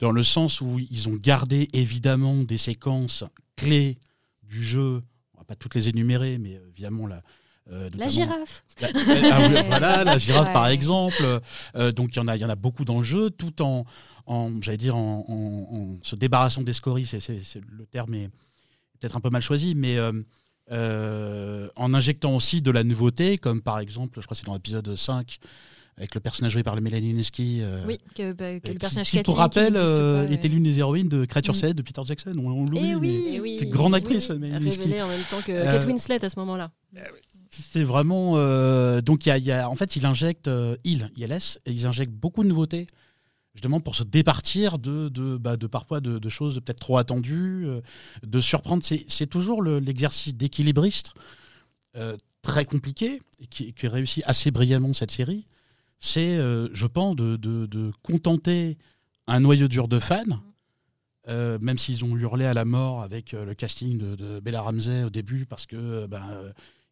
dans 0.00 0.10
le 0.12 0.24
sens 0.24 0.60
où 0.60 0.78
ils 0.90 1.08
ont 1.08 1.14
gardé 1.16 1.68
évidemment 1.72 2.42
des 2.42 2.58
séquences 2.58 3.24
clés 3.56 3.98
du 4.42 4.62
jeu. 4.62 5.02
On 5.34 5.38
va 5.38 5.44
pas 5.44 5.56
toutes 5.56 5.74
les 5.74 5.88
énumérer, 5.88 6.38
mais 6.38 6.56
euh, 6.56 6.68
évidemment 6.70 7.06
la 7.06 7.22
euh, 7.70 7.90
La 7.98 8.08
girafe. 8.08 8.64
la- 8.80 8.88
ah 8.94 9.48
oui, 9.50 9.56
voilà, 9.66 10.02
la 10.04 10.16
girafe 10.16 10.46
Ouais. 10.46 10.52
par 10.54 10.68
exemple. 10.68 11.40
Euh, 11.76 11.92
donc 11.92 12.14
il 12.14 12.18
y 12.18 12.20
en 12.20 12.28
a, 12.28 12.34
il 12.36 12.40
y 12.40 12.44
en 12.44 12.48
a 12.48 12.54
beaucoup 12.56 12.84
dans 12.86 12.96
le 12.98 13.04
jeu, 13.04 13.28
tout 13.28 13.60
en, 13.60 13.84
en 14.24 14.52
j'allais 14.62 14.78
dire, 14.78 14.96
en, 14.96 15.24
en- 15.28 15.76
en 15.76 15.98
se 16.02 16.16
débarrassant 16.16 16.62
des 16.62 16.72
scories. 16.72 17.04
C'est, 17.04 17.20
le 17.68 17.84
terme 17.86 18.14
est 18.14 18.28
peut-être 18.98 19.16
un 19.18 19.20
peu 19.20 19.28
mal 19.30 19.42
choisi, 19.42 19.74
mais 19.74 19.98
euh, 20.70 21.68
en 21.76 21.94
injectant 21.94 22.34
aussi 22.36 22.62
de 22.62 22.70
la 22.70 22.84
nouveauté, 22.84 23.38
comme 23.38 23.62
par 23.62 23.78
exemple, 23.80 24.20
je 24.20 24.26
crois 24.26 24.34
que 24.34 24.38
c'est 24.40 24.46
dans 24.46 24.54
l'épisode 24.54 24.94
5, 24.94 25.38
avec 25.98 26.14
le 26.14 26.20
personnage 26.20 26.52
joué 26.52 26.62
par 26.62 26.74
le 26.76 26.80
Mélanie 26.80 27.12
Linsky. 27.12 27.58
euh, 27.60 27.84
Oui, 27.86 27.98
que, 28.14 28.32
bah, 28.32 28.58
que 28.60 28.70
euh, 28.70 28.72
le 28.72 28.78
personnage 28.78 29.10
qui, 29.10 29.18
qui, 29.18 29.22
pour 29.24 29.34
qui 29.34 29.40
rappel, 29.40 29.74
euh, 29.76 30.26
pas, 30.26 30.32
était 30.32 30.48
l'une 30.48 30.62
des 30.62 30.78
héroïnes 30.78 31.08
de 31.08 31.24
Creature 31.24 31.52
Mm. 31.54 31.56
7 31.56 31.76
de 31.76 31.82
Peter 31.82 32.00
Jackson. 32.06 32.32
On, 32.38 32.48
on 32.50 32.64
l'oublie, 32.64 33.24
Eh 33.34 33.40
oui. 33.40 33.56
c'est 33.58 33.64
une 33.64 33.70
grande 33.70 33.94
actrice, 33.94 34.30
oui, 34.30 34.38
Mélanie 34.38 34.70
révélée 34.70 35.02
en 35.02 35.08
même 35.08 35.22
temps 35.28 35.42
que 35.42 35.52
Euh, 35.52 35.64
Kate 35.70 35.86
Winslet 35.86 36.24
à 36.24 36.28
ce 36.30 36.38
moment-là. 36.38 36.70
C'est 37.50 37.82
vraiment. 37.82 38.34
euh, 38.36 39.00
donc, 39.00 39.26
il 39.26 39.30
y 39.30 39.32
a, 39.32 39.38
il 39.38 39.44
y 39.44 39.52
a- 39.52 39.68
en 39.68 39.74
fait, 39.74 39.96
il 39.96 40.06
injecte. 40.06 40.48
euh, 40.48 40.76
il, 40.84 41.10
ILS, 41.16 41.58
et 41.66 41.72
ils 41.72 41.86
injectent 41.86 42.12
beaucoup 42.14 42.42
de 42.44 42.48
nouveautés 42.48 42.86
justement 43.54 43.80
pour 43.80 43.96
se 43.96 44.04
départir 44.04 44.78
de, 44.78 45.08
de, 45.08 45.36
bah, 45.36 45.56
de 45.56 45.66
parfois 45.66 45.98
de, 46.00 46.20
de 46.20 46.28
choses 46.28 46.60
peut-être 46.64 46.78
trop 46.78 46.96
attendues, 46.98 47.64
euh, 47.66 47.80
de 48.24 48.40
surprendre. 48.40 48.84
C'est 48.84 49.26
toujours 49.26 49.62
le- 49.62 49.80
l'exercice 49.80 50.36
d'équilibriste 50.36 51.10
euh, 51.96 52.16
très 52.42 52.64
compliqué 52.64 53.20
et 53.40 53.46
qui, 53.46 53.72
qui 53.72 53.88
réussit 53.88 54.22
assez 54.28 54.52
brillamment 54.52 54.94
cette 54.94 55.10
série. 55.10 55.44
C'est, 56.00 56.38
euh, 56.38 56.68
je 56.72 56.86
pense, 56.86 57.16
de, 57.16 57.90
contenter 58.02 58.78
un 59.26 59.40
noyau 59.40 59.68
dur 59.68 59.88
de 59.88 59.98
fans, 59.98 60.40
euh, 61.28 61.58
même 61.60 61.76
s'ils 61.76 62.04
ont 62.04 62.16
hurlé 62.16 62.46
à 62.46 62.54
la 62.54 62.64
mort 62.64 63.02
avec 63.02 63.34
euh, 63.34 63.44
le 63.44 63.54
casting 63.54 63.98
de, 63.98 64.40
Bella 64.40 64.62
Ramsey 64.62 65.04
au 65.04 65.10
début 65.10 65.44
parce 65.44 65.66
que 65.66 66.06
ben, 66.06 66.24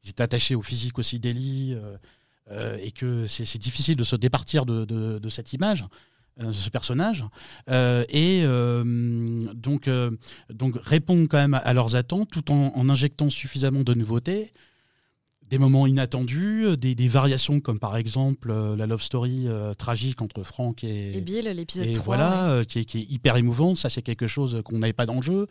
ils 0.04 0.10
étaient 0.10 0.22
attachés 0.22 0.54
au 0.54 0.60
physique 0.60 0.98
aussi 0.98 1.20
euh, 1.24 2.78
et 2.78 2.92
que 2.92 3.26
c'est 3.26 3.58
difficile 3.58 3.96
de 3.96 4.04
se 4.04 4.14
départir 4.14 4.66
de, 4.66 5.28
cette 5.30 5.52
image, 5.54 5.84
de 6.38 6.52
ce 6.52 6.68
personnage. 6.68 7.24
Et 7.68 8.44
donc, 8.44 9.90
donc 10.50 10.74
répondent 10.82 11.28
quand 11.28 11.38
même 11.38 11.54
à, 11.54 11.58
à 11.58 11.72
leurs 11.72 11.96
attentes 11.96 12.30
tout 12.30 12.52
en, 12.52 12.72
en 12.76 12.88
injectant 12.90 13.30
suffisamment 13.30 13.82
de 13.82 13.94
nouveautés. 13.94 14.52
Des 15.48 15.58
moments 15.58 15.86
inattendus, 15.86 16.64
euh, 16.64 16.76
des, 16.76 16.94
des 16.96 17.06
variations 17.08 17.60
comme 17.60 17.78
par 17.78 17.96
exemple 17.96 18.50
euh, 18.50 18.74
la 18.74 18.86
love 18.86 19.00
story 19.02 19.44
euh, 19.46 19.74
tragique 19.74 20.20
entre 20.20 20.42
Frank 20.42 20.82
et, 20.82 21.16
Et 21.16 21.20
Bill, 21.20 21.44
l'épisode 21.44 21.86
et 21.86 21.92
3. 21.92 22.04
voilà, 22.04 22.50
euh, 22.50 22.64
qui, 22.64 22.80
est, 22.80 22.84
qui 22.84 22.98
est 22.98 23.06
hyper 23.10 23.36
émouvante. 23.36 23.76
Ça, 23.76 23.88
c'est 23.88 24.02
quelque 24.02 24.26
chose 24.26 24.60
qu'on 24.64 24.78
n'avait 24.78 24.92
pas 24.92 25.06
dans 25.06 25.14
le 25.16 25.22
jeu. 25.22 25.46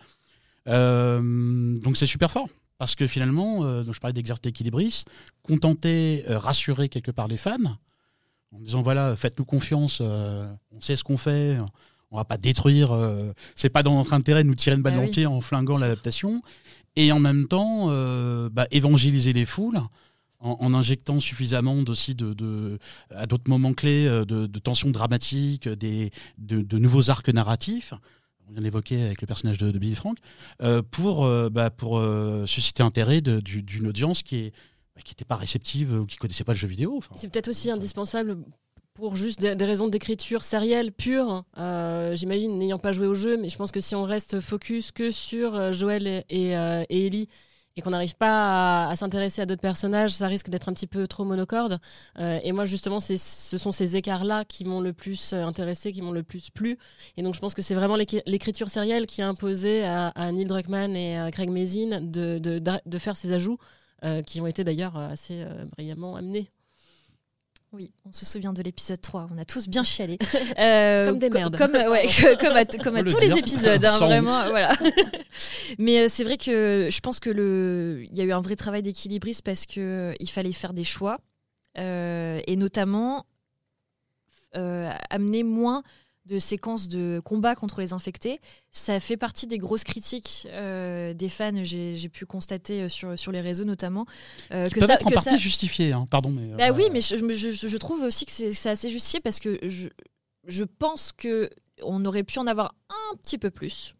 Donc, 0.68 1.98
c'est 1.98 2.06
super 2.06 2.32
fort. 2.32 2.48
Parce 2.78 2.96
que 2.96 3.08
finalement, 3.08 3.62
donc 3.84 3.94
je 3.94 4.00
parlais 4.02 4.12
d'exercice 4.14 4.46
équilibriste, 4.48 5.08
contenter, 5.44 6.26
rassurer 6.28 6.90
quelque 6.90 7.10
part 7.12 7.30
les 7.30 7.38
fans, 7.38 7.78
en 8.52 8.60
disant 8.60 8.82
voilà, 8.82 9.16
faites-nous 9.16 9.46
confiance, 9.46 10.02
on 10.02 10.82
sait 10.82 10.98
ce 10.98 11.06
qu'on 11.06 11.16
fait, 11.16 11.58
on 12.12 12.18
va 12.18 12.26
pas 12.26 12.38
détruire, 12.38 12.92
c'est 13.56 13.70
pas 13.70 13.82
dans 13.82 13.96
notre 13.96 14.12
intérêt 14.12 14.44
de 14.44 14.50
nous 14.50 14.56
tirer 14.56 14.76
une 14.76 14.82
balle 14.82 14.92
Ah 14.96 14.98
dans 14.98 15.02
oui. 15.04 15.08
le 15.08 15.14
pied 15.14 15.26
en 15.26 15.40
flinguant 15.40 15.78
l'adaptation. 15.78 16.42
Et 16.96 17.12
en 17.12 17.20
même 17.20 17.48
temps, 17.48 17.88
euh, 17.90 18.50
bah, 18.50 18.68
évangéliser 18.72 19.34
les 19.34 19.46
foules 19.46 19.82
en, 20.40 20.74
injectant 20.74 21.20
suffisamment 21.20 21.84
aussi 21.88 22.14
de, 22.14 22.78
à 23.10 23.26
d'autres 23.26 23.50
moments 23.50 23.74
clés 23.74 24.06
euh, 24.06 24.26
de, 24.26 24.46
de 24.46 24.60
tensions 24.60 24.92
dramatiques, 24.92 25.68
des, 25.68 26.12
de, 26.38 26.78
nouveaux 26.78 27.10
arcs 27.10 27.30
narratifs. 27.30 27.94
On 28.48 28.52
vient 28.54 28.62
d'évoquer 28.62 29.02
avec 29.02 29.22
le 29.22 29.28
personnage 29.28 29.58
de, 29.58 29.72
Billy 29.78 29.96
Frank, 29.96 30.18
euh, 30.62 30.84
pour, 30.84 31.28
bah, 31.50 31.72
pour 31.72 32.02
susciter 32.46 32.84
du- 33.42 33.64
d'une 33.64 33.88
audience 33.88 34.22
qui 34.22 34.36
est 34.38 34.54
bah, 34.96 35.02
qui 35.04 35.12
n'était 35.12 35.26
pas 35.26 35.36
réceptive 35.36 35.94
ou 35.94 36.06
qui 36.06 36.16
connaissait 36.18 36.46
pas 36.46 36.54
le 36.54 36.58
jeu 36.58 36.68
vidéo. 36.68 37.02
C'est 37.16 37.30
peut-être 37.30 37.50
aussi 37.50 37.70
indispensable 37.70 38.38
pour 38.96 39.16
juste 39.18 39.42
des, 39.42 39.66
raisons 39.66 39.88
d'écriture 39.88 40.44
sérielle 40.44 40.92
pure. 40.92 41.44
Euh, 41.58 42.16
J'imagine, 42.16 42.58
n'ayant 42.58 42.80
pas 42.80 42.94
joué 42.94 43.06
au 43.06 43.14
jeu, 43.14 43.38
mais 43.38 43.50
je 43.50 43.58
pense 43.58 43.72
que 43.72 43.82
si 43.82 43.94
on 43.94 44.04
reste 44.04 44.40
focus 44.40 44.92
que 44.92 45.12
sur 45.12 45.56
euh, 45.56 45.72
Joël 45.74 46.24
et, 46.30 46.58
euh, 46.58 46.84
et 46.90 47.08
Ellie 47.08 47.28
et 47.76 47.82
qu'on 47.82 47.90
n'arrive 47.90 48.16
pas 48.16 48.88
à, 48.88 48.96
s'intéresser 48.96 49.42
à 49.42 49.46
d'autres 49.46 49.62
personnages, 49.62 50.12
ça 50.12 50.28
risque 50.28 50.50
d'être 50.50 50.70
un 50.70 50.74
petit 50.74 50.88
peu 50.88 51.08
trop 51.08 51.26
monocorde. 51.26 51.78
Et 52.18 52.54
moi, 52.54 52.64
justement, 52.64 53.02
ce 53.02 53.18
sont 53.18 53.74
ces 53.74 53.98
écarts-là 53.98 54.46
qui 54.46 54.64
m'ont 54.64 54.80
le 54.80 54.94
plus 54.94 55.34
intéressé, 55.34 55.92
qui 55.92 56.02
m'ont 56.02 56.14
le 56.14 56.24
plus 56.24 56.50
plu. 56.52 56.78
Et 57.18 57.22
donc, 57.22 57.36
je 57.36 57.42
pense 57.42 57.54
que 57.54 57.62
c'est 57.62 57.74
vraiment 57.74 57.98
l'écriture 57.98 58.70
sérielle 58.70 59.06
qui 59.08 59.22
a 59.22 59.28
imposé 59.28 59.84
à, 59.84 60.32
Neil 60.32 60.46
Druckmann 60.46 60.96
et 60.96 61.20
à 61.20 61.30
Craig 61.32 61.50
Mazin 61.50 62.00
de, 62.02 62.98
faire 62.98 63.18
ces 63.18 63.34
ajouts, 63.34 63.58
qui 64.26 64.40
ont 64.40 64.48
été 64.48 64.64
d'ailleurs 64.64 64.96
assez 64.96 65.44
brillamment 65.76 66.16
amenés. 66.16 66.50
Oui, 67.76 67.92
on 68.06 68.14
se 68.14 68.26
souvient 68.26 68.54
de 68.54 68.62
l'épisode 68.62 69.02
3, 69.02 69.28
on 69.34 69.38
a 69.38 69.44
tous 69.44 69.68
bien 69.68 69.84
chialé. 69.84 70.18
Euh, 70.58 71.08
Comme 71.08 71.20
des 71.20 71.30
merdes. 71.30 71.58
Comme, 71.58 71.74
ouais, 71.74 72.08
que- 72.08 72.38
comme 72.40 72.56
à, 72.56 72.64
t- 72.64 72.78
comme 72.78 72.96
à 72.96 73.00
Faut 73.00 73.06
le 73.06 73.12
tous 73.12 73.20
les 73.20 73.38
épisodes, 73.38 73.84
hein, 73.84 73.98
vraiment. 73.98 74.48
Voilà. 74.48 74.74
Mais 75.78 76.00
euh, 76.00 76.08
c'est 76.08 76.24
vrai 76.24 76.38
que 76.38 76.88
je 76.90 77.00
pense 77.02 77.20
que 77.20 77.30
le, 77.30 78.04
il 78.10 78.16
y 78.16 78.22
a 78.22 78.24
eu 78.24 78.32
un 78.32 78.40
vrai 78.40 78.56
travail 78.56 78.82
d'équilibriste 78.82 79.42
parce 79.42 79.66
que 79.66 79.80
euh, 79.80 80.14
il 80.22 80.30
fallait 80.30 80.54
faire 80.54 80.72
des 80.72 80.86
choix 80.86 81.20
euh, 81.78 82.40
et 82.48 82.56
notamment 82.56 83.26
euh, 84.56 84.90
amener 85.10 85.44
moins 85.44 85.84
de 86.26 86.40
séquences 86.40 86.88
de 86.88 87.22
combat 87.24 87.56
contre 87.56 87.82
les 87.82 87.94
infectés. 87.94 88.40
Ça 88.72 89.00
fait 89.00 89.18
partie 89.18 89.46
des 89.48 89.58
grosses 89.58 89.84
critiques 89.84 90.48
euh, 90.52 91.14
des 91.14 91.30
fans, 91.30 91.64
j'ai 91.64 92.10
pu 92.10 92.26
constater 92.26 92.82
euh, 92.84 92.90
sur, 92.90 93.18
sur 93.18 93.32
les 93.32 93.42
réseaux 93.42 93.64
notamment. 93.66 94.06
euh, 94.52 94.68
qui 94.68 94.74
que 94.74 94.80
peuvent 94.80 94.88
ça, 94.90 94.96
être 94.96 95.06
en 95.06 95.10
que 95.10 95.16
partie 95.16 95.30
ça- 95.30 95.38
justifiés, 95.38 95.92
hein, 95.94 96.06
pardon. 96.10 96.32
Mais, 96.32 96.48
bah 96.58 96.70
euh, 96.70 96.74
oui, 96.76 96.86
mais 96.92 97.02
je, 97.02 97.16
je- 97.18 97.68
je 97.68 97.78
trouve 97.78 98.02
aussi 98.02 98.26
que 98.26 98.32
c'est 98.32 98.52
c'est 98.52 98.70
assez 98.70 98.90
justifié 98.90 99.20
parce 99.20 99.40
que 99.40 99.60
je, 99.68 99.90
je 100.48 100.64
pense 100.64 101.12
que 101.12 101.50
on 101.84 102.04
aurait 102.06 102.24
pu 102.24 102.40
en 102.40 102.48
avoir 102.48 102.74
un 102.90 103.16
petit 103.18 103.38
peu 103.38 103.52
plus. 103.52 103.94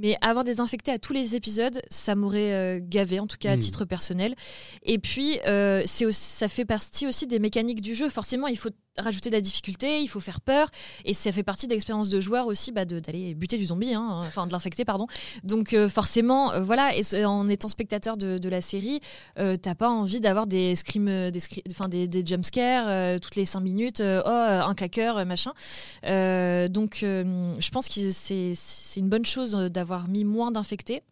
Mais 0.00 0.16
avoir 0.20 0.44
des 0.44 0.60
infectés 0.60 0.92
à 0.92 0.98
tous 0.98 1.12
les 1.12 1.34
épisodes, 1.34 1.80
ça 1.90 2.14
m'aurait 2.14 2.52
euh, 2.52 2.80
gavé, 2.82 3.18
en 3.20 3.26
tout 3.26 3.36
cas 3.38 3.52
à 3.52 3.56
Hmm. 3.56 3.60
titre 3.60 3.84
personnel. 3.84 4.34
Et 4.84 4.98
puis, 4.98 5.40
euh, 5.46 5.82
c'est 5.86 6.06
aussi- 6.06 6.20
ça 6.20 6.48
fait 6.48 6.64
partie 6.64 7.06
aussi 7.06 7.26
des 7.26 7.38
mécaniques 7.38 7.80
du 7.80 7.94
jeu. 7.94 8.08
Forcément, 8.08 8.46
il 8.46 8.56
faut 8.56 8.70
rajouter 8.96 9.30
de 9.30 9.34
la 9.36 9.40
difficulté, 9.40 10.00
il 10.02 10.08
faut 10.08 10.18
faire 10.18 10.40
peur. 10.40 10.68
Et 11.04 11.14
ça 11.14 11.30
fait 11.30 11.44
partie 11.44 11.68
de 11.68 11.72
l'expérience 11.72 12.08
de 12.08 12.18
joueur 12.20 12.46
aussi 12.46 12.72
bah, 12.72 12.84
d'aller 12.84 13.34
buter 13.36 13.56
du 13.56 13.64
zombie, 13.66 13.94
hein, 13.94 14.20
enfin 14.24 14.46
de 14.48 14.52
l'infecter, 14.52 14.84
pardon. 14.84 15.06
Donc 15.44 15.72
euh, 15.72 15.88
forcément, 15.88 16.52
euh, 16.52 16.60
voilà, 16.62 16.90
et 16.96 17.24
en 17.24 17.46
étant 17.46 17.68
spectateur 17.68 18.16
de, 18.16 18.38
de 18.38 18.48
la 18.48 18.60
série, 18.60 18.98
euh, 19.38 19.54
t'as 19.54 19.76
pas 19.76 19.88
envie 19.88 20.18
d'avoir 20.20 20.48
des 20.48 20.74
screams, 20.74 21.30
des, 21.30 21.40
enfin, 21.70 21.88
des, 21.88 22.08
des 22.08 22.26
jumpscares 22.26 23.20
toutes 23.20 23.36
les 23.36 23.44
5 23.44 23.60
minutes, 23.60 24.00
oh, 24.04 24.28
un 24.28 24.74
claqueur, 24.74 25.24
machin. 25.26 25.52
Donc 26.68 26.98
je 27.02 27.70
pense 27.70 27.88
que 27.88 28.10
c'est 28.10 29.00
une 29.00 29.08
bonne 29.08 29.24
chose 29.26 29.54
euh, 29.54 29.68
d'avoir 29.88 30.08
mis 30.08 30.24
moins 30.24 30.50
d'infectés. 30.50 31.02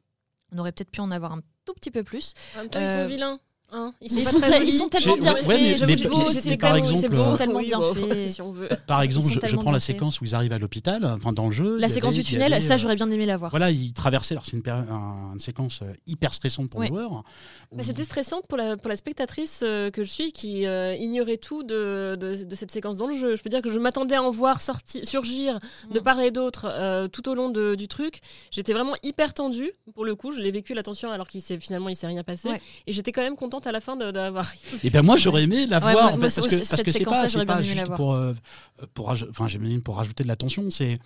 On 0.52 0.58
aurait 0.58 0.72
peut-être 0.72 0.90
pu 0.90 1.00
en 1.00 1.10
avoir 1.10 1.32
un 1.32 1.40
tout 1.64 1.72
petit 1.74 1.90
peu 1.90 2.04
plus. 2.04 2.34
En 2.56 2.60
même 2.60 2.70
temps, 2.70 2.78
ils 2.78 2.84
Euh, 2.84 3.02
sont 3.04 3.08
vilains. 3.08 3.40
Hein. 3.72 3.92
Ils 4.00 4.10
sont, 4.10 4.18
Ils 4.18 4.26
sont, 4.28 4.40
très 4.40 4.64
ils 4.66 4.72
sont 4.72 4.88
tellement 4.88 5.16
bien 5.16 5.32
ouais, 5.34 5.38
faits. 5.40 5.78
c'est 5.78 6.56
par 6.56 6.72
même- 6.74 6.78
exemple, 6.84 7.00
c'est- 7.00 7.08
ils 7.10 7.16
sont 7.16 7.32
euh, 7.32 7.36
tellement 7.36 7.58
Oui, 7.58 7.66
bien 7.66 7.80
si 8.26 8.42
on 8.42 8.52
veut. 8.52 8.68
Par 8.86 9.02
exemple, 9.02 9.26
je, 9.46 9.56
prends 9.56 9.72
la 9.72 9.80
séquence 9.80 10.20
où 10.20 10.24
ils 10.24 10.34
arrivent 10.34 10.52
à 10.52 10.58
l'hôpital, 10.58 11.04
enfin 11.04 11.32
dans 11.32 11.46
le 11.46 11.52
jeu. 11.52 11.76
La 11.78 11.88
séquence 11.88 12.14
avait- 12.14 12.22
du 12.22 12.28
tunnel, 12.28 12.52
avait, 12.52 12.60
ça 12.62 12.74
euh, 12.74 12.76
j'aurais 12.76 12.94
bien 12.96 13.10
aimé 13.10 13.26
la 13.26 13.36
voir. 13.36 13.50
Voilà, 13.50 13.70
ils 13.70 13.92
traversaient, 13.92 14.34
alors 14.34 14.44
c'est 14.44 14.52
une, 14.56 14.62
péri- 14.62 14.84
un- 14.90 15.32
une 15.34 15.40
séquence 15.40 15.80
euh, 15.82 15.92
hyper 16.06 16.32
stressante 16.34 16.70
pour 16.70 16.80
Ouais. 16.80 16.88
le 16.88 16.94
joueur. 16.94 17.24
Bah, 17.72 17.82
C'était 17.82 18.04
stressant 18.04 18.40
pour 18.48 18.56
la, 18.58 18.76
pour 18.76 18.88
la 18.88 18.96
spectatrice 18.96 19.60
euh, 19.62 19.90
que 19.90 20.04
je 20.04 20.10
suis 20.10 20.32
qui 20.32 20.66
euh, 20.66 20.94
ignorait 20.94 21.36
tout 21.38 21.62
de, 21.62 22.16
de, 22.18 22.44
de 22.44 22.54
cette 22.54 22.70
séquence 22.70 22.96
dans 22.96 23.06
le 23.08 23.16
jeu. 23.16 23.36
Je 23.36 23.42
peux 23.42 23.50
dire 23.50 23.62
que 23.62 23.70
je 23.70 23.78
m'attendais 23.78 24.14
à 24.14 24.22
en 24.22 24.30
voir 24.30 24.60
sortir, 24.62 25.06
surgir 25.06 25.58
de 25.92 25.98
Mm. 26.00 26.02
part 26.02 26.20
et 26.20 26.30
d'autre 26.30 26.66
euh, 26.70 27.08
tout 27.08 27.28
au 27.28 27.34
long 27.34 27.50
de- 27.50 27.74
du 27.74 27.88
truc. 27.88 28.20
J'étais 28.50 28.72
vraiment 28.72 28.94
hyper 29.02 29.34
tendue. 29.34 29.72
Pour 29.94 30.04
le 30.04 30.14
coup, 30.14 30.30
je 30.32 30.40
l'ai 30.40 30.50
vécu 30.50 30.74
la 30.74 30.82
tension 30.82 31.10
alors 31.10 31.26
qu'il 31.28 31.42
s'est 31.42 31.58
finalement 31.58 31.88
il 31.88 31.96
s'est 31.96 32.06
rien 32.06 32.22
passé. 32.22 32.48
Ouais. 32.48 32.60
Et 32.86 32.92
j'étais 32.92 33.12
quand 33.12 33.22
même 33.22 33.36
contente 33.36 33.55
à 33.64 33.72
la 33.72 33.80
fin 33.80 33.96
d'avoir. 33.96 34.50
Et 34.84 34.90
ben 34.90 35.02
moi 35.02 35.16
j'aurais 35.16 35.44
aimé 35.44 35.66
la 35.66 35.78
voir 35.78 36.14
en 36.14 36.18
fait, 36.18 36.20
parce 36.20 36.34
que 36.36 36.40
parce 36.40 36.50
cette 36.68 36.84
que 36.84 36.92
c'est 36.92 36.98
séquence-là, 36.98 37.22
pas 37.22 37.28
j'aurais 37.28 37.40
c'est 37.40 37.46
bien 37.46 37.54
pas 37.56 37.62
aimé 37.62 37.74
la 37.74 37.80
juste 37.80 37.86
voir. 37.88 37.96
pour 37.96 38.12
euh, 38.14 38.34
pour 38.94 39.10
enfin 39.10 39.46
j'imagine 39.48 39.82
pour 39.82 39.96
rajouter 39.96 40.22
de 40.24 40.28
la 40.28 40.36
tension, 40.36 40.70
c'est 40.70 40.98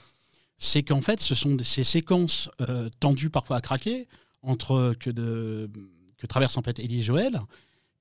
c'est 0.58 0.82
qu'en 0.82 1.00
fait 1.00 1.20
ce 1.20 1.34
sont 1.34 1.54
des- 1.54 1.64
ces 1.64 1.84
séquences 1.84 2.50
euh, 2.60 2.88
tendues 3.00 3.30
parfois 3.30 3.56
à 3.56 3.60
craquer 3.60 4.08
entre 4.42 4.94
que 4.98 5.10
de 5.10 5.70
que 6.18 6.26
traversent 6.26 6.56
en 6.58 6.62
fait 6.62 6.78
Ellie 6.78 7.00
et 7.00 7.02
Joël 7.02 7.40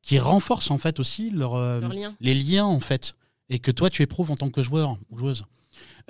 qui 0.01 0.17
renforcent 0.19 0.71
en 0.71 0.77
fait 0.77 0.99
aussi 0.99 1.29
leur, 1.29 1.55
euh, 1.55 1.79
leur 1.81 1.93
lien. 1.93 2.15
les 2.21 2.33
liens 2.33 2.65
en 2.65 2.79
fait 2.79 3.15
et 3.49 3.59
que 3.59 3.71
toi 3.71 3.89
tu 3.89 4.01
éprouves 4.01 4.31
en 4.31 4.35
tant 4.37 4.49
que 4.49 4.63
joueur 4.63 4.97
ou 5.09 5.17
joueuse. 5.17 5.43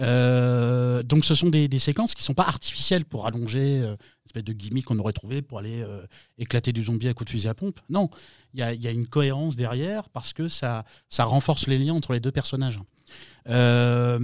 Euh, 0.01 1.03
donc 1.03 1.25
ce 1.25 1.35
sont 1.35 1.49
des, 1.49 1.67
des 1.67 1.79
séquences 1.79 2.15
qui 2.15 2.23
sont 2.23 2.33
pas 2.33 2.43
artificielles 2.47 3.05
pour 3.05 3.27
allonger 3.27 3.81
euh, 3.81 3.91
une 3.91 4.25
espèce 4.27 4.43
de 4.43 4.53
gimmick 4.53 4.85
qu'on 4.85 4.97
aurait 4.99 5.13
trouvé 5.13 5.41
pour 5.41 5.59
aller 5.59 5.81
euh, 5.81 6.05
éclater 6.37 6.71
du 6.71 6.83
zombie 6.83 7.07
à 7.09 7.13
coups 7.13 7.25
de 7.27 7.31
fusil 7.31 7.47
à 7.49 7.53
pompe. 7.53 7.79
Non, 7.89 8.09
il 8.53 8.59
y 8.61 8.63
a, 8.63 8.73
il 8.73 8.81
y 8.81 8.87
a 8.87 8.91
une 8.91 9.07
cohérence 9.07 9.55
derrière 9.55 10.07
parce 10.09 10.31
que 10.33 10.47
ça, 10.47 10.85
ça 11.09 11.25
renforce 11.25 11.67
les 11.67 11.77
liens 11.77 11.93
entre 11.95 12.13
les 12.13 12.19
deux 12.19 12.31
personnages. 12.31 12.79
Alors 13.45 14.19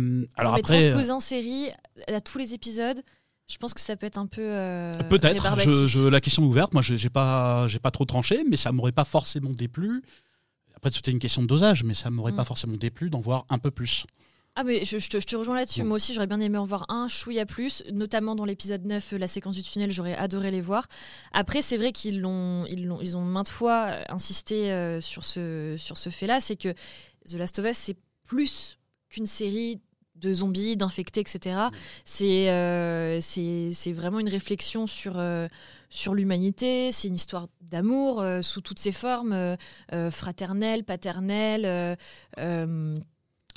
mais 0.54 0.60
après, 0.60 0.80
transposer 0.90 1.12
en 1.12 1.20
série 1.20 1.70
à 2.08 2.22
tous 2.22 2.38
les 2.38 2.54
épisodes, 2.54 3.02
je 3.48 3.58
pense 3.58 3.74
que 3.74 3.82
ça 3.82 3.96
peut 3.96 4.08
être 4.08 4.18
un 4.18 4.28
peu. 4.28 4.42
euh, 4.42 4.94
peut-être. 5.10 5.42
rébarbatif. 5.44 5.72
Je, 5.72 5.88
je- 5.88 6.08
la 6.08 6.22
question 6.22 6.44
est 6.44 6.48
ouverte. 6.48 6.74
Moi, 6.74 6.82
je- 6.82 6.96
j'ai 6.96 7.10
pas, 7.10 7.68
j'ai 7.68 7.80
pas 7.80 7.92
trop 7.92 8.06
tranché, 8.06 8.44
mais 8.50 8.58
ça 8.58 8.72
m'aurait 8.72 8.92
pas 8.92 9.06
forcément 9.06 9.52
déplu. 9.52 10.02
Après, 10.76 10.92
c'était 10.92 11.12
une 11.12 11.20
question 11.20 11.42
de 11.42 11.48
dosage, 11.48 11.84
mais 11.84 11.94
ça 11.94 12.10
m'aurait 12.10 12.32
Mm. 12.32 12.38
pas 12.38 12.44
forcément 12.46 12.76
déplu 12.78 13.10
d'en 13.10 13.22
voir 13.22 13.46
un 13.50 13.60
peu 13.60 13.72
plus. 13.72 14.06
Ah 14.58 14.64
mais 14.64 14.86
je, 14.86 14.98
je 14.98 15.10
te, 15.10 15.20
je 15.20 15.26
te 15.26 15.36
rejoins 15.36 15.56
là-dessus. 15.56 15.82
Bon. 15.82 15.88
Moi 15.88 15.96
aussi, 15.98 16.14
j'aurais 16.14 16.28
bien 16.28 16.40
aimé 16.40 16.58
en 16.58 16.64
voir 16.64 16.86
un 16.90 17.08
chouïa 17.10 17.46
plus, 17.46 17.84
notamment 17.92 18.36
dans 18.36 18.46
l'épisode 18.46 18.86
9, 18.86 19.14
euh, 19.14 19.18
la 19.18 19.28
séquence 19.28 19.56
du 19.56 19.64
tunnel, 19.64 19.92
j'aurais 19.92 20.16
adoré 20.16 20.50
les 20.50 20.62
voir. 20.62 20.88
Après, 21.34 21.62
c'est 21.62 21.76
vrai 21.76 21.92
qu'ils 21.92 22.22
l'ont, 22.22 22.66
ils 22.68 22.86
l'ont, 22.86 23.02
ils 23.02 23.18
ont 23.18 23.22
maintes 23.22 23.50
fois 23.50 23.88
euh, 23.90 24.04
insisté 24.10 24.72
euh, 24.72 25.02
sur 25.02 25.26
ce, 25.26 25.76
sur 25.78 25.98
ce 25.98 26.10
fait-là, 26.10 26.40
c'est 26.40 26.56
que 26.56 26.74
The 27.30 27.34
Last 27.34 27.60
of 27.60 27.66
Us, 27.66 27.78
c'est 27.78 27.98
plus 28.24 28.78
qu'une 29.10 29.26
série 29.26 29.82
de 30.16 30.34
zombies, 30.34 30.78
d'infectés, 30.78 31.20
etc. 31.20 31.58
C'est, 32.06 32.50
euh, 32.50 33.20
c'est, 33.20 33.70
c'est 33.74 33.92
vraiment 33.92 34.20
une 34.20 34.30
réflexion 34.30 34.88
sur, 34.88 35.20
euh, 35.20 35.48
sur 35.90 36.14
l'humanité, 36.14 36.92
c'est 36.92 37.10
une 37.10 37.16
histoire 37.16 37.48
d'amour 37.62 38.22
euh, 38.22 38.42
sous 38.42 38.62
toutes 38.62 38.80
ses 38.80 38.94
formes, 38.94 39.34
euh, 39.34 39.56
euh, 39.92 40.10
fraternelle, 40.12 40.84
paternelle. 40.84 41.98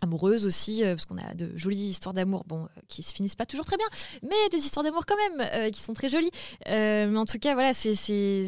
Amoureuse 0.03 0.47
aussi, 0.47 0.85
euh, 0.85 0.95
parce 0.95 1.07
qu'on 1.07 1.19
a 1.19 1.35
de 1.35 1.51
jolies 1.57 1.89
histoires 1.89 2.15
d'amour, 2.15 2.45
bon, 2.47 2.65
euh, 2.65 2.81
qui 2.89 3.03
se 3.03 3.13
finissent 3.13 3.35
pas 3.35 3.47
toujours 3.47 3.67
très 3.67 3.77
bien, 3.77 3.87
mais 4.23 4.49
des 4.51 4.59
histoires 4.59 4.85
d'amour 4.85 5.07
quand 5.07 5.17
même, 5.17 5.49
euh, 5.55 5.71
qui 5.71 5.81
sont 5.81 5.93
très 5.93 6.09
jolies. 6.09 6.31
Mais 6.67 7.17
en 7.17 7.25
tout 7.25 7.39
cas, 7.39 7.55
voilà, 7.55 7.73
c'est- 7.75 8.47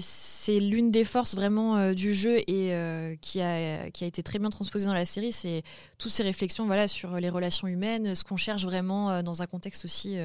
l'une 0.48 0.90
des 0.90 1.04
forces 1.04 1.34
vraiment 1.34 1.92
du 1.92 2.12
jeu 2.14 2.38
et 2.38 3.16
qui, 3.20 3.40
a, 3.40 3.90
qui 3.90 4.04
a 4.04 4.06
été 4.06 4.22
très 4.22 4.38
bien 4.38 4.50
transposée 4.50 4.86
dans 4.86 4.94
la 4.94 5.06
série, 5.06 5.32
c'est 5.32 5.62
toutes 5.98 6.10
ces 6.10 6.22
réflexions 6.22 6.66
voilà, 6.66 6.88
sur 6.88 7.16
les 7.16 7.28
relations 7.30 7.68
humaines, 7.68 8.14
ce 8.14 8.24
qu'on 8.24 8.36
cherche 8.36 8.64
vraiment 8.64 9.22
dans 9.22 9.42
un 9.42 9.46
contexte 9.46 9.84
aussi, 9.84 10.16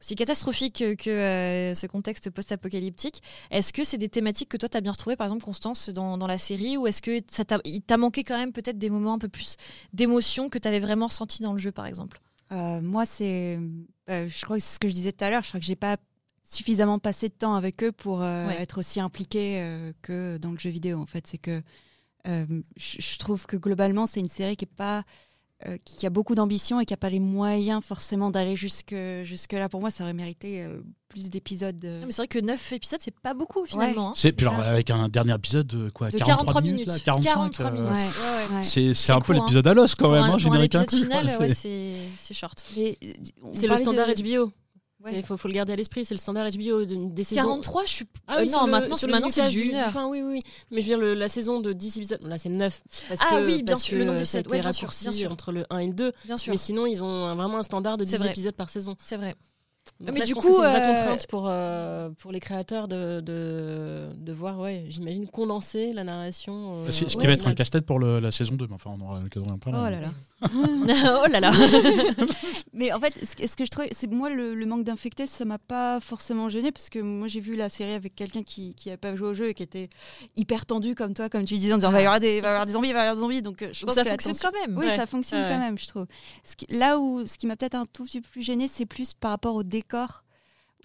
aussi 0.00 0.14
catastrophique 0.14 0.84
que, 0.96 1.72
ce 1.74 1.86
contexte 1.86 2.30
post-apocalyptique. 2.30 3.22
Est-ce 3.50 3.72
que 3.72 3.84
c'est 3.84 3.98
des 3.98 4.08
thématiques 4.08 4.48
que 4.48 4.56
toi, 4.56 4.68
tu 4.68 4.76
as 4.76 4.80
bien 4.80 4.92
retrouvées, 4.92 5.16
par 5.16 5.26
exemple, 5.26 5.44
Constance, 5.44 5.88
dans, 5.88 6.18
dans 6.18 6.26
la 6.26 6.38
série, 6.38 6.76
ou 6.76 6.86
est-ce 6.86 7.02
que 7.02 7.18
ça 7.30 7.44
t'a 7.44 7.96
manqué 7.96 8.24
quand 8.24 8.38
même 8.38 8.52
peut-être 8.52 8.78
des 8.78 8.90
moments 8.90 9.14
un 9.14 9.18
peu 9.18 9.28
plus 9.28 9.56
d'émotion 9.92 10.47
que 10.48 10.58
tu 10.58 10.68
avais 10.68 10.80
vraiment 10.80 11.06
ressenti 11.06 11.42
dans 11.42 11.52
le 11.52 11.58
jeu, 11.58 11.72
par 11.72 11.86
exemple? 11.86 12.20
Euh, 12.52 12.80
moi, 12.80 13.04
c'est. 13.06 13.58
euh, 14.10 14.28
je 14.28 14.44
crois 14.44 14.56
que 14.56 14.62
c'est 14.62 14.74
ce 14.74 14.78
que 14.80 14.88
je 14.88 14.94
disais 14.94 15.12
tout 15.12 15.24
à 15.24 15.30
l'heure. 15.30 15.42
Je 15.42 15.48
crois 15.48 15.60
que 15.60 15.66
j'ai 15.66 15.76
pas 15.76 15.96
suffisamment 16.44 16.98
passé 16.98 17.28
de 17.28 17.34
temps 17.34 17.54
avec 17.54 17.82
eux 17.82 17.92
pour 17.92 18.22
euh, 18.22 18.46
Ouais. 18.48 18.62
être 18.62 18.78
aussi 18.78 19.00
impliquée 19.00 19.92
que 20.02 20.38
dans 20.38 20.50
le 20.52 20.58
jeu 20.58 20.70
vidéo. 20.70 20.98
En 20.98 21.06
fait, 21.06 21.26
c'est 21.26 21.38
que 21.38 21.62
je 22.24 22.60
je 22.76 23.18
trouve 23.18 23.46
que 23.46 23.56
globalement, 23.56 24.06
c'est 24.06 24.20
une 24.20 24.28
série 24.28 24.56
qui 24.56 24.64
est 24.64 24.74
pas 24.74 25.04
euh, 25.66 25.76
qui 25.84 26.06
a 26.06 26.10
beaucoup 26.10 26.34
d'ambition 26.36 26.78
et 26.80 26.84
qui 26.84 26.94
a 26.94 26.96
pas 26.96 27.10
les 27.10 27.18
moyens 27.20 27.82
forcément 27.84 28.30
d'aller 28.30 28.54
jusque 28.54 28.94
jusque 29.24 29.52
là. 29.52 29.68
Pour 29.68 29.80
moi, 29.80 29.90
ça 29.90 30.04
aurait 30.04 30.12
mérité 30.12 30.62
euh, 30.62 30.80
plus 31.08 31.30
d'épisodes. 31.30 31.84
euh. 31.84 32.02
Mais 32.06 32.12
c'est 32.12 32.22
vrai 32.22 32.28
que 32.28 32.38
9 32.38 32.72
épisodes, 32.74 33.00
c'est 33.02 33.18
pas 33.18 33.34
beaucoup 33.34 33.66
finalement. 33.66 34.10
hein. 34.10 34.12
C'est 34.14 34.30
puis 34.32 34.46
alors 34.46 34.60
avec 34.60 34.90
un 34.90 35.08
dernier 35.08 35.34
épisode 35.34 35.66
de 35.66 35.90
quoi 35.90 36.10
De 36.10 36.18
43 36.18 36.36
43 36.54 36.60
minutes, 36.62 36.86
là, 36.86 36.98
45, 37.04 37.30
43 37.32 37.66
euh, 37.66 37.70
minutes. 37.72 37.88
Ouais, 37.90 38.56
Ouais. 38.56 38.94
C'est 38.94 39.12
un 39.12 39.20
peu 39.20 39.32
hein. 39.32 39.40
l'épisode 39.40 39.66
à 39.66 39.74
l'os 39.74 39.94
quand 39.96 40.04
Pour 40.04 40.12
même, 40.12 40.22
un, 40.24 40.34
hein, 40.34 40.38
pour 40.40 40.54
un 40.54 40.60
épisode 40.62 40.90
final, 40.90 41.28
c'est- 41.54 41.94
c'est 42.18 42.34
short. 42.34 42.64
C'est 42.72 43.66
le 43.66 43.76
standard 43.76 44.06
de- 44.08 44.22
HBO. 44.22 44.52
Ouais. 45.04 45.12
Il 45.16 45.22
faut, 45.24 45.36
faut 45.36 45.46
le 45.48 45.54
garder 45.54 45.72
à 45.72 45.76
l'esprit, 45.76 46.04
c'est 46.04 46.14
le 46.14 46.18
standard 46.20 46.48
HBO 46.50 46.84
de- 46.84 47.10
des 47.14 47.22
saisons. 47.24 47.42
43, 47.42 47.84
je 47.84 47.90
suis. 47.92 48.06
Ah 48.26 48.38
oui, 48.40 48.48
Euh, 48.48 48.52
non, 48.52 48.66
le- 48.66 48.72
maintenant, 48.72 48.96
maintenant 49.08 49.28
c'est 49.28 49.48
du-. 49.48 49.72
Enfin, 49.76 50.08
oui, 50.08 50.22
oui. 50.22 50.40
Mais 50.72 50.80
je 50.80 50.86
veux 50.88 50.94
dire, 50.96 50.98
le- 50.98 51.14
la 51.14 51.28
saison 51.28 51.60
de 51.60 51.72
10 51.72 51.96
épisodes, 51.98 52.20
là 52.22 52.36
c'est 52.36 52.48
9. 52.48 52.82
Parce 53.08 53.20
Ah 53.22 53.36
que, 53.36 53.46
oui, 53.46 53.62
bien 53.62 53.74
parce 53.74 53.84
sûr, 53.84 53.96
le 53.96 54.04
nombre 54.04 54.16
que 54.16 54.22
d'épisodes. 54.24 54.46
A 54.46 54.50
Ouais, 54.50 54.58
été 54.58 54.72
sûr, 54.72 54.88
raccourci 54.88 55.26
entre 55.28 55.52
le 55.52 55.66
1 55.70 55.78
et 55.78 55.86
le 55.86 55.92
2. 55.92 56.12
Bien 56.24 56.36
sûr, 56.36 56.52
Mais 56.52 56.56
sinon, 56.58 56.86
ils 56.86 57.04
ont 57.04 57.26
un- 57.26 57.36
vraiment 57.36 57.58
un 57.58 57.62
standard 57.62 57.96
de 57.96 58.04
C'est 58.04 58.16
10 58.16 58.22
vrai. 58.22 58.30
épisodes 58.30 58.54
par 58.56 58.70
saison. 58.70 58.96
c'est 58.98 59.16
vrai. 59.16 59.36
Donc 60.00 60.12
Mais 60.14 60.20
là, 60.20 60.26
du 60.26 60.34
coup, 60.34 60.42
c'est 60.42 60.48
une 60.48 60.54
vraie 60.54 60.82
euh, 60.82 60.94
contrainte 60.94 61.26
pour, 61.28 61.46
euh, 61.48 62.10
pour 62.18 62.30
les 62.32 62.40
créateurs 62.40 62.86
de, 62.88 63.20
de, 63.20 64.08
de 64.16 64.32
voir, 64.32 64.58
ouais, 64.60 64.84
j'imagine, 64.88 65.26
condenser 65.28 65.92
la 65.92 66.04
narration. 66.04 66.84
euh, 66.84 66.90
Ce 66.90 67.04
qui 67.04 67.10
ce 67.10 67.16
qui 67.16 67.16
ouais, 67.18 67.26
va 67.26 67.32
être 67.32 67.48
un 67.48 67.54
casse-tête 67.54 67.84
pour 67.86 67.98
le- 67.98 68.20
la 68.20 68.30
saison 68.30 68.54
2, 68.54 68.66
mais 68.68 68.74
enfin 68.74 68.90
on 68.98 69.04
aura 69.04 69.20
l'occasion 69.20 69.46
d'en 69.48 69.54
Oh 69.56 69.70
parler. 69.70 69.96
là 69.96 70.00
là. 70.00 70.12
oh 71.24 71.26
là 71.30 71.40
là. 71.40 71.50
Mais 72.72 72.92
en 72.92 73.00
fait, 73.00 73.14
ce 73.18 73.46
ce 73.46 73.56
que 73.56 73.64
je 73.64 73.70
trouvais, 73.70 73.88
c'est 73.92 74.08
moi 74.10 74.30
le, 74.30 74.54
le 74.54 74.66
manque 74.66 74.84
d'infectés, 74.84 75.26
ça 75.26 75.44
m'a 75.44 75.58
pas 75.58 76.00
forcément 76.00 76.48
gêné 76.48 76.70
parce 76.70 76.88
que 76.90 77.00
moi 77.00 77.26
j'ai 77.26 77.40
vu 77.40 77.56
la 77.56 77.68
série 77.68 77.92
avec 77.92 78.14
quelqu'un 78.14 78.42
qui 78.42 78.74
qui 78.74 78.88
avait 78.88 78.96
pas 78.98 79.16
joué 79.16 79.28
au 79.28 79.34
jeu 79.34 79.48
et 79.48 79.54
qui 79.54 79.62
était 79.62 79.88
hyper 80.36 80.64
tendu 80.66 80.94
comme 80.94 81.14
toi, 81.14 81.28
comme 81.28 81.44
tu 81.44 81.54
disais, 81.58 81.72
en 81.72 81.76
disant 81.78 81.90
va 81.90 82.00
y 82.02 82.04
avoir 82.04 82.20
des, 82.20 82.40
va 82.40 82.48
y 82.48 82.50
avoir 82.50 82.66
des 82.66 82.72
zombies, 82.72 82.92
va 82.92 82.98
y 82.98 83.02
avoir 83.02 83.14
des 83.16 83.20
zombies. 83.20 83.42
Donc 83.42 83.62
euh, 83.62 83.68
je 83.72 83.80
Donc 83.80 83.88
pense 83.94 84.04
ça 84.04 84.04
que 84.16 84.22
fonctionne 84.22 84.52
quand 84.52 84.60
même. 84.66 84.78
Oui, 84.78 84.86
Ouais. 84.86 84.96
ça 84.96 85.06
fonctionne 85.06 85.42
Ouais. 85.42 85.48
quand 85.50 85.58
même, 85.58 85.76
je 85.78 85.88
trouve. 85.88 86.06
Ce 86.44 86.54
qui- 86.56 86.66
là 86.70 86.98
où 86.98 87.26
ce 87.26 87.36
qui 87.36 87.46
m'a 87.46 87.56
peut-être 87.56 87.74
un 87.74 87.86
tout 87.86 88.04
petit 88.04 88.20
peu 88.20 88.28
plus 88.30 88.42
gêné, 88.42 88.68
c'est 88.68 88.86
plus 88.86 89.12
par 89.14 89.30
rapport 89.32 89.54
au 89.56 89.62
décor. 89.80 90.24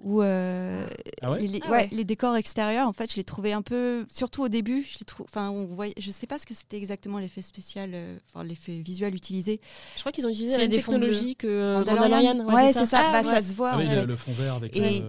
Où 0.04 0.22
euh, 0.24 0.88
Ah 1.22 1.32
ouais 1.34 1.40
les, 1.42 1.60
Ah 1.64 1.70
ouais, 1.70 1.78
ouais. 1.78 1.90
les 1.92 2.04
décors 2.04 2.36
extérieurs, 2.36 2.88
en 2.88 2.94
fait, 2.94 3.12
je 3.12 3.16
les 3.16 3.24
trouvais 3.24 3.54
un 3.54 3.62
peu, 3.62 4.06
surtout 4.12 4.42
au 4.44 4.50
début, 4.50 4.86
je 4.92 4.98
les 5.00 5.06
trouve, 5.06 5.28
enfin, 5.30 5.50
on 5.52 5.66
voyait, 5.66 5.94
je 6.00 6.10
sais 6.10 6.26
pas 6.26 6.40
ce 6.40 6.48
que 6.48 6.54
c'était 6.56 6.78
exactement 6.78 7.20
l'effet 7.20 7.44
spécial, 7.44 7.92
euh, 7.94 8.18
enfin 8.34 8.44
l'effet 8.44 8.82
visuel 8.84 9.14
utilisé. 9.16 9.62
Je 9.96 10.00
crois 10.02 10.12
qu'ils 10.12 10.26
ont 10.26 10.30
utilisé 10.30 10.54
la 10.54 10.58
même 10.64 10.70
des 10.70 10.82
fonds 10.82 10.94
technologie 10.94 11.36
que 11.36 11.48
euh, 11.48 11.78
Mandalorian. 11.78 12.34
Mandalorian. 12.36 12.66
Ouais, 12.66 12.74
c'est 12.74 12.88
ça, 12.88 13.02
Ah, 13.04 13.22
bah, 13.22 13.30
ouais. 13.30 13.36
ça 13.36 13.42
se 13.48 13.54
voit. 13.54 13.72
Ah 13.74 13.78
oui, 13.78 13.88
en 13.88 13.92
le, 13.92 13.96
fait. 14.02 14.06
le 14.08 14.16
fond 14.18 14.32
vert 14.34 14.56
avec 14.56 14.76
Et- 14.76 15.04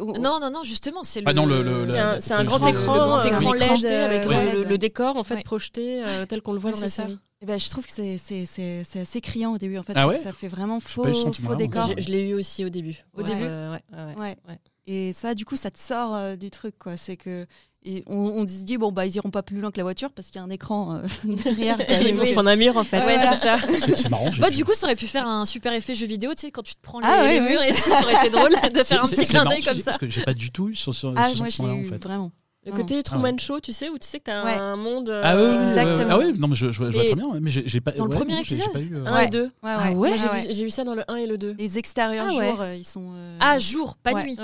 Non, 0.00 0.40
non, 0.40 0.50
non, 0.50 0.62
justement, 0.64 1.02
c'est 1.04 1.20
le. 1.20 1.26
Ah 1.28 1.34
non, 1.34 1.44
le- 1.46 1.62
le- 1.62 1.86
C'est 2.18 2.30
la- 2.30 2.38
un, 2.40 2.44
grand 2.44 2.66
écran, 2.66 2.94
le- 2.94 3.00
le 3.00 3.06
grand 3.06 3.22
écran 3.22 3.52
LED, 3.52 3.84
avec 3.84 4.24
le, 4.24 4.30
ouais. 4.30 4.52
le- 4.54 4.64
le 4.64 4.78
décor 4.78 5.16
en 5.16 5.22
fait 5.22 5.34
Ouais. 5.36 5.42
projeté 5.44 6.02
euh, 6.02 6.24
tel 6.26 6.40
qu'on 6.42 6.54
le 6.54 6.58
voit 6.58 6.70
Ouais, 6.70 6.76
dans 6.76 6.80
la 6.82 6.88
ça. 6.88 7.02
série. 7.04 7.18
Eh 7.44 7.46
ben, 7.46 7.60
je 7.60 7.68
trouve 7.68 7.84
que 7.84 7.92
c'est- 7.92 8.18
c'est 8.24 8.46
c'est- 8.50 8.86
c'est 8.90 9.00
assez 9.00 9.20
criant 9.20 9.52
au 9.52 9.58
début 9.58 9.76
en 9.76 9.82
fait. 9.82 9.92
Ah 9.96 10.08
ouais 10.08 10.18
ça 10.22 10.32
fait 10.32 10.48
vraiment 10.48 10.80
faux, 10.80 11.06
eu 11.06 11.12
faux 11.34 11.54
décor. 11.54 11.90
Je, 11.98 12.02
je 12.04 12.08
l'ai 12.08 12.22
eu 12.30 12.32
aussi 12.32 12.64
au 12.64 12.70
début. 12.70 13.04
Au 13.12 13.18
Ouais, 13.20 13.24
début 13.28 13.42
euh, 13.44 13.72
ouais, 13.72 13.82
ouais, 13.92 14.04
ouais. 14.04 14.14
Ouais. 14.18 14.36
Ouais. 14.48 14.58
Et 14.86 15.12
ça, 15.12 15.34
du 15.34 15.44
coup, 15.44 15.56
ça 15.56 15.70
te 15.70 15.78
sort 15.78 16.14
euh, 16.14 16.36
du 16.36 16.48
truc 16.48 16.78
quoi. 16.78 16.96
C'est 16.96 17.18
que 17.18 17.44
et 17.82 18.02
on, 18.06 18.16
on 18.16 18.48
se 18.48 18.64
dit 18.64 18.78
bon 18.78 18.92
bah 18.92 19.04
ils 19.04 19.14
iront 19.14 19.28
pas 19.28 19.42
plus 19.42 19.60
loin 19.60 19.70
que 19.70 19.76
la 19.76 19.82
voiture 19.82 20.10
parce 20.10 20.28
qu'il 20.28 20.36
y 20.36 20.38
a 20.38 20.44
un 20.44 20.48
écran 20.48 20.94
euh, 20.94 21.02
derrière. 21.44 21.76
qui 21.76 21.84
Ils 22.08 22.14
vont 22.14 22.20
arrive. 22.20 22.24
se 22.28 22.32
prendre 22.32 22.48
un 22.48 22.56
mur 22.56 22.78
en 22.78 22.84
fait. 22.84 22.96
Ouais, 22.98 23.04
Ouais, 23.04 23.16
voilà. 23.16 23.32
c'est 23.36 23.42
ça. 23.42 23.56
C'est 23.86 23.98
c'est 23.98 24.08
marrant. 24.08 24.30
Bah, 24.38 24.48
du 24.48 24.64
coup, 24.64 24.72
ça 24.72 24.86
aurait 24.86 24.96
pu 24.96 25.06
faire 25.06 25.28
un 25.28 25.44
super 25.44 25.74
effet 25.74 25.94
jeu 25.94 26.06
vidéo, 26.06 26.30
tu 26.34 26.46
sais, 26.46 26.50
quand 26.50 26.62
tu 26.62 26.74
te 26.76 26.80
prends 26.80 27.00
les, 27.00 27.06
Ah 27.06 27.28
les 27.30 27.40
ouais, 27.40 27.50
murs 27.50 27.62
et 27.62 27.72
tout, 27.74 27.90
ça 27.90 28.00
aurait 28.02 28.26
été 28.26 28.30
drôle 28.30 28.52
de 28.72 28.84
faire 28.84 29.04
un 29.04 29.08
petit 29.08 29.26
clin 29.26 29.44
d'œil 29.44 29.62
comme 29.62 29.76
ça. 29.80 29.84
Parce 29.84 29.98
que 29.98 30.08
j'ai 30.08 30.22
pas 30.22 30.32
du 30.32 30.50
tout 30.50 30.70
eu 30.70 30.74
sur, 30.74 30.94
sur, 30.94 31.12
Ah 31.14 31.28
sur 31.28 31.38
moi 31.40 31.50
ce 31.50 31.56
point-là, 31.58 31.74
eu 31.74 31.84
en 31.86 31.88
fait. 31.90 32.02
vraiment. 32.02 32.32
Le 32.66 32.72
côté 32.72 33.02
Truman 33.02 33.36
Show, 33.38 33.60
tu 33.60 33.72
sais, 33.74 33.90
où 33.90 33.98
tu 33.98 34.08
sais 34.08 34.20
que 34.20 34.24
tu 34.24 34.30
as 34.30 34.42
Ouais. 34.44 34.54
un 34.54 34.76
monde. 34.76 35.10
euh, 35.10 35.20
Ah 35.22 35.36
oui, 35.36 35.42
Exactement. 35.68 36.08
ah 36.10 36.18
oui, 36.18 36.32
non 36.38 36.48
mais 36.48 36.54
je, 36.56 36.72
je 36.72 36.78
vois, 36.78 36.90
je 36.90 36.94
vois 36.96 37.02
Mais 37.02 37.10
très 37.10 37.16
bien, 37.16 37.40
mais 37.40 37.50
j'ai 37.50 37.80
pas. 37.80 37.90
dans 37.92 38.04
le 38.06 38.10
ouais, 38.10 38.16
premier 38.16 38.36
j'ai- 38.38 38.44
j'ai 38.44 38.54
épisode 38.54 38.72
pas 38.72 38.80
eu, 38.80 38.96
euh, 38.96 39.04
1 39.06 39.14
Ouais. 39.14 39.24
et 39.26 39.28
2. 39.28 39.42
Ouais, 39.44 39.50
Ah 39.64 39.92
ouais. 39.92 40.12
J'ai 40.50 40.62
eu 40.64 40.70
ça 40.70 40.82
dans 40.84 40.94
le 40.94 41.02
1 41.08 41.16
et 41.16 41.26
le 41.26 41.36
2. 41.36 41.54
Les 41.58 41.76
extérieurs 41.78 42.26
Ah 42.30 42.34
ouais. 42.34 42.48
jour, 42.50 42.60
euh, 42.62 42.74
ils 42.74 42.84
sont. 42.84 43.12
euh, 43.14 43.36
Ah, 43.40 43.58
jour, 43.58 43.96
pas 44.02 44.12
Ouais. 44.12 44.24
nuit. 44.24 44.36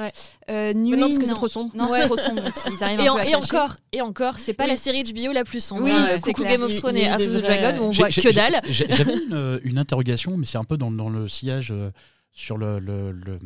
Euh, 0.51 0.73
nuit. 0.75 0.91
non, 0.99 1.07
parce 1.07 1.19
que 1.19 1.27
c'est 1.27 1.33
trop 1.35 1.49
sombre. 1.49 1.71
Non, 1.75 1.89
Ouais. 1.89 2.01
c'est 2.03 2.07
trop 2.07 2.17
sombre. 2.19 2.43
Ils 2.71 2.85
arrivent 2.85 3.01
Et, 3.01 3.07
un 3.09 3.13
en- 3.13 3.17
peu 3.17 3.21
à 3.23 3.27
et 3.27 3.35
encore, 3.35 3.77
et 3.93 4.01
encore, 4.03 4.39
c'est 4.39 4.53
pas 4.53 4.65
Oui. 4.65 4.71
la 4.71 4.77
série 4.77 5.03
HBO 5.03 5.33
la 5.33 5.45
plus 5.45 5.61
sombre. 5.65 5.85
Oui, 5.85 5.91
hein. 5.93 6.09
c'est 6.17 6.21
Coucou 6.21 6.43
clair. 6.43 6.53
Game 6.59 6.63
of 6.63 6.75
Thrones 6.77 6.97
et 6.97 7.09
a 7.09 7.15
House 7.15 7.27
of 7.27 7.33
the 7.39 7.43
Dragon 7.43 7.79
où 7.81 7.85
on 7.87 7.91
voit 7.91 8.09
que 8.11 8.35
dalle. 8.35 8.61
j'ai- 8.69 8.87
J'avais 8.91 9.15
une, 9.17 9.33
euh, 9.33 9.59
interrogation, 9.79 10.37
mais 10.37 10.45
c'est 10.45 10.59
un 10.59 10.65
peu 10.65 10.77
dans, 10.77 10.91
le 11.09 11.27
sillage 11.27 11.71
euh, 11.73 11.91
sur 12.33 12.59
le, 12.59 12.79
le- 12.81 13.13
le- 13.13 13.39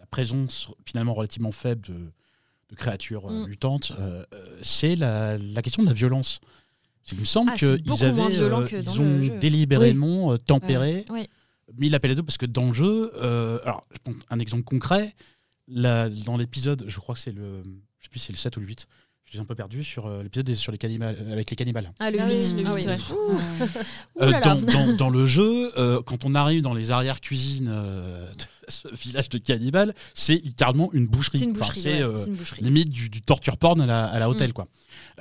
la 0.00 0.06
présence 0.06 0.68
finalement 0.84 1.14
relativement 1.14 1.52
faible 1.52 1.82
de, 1.88 1.94
de 2.70 2.74
créatures 2.74 3.26
euh, 3.30 3.44
Mm. 3.44 3.48
mutantes. 3.48 3.92
euh, 3.98 4.24
euh, 4.32 4.58
c'est 4.62 4.96
la, 4.96 5.38
la 5.38 5.62
question 5.62 5.82
de 5.82 5.88
la 5.88 5.94
violence. 5.94 6.40
Il 7.12 7.20
me 7.20 7.24
semble 7.24 7.52
Ah, 7.54 7.56
qu'ils 7.56 7.68
avaient, 8.02 8.12
moins 8.12 8.28
violent 8.28 8.62
euh, 8.62 8.66
que 8.66 8.76
dans 8.82 8.92
ils 8.94 8.98
le 9.00 9.04
ont 9.06 9.22
jeu. 9.22 9.38
délibérément 9.38 10.32
euh, 10.32 10.36
tempéré, 10.38 11.04
Oui. 11.10 11.28
mis 11.78 11.88
la 11.88 12.00
pelle 12.00 12.10
à 12.10 12.14
dos 12.16 12.24
parce 12.24 12.38
que 12.38 12.46
dans 12.46 12.66
le 12.66 12.72
jeu, 12.72 13.12
euh, 13.16 13.58
alors 13.64 13.84
je 13.92 13.98
prends 14.02 14.14
un 14.30 14.38
exemple 14.40 14.64
concret, 14.64 15.14
la- 15.68 16.08
dans 16.08 16.36
l'épisode, 16.36 16.84
je 16.88 16.98
crois 16.98 17.14
que 17.14 17.20
c'est 17.20 17.32
le, 17.32 17.62
je 18.00 18.04
sais 18.04 18.10
plus 18.10 18.18
si 18.18 18.26
c'est 18.26 18.32
le 18.32 18.38
7 18.38 18.56
ou 18.56 18.60
le 18.60 18.66
8, 18.66 18.86
je 19.24 19.30
suis 19.30 19.38
un 19.40 19.44
peu 19.44 19.54
perdu 19.54 19.84
sur 19.84 20.06
euh, 20.06 20.22
l'épisode 20.24 20.52
sur 20.56 20.70
les 20.72 20.78
cannibales, 20.78 21.16
avec 21.30 21.48
les 21.50 21.56
cannibales. 21.56 21.92
Ah, 22.00 22.10
le 22.10 22.20
Ah 22.20 22.28
8. 22.28 22.54
oui, 22.56 22.62
le 22.62 22.68
Ah 22.68 22.74
huit, 22.74 22.86
oui. 22.86 22.92
ouais. 22.92 23.68
Euh, 24.22 24.40
dans, 24.42 24.54
dans- 24.60 24.92
dans 24.96 25.10
le 25.10 25.26
jeu, 25.26 25.70
euh, 25.78 26.02
quand 26.02 26.24
on 26.24 26.34
arrive 26.34 26.62
dans 26.62 26.74
les 26.74 26.90
arrières-cuisines 26.90 27.68
euh, 27.70 28.28
ce 28.68 28.88
village 28.94 29.28
de 29.28 29.38
cannibales, 29.38 29.94
c'est 30.14 30.36
littéralement 30.44 30.90
une 30.92 31.06
boucherie. 31.06 31.38
C'est 31.38 31.44
une 31.44 31.50
Enfin, 31.52 31.60
boucherie. 31.60 31.80
c'est, 31.80 31.94
ouais, 31.94 32.02
euh, 32.02 32.16
c'est 32.16 32.26
une 32.28 32.34
boucherie. 32.36 32.62
limite 32.62 32.88
du, 32.90 33.08
du 33.08 33.22
torture 33.22 33.56
porn 33.56 33.80
à 33.80 33.86
la, 33.86 34.04
à 34.06 34.18
la 34.18 34.28
hôtel, 34.28 34.50
Mm. 34.50 34.52
quoi. 34.52 34.68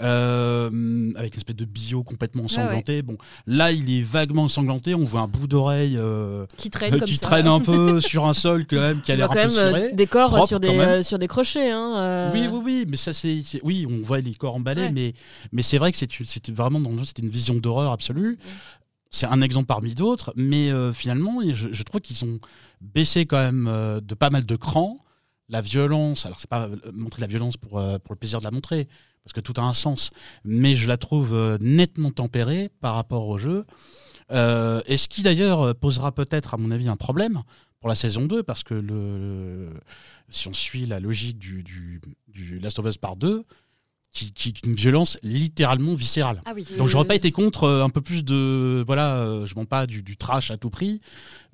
Euh, 0.02 1.12
avec 1.16 1.34
une 1.34 1.40
espèce 1.40 1.56
de 1.56 1.66
bio 1.66 2.04
complètement 2.04 2.44
ensanglanté. 2.46 3.02
Bon, 3.02 3.18
là, 3.48 3.72
il 3.72 3.90
est 3.98 4.02
vaguement 4.02 4.44
ensanglanté. 4.44 4.94
On 4.96 5.04
voit 5.04 5.22
un 5.22 5.28
bout 5.28 5.48
d'oreille 5.48 5.98
euh, 5.98 6.46
Qui 6.58 6.70
traîne 6.70 6.92
comme 6.98 7.08
qui 7.08 7.16
ça. 7.18 7.28
traîne 7.28 7.48
un 7.48 7.60
peu 7.60 8.00
sur 8.02 8.26
un 8.26 8.34
sol, 8.34 8.66
quand 8.70 8.80
même, 8.80 9.02
qui 9.02 9.12
a 9.12 9.16
l'air 9.16 9.32
un 9.32 9.34
quand 9.36 9.48
peu 9.50 9.56
même 9.56 9.76
ciré. 9.76 9.92
des 9.94 10.08
corps 10.08 10.30
propre 10.30 10.48
sur, 10.48 10.60
des, 10.60 11.04
sur 11.04 11.18
crochets. 11.28 11.72
Hein. 11.72 12.32
Oui, 12.34 12.48
oui, 12.52 12.62
oui, 12.64 12.86
mais 12.88 12.98
ça, 12.98 13.14
c'est. 13.14 13.42
Oui, 13.64 13.86
on 13.90 14.02
voit 14.06 14.20
les 14.22 14.34
corps 14.36 14.56
emballés, 14.56 14.84
Ouais. 14.84 14.92
mais, 14.92 15.14
mais 15.52 15.62
c'est 15.64 15.78
vrai 15.78 15.92
que 15.92 15.98
c'est 15.98 16.50
vraiment 16.52 16.80
dans 16.80 17.04
c'était 17.04 17.22
une 17.22 17.30
vision 17.30 17.56
d'horreur 17.56 17.92
absolue. 17.92 18.38
C'est 19.16 19.28
un 19.28 19.42
exemple 19.42 19.68
parmi 19.68 19.96
d'autres, 19.96 20.34
mais 20.36 20.74
euh, 20.74 20.92
finalement, 20.92 21.40
je, 21.54 21.84
trouve 21.84 22.02
qu'ils 22.02 22.26
ont 22.26 22.38
baissé 22.82 23.26
quand 23.26 23.38
même 23.38 23.66
euh, 23.66 24.02
de 24.02 24.14
pas 24.14 24.30
mal 24.30 24.46
de 24.46 24.56
crans. 24.58 25.00
La 25.48 25.62
violence, 25.62 26.26
alors 26.26 26.38
c'est 26.38 26.50
pas 26.50 26.64
euh, 26.68 26.76
montrer 26.92 27.22
la 27.22 27.28
violence 27.28 27.56
pour, 27.56 27.82
pour 28.04 28.14
le 28.14 28.16
plaisir 28.18 28.40
de 28.40 28.44
la 28.44 28.52
montrer, 28.52 28.90
parce 29.24 29.32
que 29.32 29.40
tout 29.40 29.54
a 29.56 29.64
un 29.64 29.72
sens, 29.72 30.12
mais 30.44 30.76
je 30.76 30.86
la 30.86 30.98
trouve 30.98 31.34
nettement 31.62 32.12
tempérée 32.12 32.70
par 32.82 32.96
rapport 32.96 33.30
au 33.30 33.38
jeu. 33.38 33.66
Et 34.32 34.98
ce 34.98 35.08
qui 35.08 35.24
d'ailleurs 35.24 35.74
posera 35.76 36.12
peut-être, 36.12 36.54
à 36.54 36.58
mon 36.58 36.70
avis, 36.72 36.90
un 36.90 36.98
problème 36.98 37.42
pour 37.80 37.88
la 37.88 37.96
saison 37.96 38.26
2, 38.26 38.44
parce 38.44 38.64
que 38.64 38.84
si 40.28 40.50
on 40.50 40.54
suit 40.54 40.88
la 40.88 41.00
logique 41.00 41.40
du, 41.40 41.64
du, 41.64 42.02
du 42.28 42.60
Last 42.60 42.80
of 42.80 42.86
Us 42.86 42.98
Part 42.98 43.16
2, 43.16 43.46
qui, 44.12 44.54
une 44.66 44.76
violence 44.76 45.18
littéralement 45.24 45.94
viscérale. 45.94 46.42
Ah 46.46 46.52
oui. 46.56 46.66
Donc 46.78 46.88
j'aurais 46.88 47.06
pas 47.06 47.16
été 47.16 47.32
contre 47.32 47.66
euh, 47.66 47.84
un 47.84 47.90
peu 47.90 48.02
plus 48.02 48.24
de 48.24 48.84
voilà, 48.86 49.18
euh, 49.18 49.46
je 49.46 49.56
mens 49.56 49.66
pas 49.66 49.86
du, 49.88 50.04
du 50.04 50.16
trash 50.16 50.52
à 50.52 50.58
tout 50.58 50.70
prix, 50.70 51.02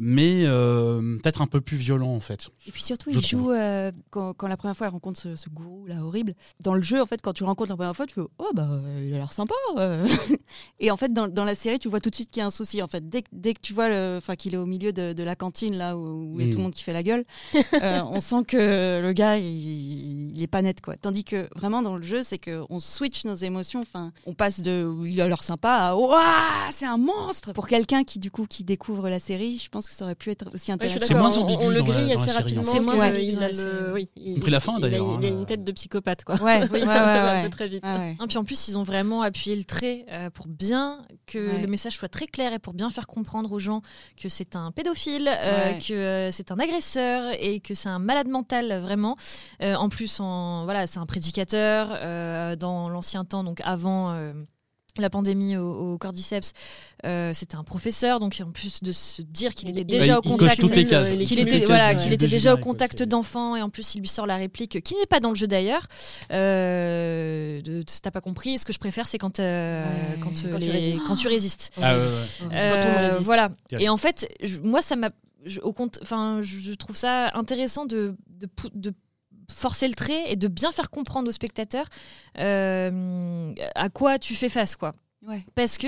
mais 0.04 0.46
euh, 0.46 1.00
peut-être 1.22 1.44
un 1.44 1.48
peu 1.48 1.62
plus 1.62 1.78
violent 1.78 2.10
en 2.16 2.20
fait. 2.20 2.50
Et 2.68 2.72
puis 2.72 2.82
surtout, 2.82 3.12
il 3.12 3.24
joue 3.24 3.52
euh, 3.52 3.92
quand, 4.10 4.34
quand 4.34 4.48
la 4.48 4.58
première 4.58 4.76
fois 4.76 4.88
il 4.88 4.90
rencontre 4.90 5.20
ce, 5.20 5.36
ce 5.36 5.48
gourou 5.48 5.86
là 5.86 6.04
horrible. 6.04 6.34
Dans 6.60 6.74
le 6.74 6.82
jeu, 6.82 7.00
en 7.00 7.06
fait, 7.06 7.22
quand 7.22 7.34
tu 7.34 7.44
le 7.44 7.48
rencontres 7.50 7.70
la 7.70 7.76
première 7.76 7.96
fois, 7.96 8.08
tu 8.08 8.16
fais 8.16 8.22
oh 8.40 8.50
bah 8.56 8.68
il 9.00 9.14
a 9.14 9.18
l'air 9.18 9.32
sympa. 9.32 9.54
euh. 9.78 10.08
Et 10.80 10.90
en 10.90 10.98
fait, 10.98 11.14
dans, 11.14 11.28
dans 11.28 11.44
la 11.44 11.54
série, 11.54 11.78
tu 11.78 11.88
vois 11.88 12.00
tout 12.00 12.10
de 12.10 12.16
suite 12.16 12.32
qu'il 12.32 12.40
y 12.40 12.44
a 12.44 12.48
un 12.48 12.52
souci. 12.52 12.82
En 12.82 12.88
fait, 12.88 13.08
dès, 13.08 13.22
que- 13.22 13.28
dès 13.32 13.54
que 13.54 13.60
tu 13.62 13.74
vois, 13.74 13.90
enfin 14.18 14.36
qu'il 14.36 14.56
est 14.56 14.58
au 14.58 14.66
milieu 14.66 14.92
de, 14.92 15.14
de 15.14 15.24
la 15.24 15.36
cantine 15.36 15.76
là 15.78 15.96
où, 15.96 16.34
où 16.34 16.40
il 16.40 16.48
y 16.48 16.50
a 16.50 16.52
tout 16.52 16.58
le 16.58 16.64
monde 16.64 16.74
qui 16.74 16.82
fait 16.84 16.94
la 16.94 17.04
gueule, 17.04 17.24
euh, 17.56 18.02
on 18.10 18.20
sent 18.22 18.44
que 18.48 19.02
le 19.04 19.14
gars 19.14 19.38
il, 19.38 20.32
il 20.36 20.42
est 20.42 20.48
pas 20.48 20.64
net 20.64 20.82
quoi. 20.82 20.96
Tandis 20.98 21.24
que 21.24 21.48
vraiment 21.56 21.84
dans 21.84 21.98
le 21.98 22.04
jeu, 22.04 22.24
c'est 22.24 22.40
qu'on 22.40 22.80
switch 22.80 23.24
nos 23.26 23.36
émotions. 23.36 23.82
Enfin, 23.82 24.12
on 24.26 24.34
passe 24.34 24.62
de 24.62 24.92
il 25.06 25.22
a 25.22 25.28
l'air 25.28 25.44
sympa 25.44 25.70
à 25.72 25.96
Ouah, 25.96 26.72
c'est 26.72 26.86
un 26.88 26.98
monstre. 26.98 27.54
Pour 27.54 27.68
quelqu'un 27.68 28.04
qui 28.04 28.18
du 28.20 28.32
coup 28.32 28.46
qui 28.50 28.64
découvre 28.64 29.08
la 29.10 29.20
série, 29.20 29.60
je 29.64 29.70
pense 29.70 29.88
que 29.88 29.91
ça 29.92 30.06
aurait 30.06 30.16
pu 30.16 30.30
être 30.32 30.50
aussi 30.54 30.72
Ouais, 30.72 30.76
intéressant. 30.76 31.06
C'est 31.06 31.14
moins 31.14 31.38
on- 31.38 31.42
ambigu 31.44 31.60
On, 31.64 31.70
le 31.70 31.82
grille 31.84 32.02
dans 32.02 32.08
la 32.08 32.14
assez 32.16 32.26
série, 32.26 32.38
rapidement. 32.38 32.64
C'est 32.64 32.80
moins 32.80 33.08
ambigu 33.10 33.32
il 33.34 33.38
a 33.44 33.48
la 33.48 33.54
série. 33.54 33.70
le- 33.72 33.94
oui, 33.94 34.10
il- 34.16 34.36
compris 34.36 34.52
la 34.52 34.60
fin, 34.60 34.74
il 34.78 34.86
a- 34.86 34.90
d'ailleurs, 34.90 35.18
Il 35.22 35.26
a 35.26 35.30
hein. 35.30 35.32
une 35.40 35.46
tête 35.46 35.64
de 35.64 35.72
psychopathe, 35.72 36.24
quoi. 36.24 36.36
Ouais, 36.42 36.62
ouais, 36.62 36.70
ouais, 36.70 36.82
Un 36.88 37.34
ouais. 37.36 37.44
peu 37.44 37.50
très 37.50 37.68
vite. 37.68 37.84
Ouais, 37.84 37.90
ouais. 37.98 38.18
Ah, 38.20 38.26
puis 38.28 38.38
en 38.38 38.44
plus, 38.44 38.68
ils 38.68 38.78
ont 38.78 38.84
vraiment 38.84 39.22
appuyé 39.22 39.56
le 39.56 39.64
trait 39.64 40.06
euh, 40.12 40.30
pour 40.30 40.48
bien 40.48 41.06
que 41.28 41.38
Ouais. 41.40 41.62
le 41.62 41.68
message 41.68 41.94
soit 41.98 42.08
très 42.10 42.28
clair 42.28 42.54
et 42.54 42.60
pour 42.60 42.74
bien 42.74 42.90
faire 42.90 43.08
comprendre 43.08 43.52
aux 43.52 43.60
gens 43.60 43.82
que 44.22 44.30
c'est 44.30 44.56
un 44.56 44.72
pédophile, 44.72 45.28
euh, 45.28 45.72
Ouais. 45.74 45.80
que 45.80 45.94
euh, 45.94 46.32
c'est 46.32 46.52
un 46.52 46.60
agresseur 46.60 47.32
et 47.40 47.60
que 47.60 47.74
c'est 47.74 47.90
un 47.90 48.00
malade 48.00 48.28
mental 48.28 48.80
vraiment. 48.80 49.16
Euh, 49.62 49.76
en 49.76 49.90
plus, 49.90 50.20
en, 50.20 50.64
voilà, 50.66 50.88
c'est 50.88 51.00
un 51.00 51.06
prédicateur 51.06 51.90
euh, 51.92 52.56
dans 52.56 52.90
l'ancien 52.90 53.24
temps, 53.26 53.44
donc 53.44 53.62
avant. 53.64 54.12
La 54.98 55.10
pandémie 55.10 55.58
au, 55.58 55.94
au 55.94 55.98
cordyceps, 55.98 56.52
euh, 57.06 57.32
c'était 57.34 57.56
un 57.56 57.64
professeur, 57.64 58.20
donc 58.20 58.42
en 58.46 58.52
plus 58.52 58.84
de 58.84 58.92
se 58.92 59.22
dire 59.22 59.54
qu'il 59.56 59.70
Il- 59.70 59.72
était 59.80 59.84
déjà 59.84 60.14
Bah, 60.14 60.20
au 60.20 60.22
contact, 60.22 60.62
qu'il 60.62 61.40
était, 61.40 61.66
voilà, 61.66 61.96
qu'il 61.96 62.16
déjà 62.18 62.54
au 62.54 62.58
contact 62.58 63.04
d'enfants 63.04 63.56
et 63.56 63.62
en 63.62 63.70
plus 63.70 63.96
il 63.96 64.02
lui 64.02 64.08
sort 64.08 64.26
la 64.28 64.36
réplique 64.38 64.82
qui 64.84 64.96
n'est 64.96 65.06
pas 65.06 65.20
dans 65.20 65.30
le 65.30 65.36
jeu 65.36 65.48
d'ailleurs. 65.48 65.88
Euh, 66.32 67.62
t'as 68.02 68.12
pas 68.12 68.22
compris, 68.22 68.58
ce 68.58 68.66
que 68.66 68.74
je 68.74 68.80
préfère 68.80 69.08
c'est 69.08 69.18
quand, 69.18 69.40
euh, 69.40 69.84
Ouais. 69.84 70.20
quand, 70.22 70.30
euh, 70.46 70.52
Quand 70.52 70.60
tu 70.60 70.66
les- 70.66 70.72
résistes. 70.72 71.04
quand 71.08 71.16
tu 71.16 71.28
résistes. 71.28 71.72
Ah 71.82 71.94
ouais, 71.96 72.00
ouais. 72.02 72.50
Quand 72.50 72.90
on 72.98 73.02
résiste. 73.02 73.22
voilà. 73.22 73.52
Et 73.80 73.90
en 73.90 73.98
fait, 73.98 74.28
je- 74.42 74.60
moi 74.60 74.82
ça 74.82 74.96
m'a, 74.96 75.12
je- 75.46 75.60
au 75.62 75.74
compte, 75.74 76.00
enfin, 76.02 76.40
je 76.42 76.58
je 76.60 76.74
trouve 76.74 76.96
ça 76.96 77.32
intéressant 77.36 77.86
de, 77.86 78.16
de, 78.40 78.48
de 78.74 78.94
forcer 79.52 79.88
le 79.88 79.94
trait 79.94 80.24
et 80.32 80.36
de 80.36 80.48
bien 80.48 80.72
faire 80.72 80.90
comprendre 80.90 81.28
aux 81.30 81.32
spectateurs 81.34 81.86
euh, 82.56 83.54
à 83.76 83.90
quoi 83.90 84.20
tu 84.20 84.36
fais 84.36 84.50
face, 84.50 84.76
quoi 84.76 84.94
Ouais. 85.28 85.40
parce 85.54 85.78
que 85.78 85.88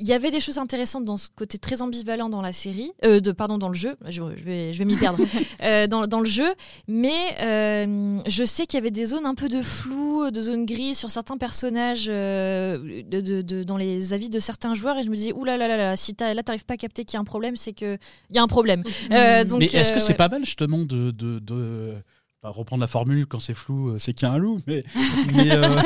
il 0.00 0.06
y 0.06 0.12
avait 0.12 0.30
des 0.30 0.40
choses 0.40 0.58
intéressantes 0.58 1.04
dans 1.06 1.16
ce 1.16 1.28
côté 1.34 1.56
très 1.58 1.80
ambivalent 1.82 2.28
dans 2.28 2.42
la 2.42 2.52
série, 2.52 2.92
euh, 3.04 3.18
de, 3.18 3.32
pardon, 3.32 3.58
dans 3.58 3.66
le 3.68 3.74
jeu, 3.74 3.96
je, 4.06 4.22
je 4.36 4.44
vais, 4.44 4.72
je 4.72 4.78
vais 4.78 4.84
m'y 4.84 4.94
perdre, 4.96 5.18
euh, 5.62 5.88
dans, 5.88 6.06
dans 6.06 6.20
le 6.20 6.26
jeu, 6.28 6.54
mais 6.86 7.16
euh, 7.40 8.20
je 8.28 8.44
sais 8.44 8.66
qu'il 8.66 8.76
y 8.76 8.80
avait 8.80 8.92
des 8.92 9.06
zones 9.06 9.26
un 9.26 9.34
peu 9.34 9.48
de 9.48 9.60
flou, 9.62 10.30
de 10.30 10.40
zones 10.40 10.66
grises 10.66 10.98
sur 10.98 11.10
certains 11.10 11.36
personnages 11.36 12.06
euh, 12.08 13.02
de, 13.08 13.20
de- 13.20 13.42
de- 13.42 13.64
dans 13.64 13.76
les 13.78 14.12
avis 14.12 14.28
de 14.30 14.38
certains 14.38 14.74
joueurs, 14.74 14.98
et 14.98 15.02
je 15.02 15.10
me 15.10 15.16
dis, 15.16 15.32
oulala, 15.32 15.66
là, 15.66 15.76
là, 15.76 15.82
là, 15.90 15.96
si 15.96 16.14
t'as- 16.14 16.32
là 16.34 16.44
t'arrives 16.44 16.66
pas 16.66 16.74
à 16.74 16.76
capter 16.76 17.04
qu'il 17.04 17.14
y 17.14 17.16
a 17.16 17.20
un 17.20 17.24
problème, 17.24 17.56
c'est 17.56 17.72
qu'il 17.72 17.98
y 18.30 18.38
a 18.38 18.42
un 18.42 18.46
problème. 18.48 18.84
Euh, 19.10 19.42
donc, 19.44 19.60
Mais 19.60 19.66
est-ce 19.66 19.92
que 19.92 19.98
c'est 19.98 20.08
ouais. 20.10 20.14
pas 20.14 20.28
mal 20.28 20.44
justement 20.44 20.78
de, 20.84 21.10
de, 21.10 21.40
de- 21.40 21.94
pas 22.40 22.50
reprendre 22.50 22.80
la 22.80 22.86
formule 22.86 23.26
quand 23.26 23.40
c'est 23.40 23.54
flou, 23.54 23.90
euh, 23.90 23.98
c'est 23.98 24.12
qu'il 24.12 24.28
y 24.28 24.30
a 24.30 24.34
un 24.34 24.38
loup, 24.38 24.60
mais, 24.66 24.84
mais, 25.34 25.50
euh, 25.52 25.80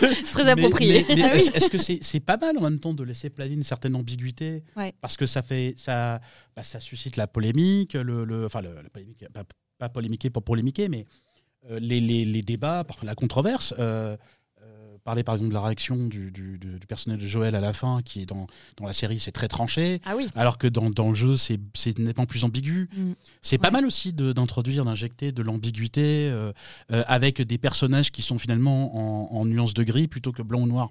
C'est 0.00 0.32
très 0.32 0.48
approprié. 0.48 1.04
mais- 1.08 1.16
mais 1.16 1.22
Ah 1.24 1.30
oui. 1.34 1.50
est-ce 1.54 1.68
que 1.68 1.78
c'est 1.78 1.98
c'est 2.02 2.20
pas 2.20 2.36
mal 2.36 2.56
en 2.58 2.62
même 2.62 2.78
temps 2.78 2.94
de 2.94 3.02
laisser 3.02 3.30
planer 3.30 3.54
une 3.54 3.64
certaine 3.64 3.96
ambiguïté 3.96 4.62
Ouais. 4.76 4.92
Parce 5.00 5.16
que 5.16 5.26
ça 5.26 5.42
fait 5.42 5.74
ça, 5.76 6.20
bah, 6.54 6.62
ça 6.62 6.78
suscite 6.80 7.16
la 7.16 7.26
polémique, 7.26 7.94
le, 7.94 8.24
le- 8.24 8.46
enfin 8.46 8.60
le- 8.60 8.74
la 8.82 8.88
polémique, 8.90 9.24
pas, 9.32 9.42
pas 9.78 9.88
polémiquer 9.88 10.30
pour 10.30 10.44
polémiquer, 10.44 10.88
mais 10.88 11.06
euh, 11.70 11.78
les, 11.80 12.00
les- 12.00 12.24
les 12.24 12.42
débats, 12.42 12.84
la 13.02 13.14
controverse. 13.16 13.74
euh, 13.78 14.16
parler 15.08 15.24
par 15.24 15.36
exemple 15.36 15.48
de 15.48 15.54
la 15.54 15.62
réaction 15.62 16.06
du, 16.06 16.30
du- 16.30 16.58
personnage 16.86 17.18
de 17.22 17.26
Joël 17.26 17.54
à 17.54 17.60
la 17.60 17.72
fin, 17.72 18.02
qui 18.04 18.20
est 18.20 18.26
dans, 18.26 18.46
dans 18.76 18.84
la 18.84 18.92
série, 18.92 19.18
c'est 19.18 19.32
très 19.32 19.48
tranché. 19.48 20.02
Ah 20.04 20.16
oui. 20.16 20.28
Alors 20.34 20.58
que 20.58 20.66
dans, 20.66 20.90
dans 20.90 21.08
le 21.08 21.14
jeu, 21.14 21.36
c'est 21.36 21.58
nettement 21.98 22.26
plus 22.26 22.44
ambigu. 22.44 22.90
Mm. 22.94 23.12
C'est 23.40 23.56
pas 23.56 23.70
mal 23.70 23.86
aussi 23.86 24.12
d'introduire, 24.12 24.84
d'injecter 24.84 25.32
de 25.32 25.42
l'ambiguïté 25.42 26.28
euh, 26.30 26.52
euh, 26.92 27.04
avec 27.06 27.40
des 27.40 27.56
personnages 27.56 28.10
qui 28.10 28.20
sont 28.20 28.36
finalement 28.36 29.32
en, 29.32 29.38
en 29.40 29.46
nuances 29.46 29.72
de 29.72 29.82
gris 29.82 30.08
plutôt 30.08 30.32
que 30.32 30.42
blanc 30.42 30.60
ou 30.60 30.66
noir. 30.66 30.90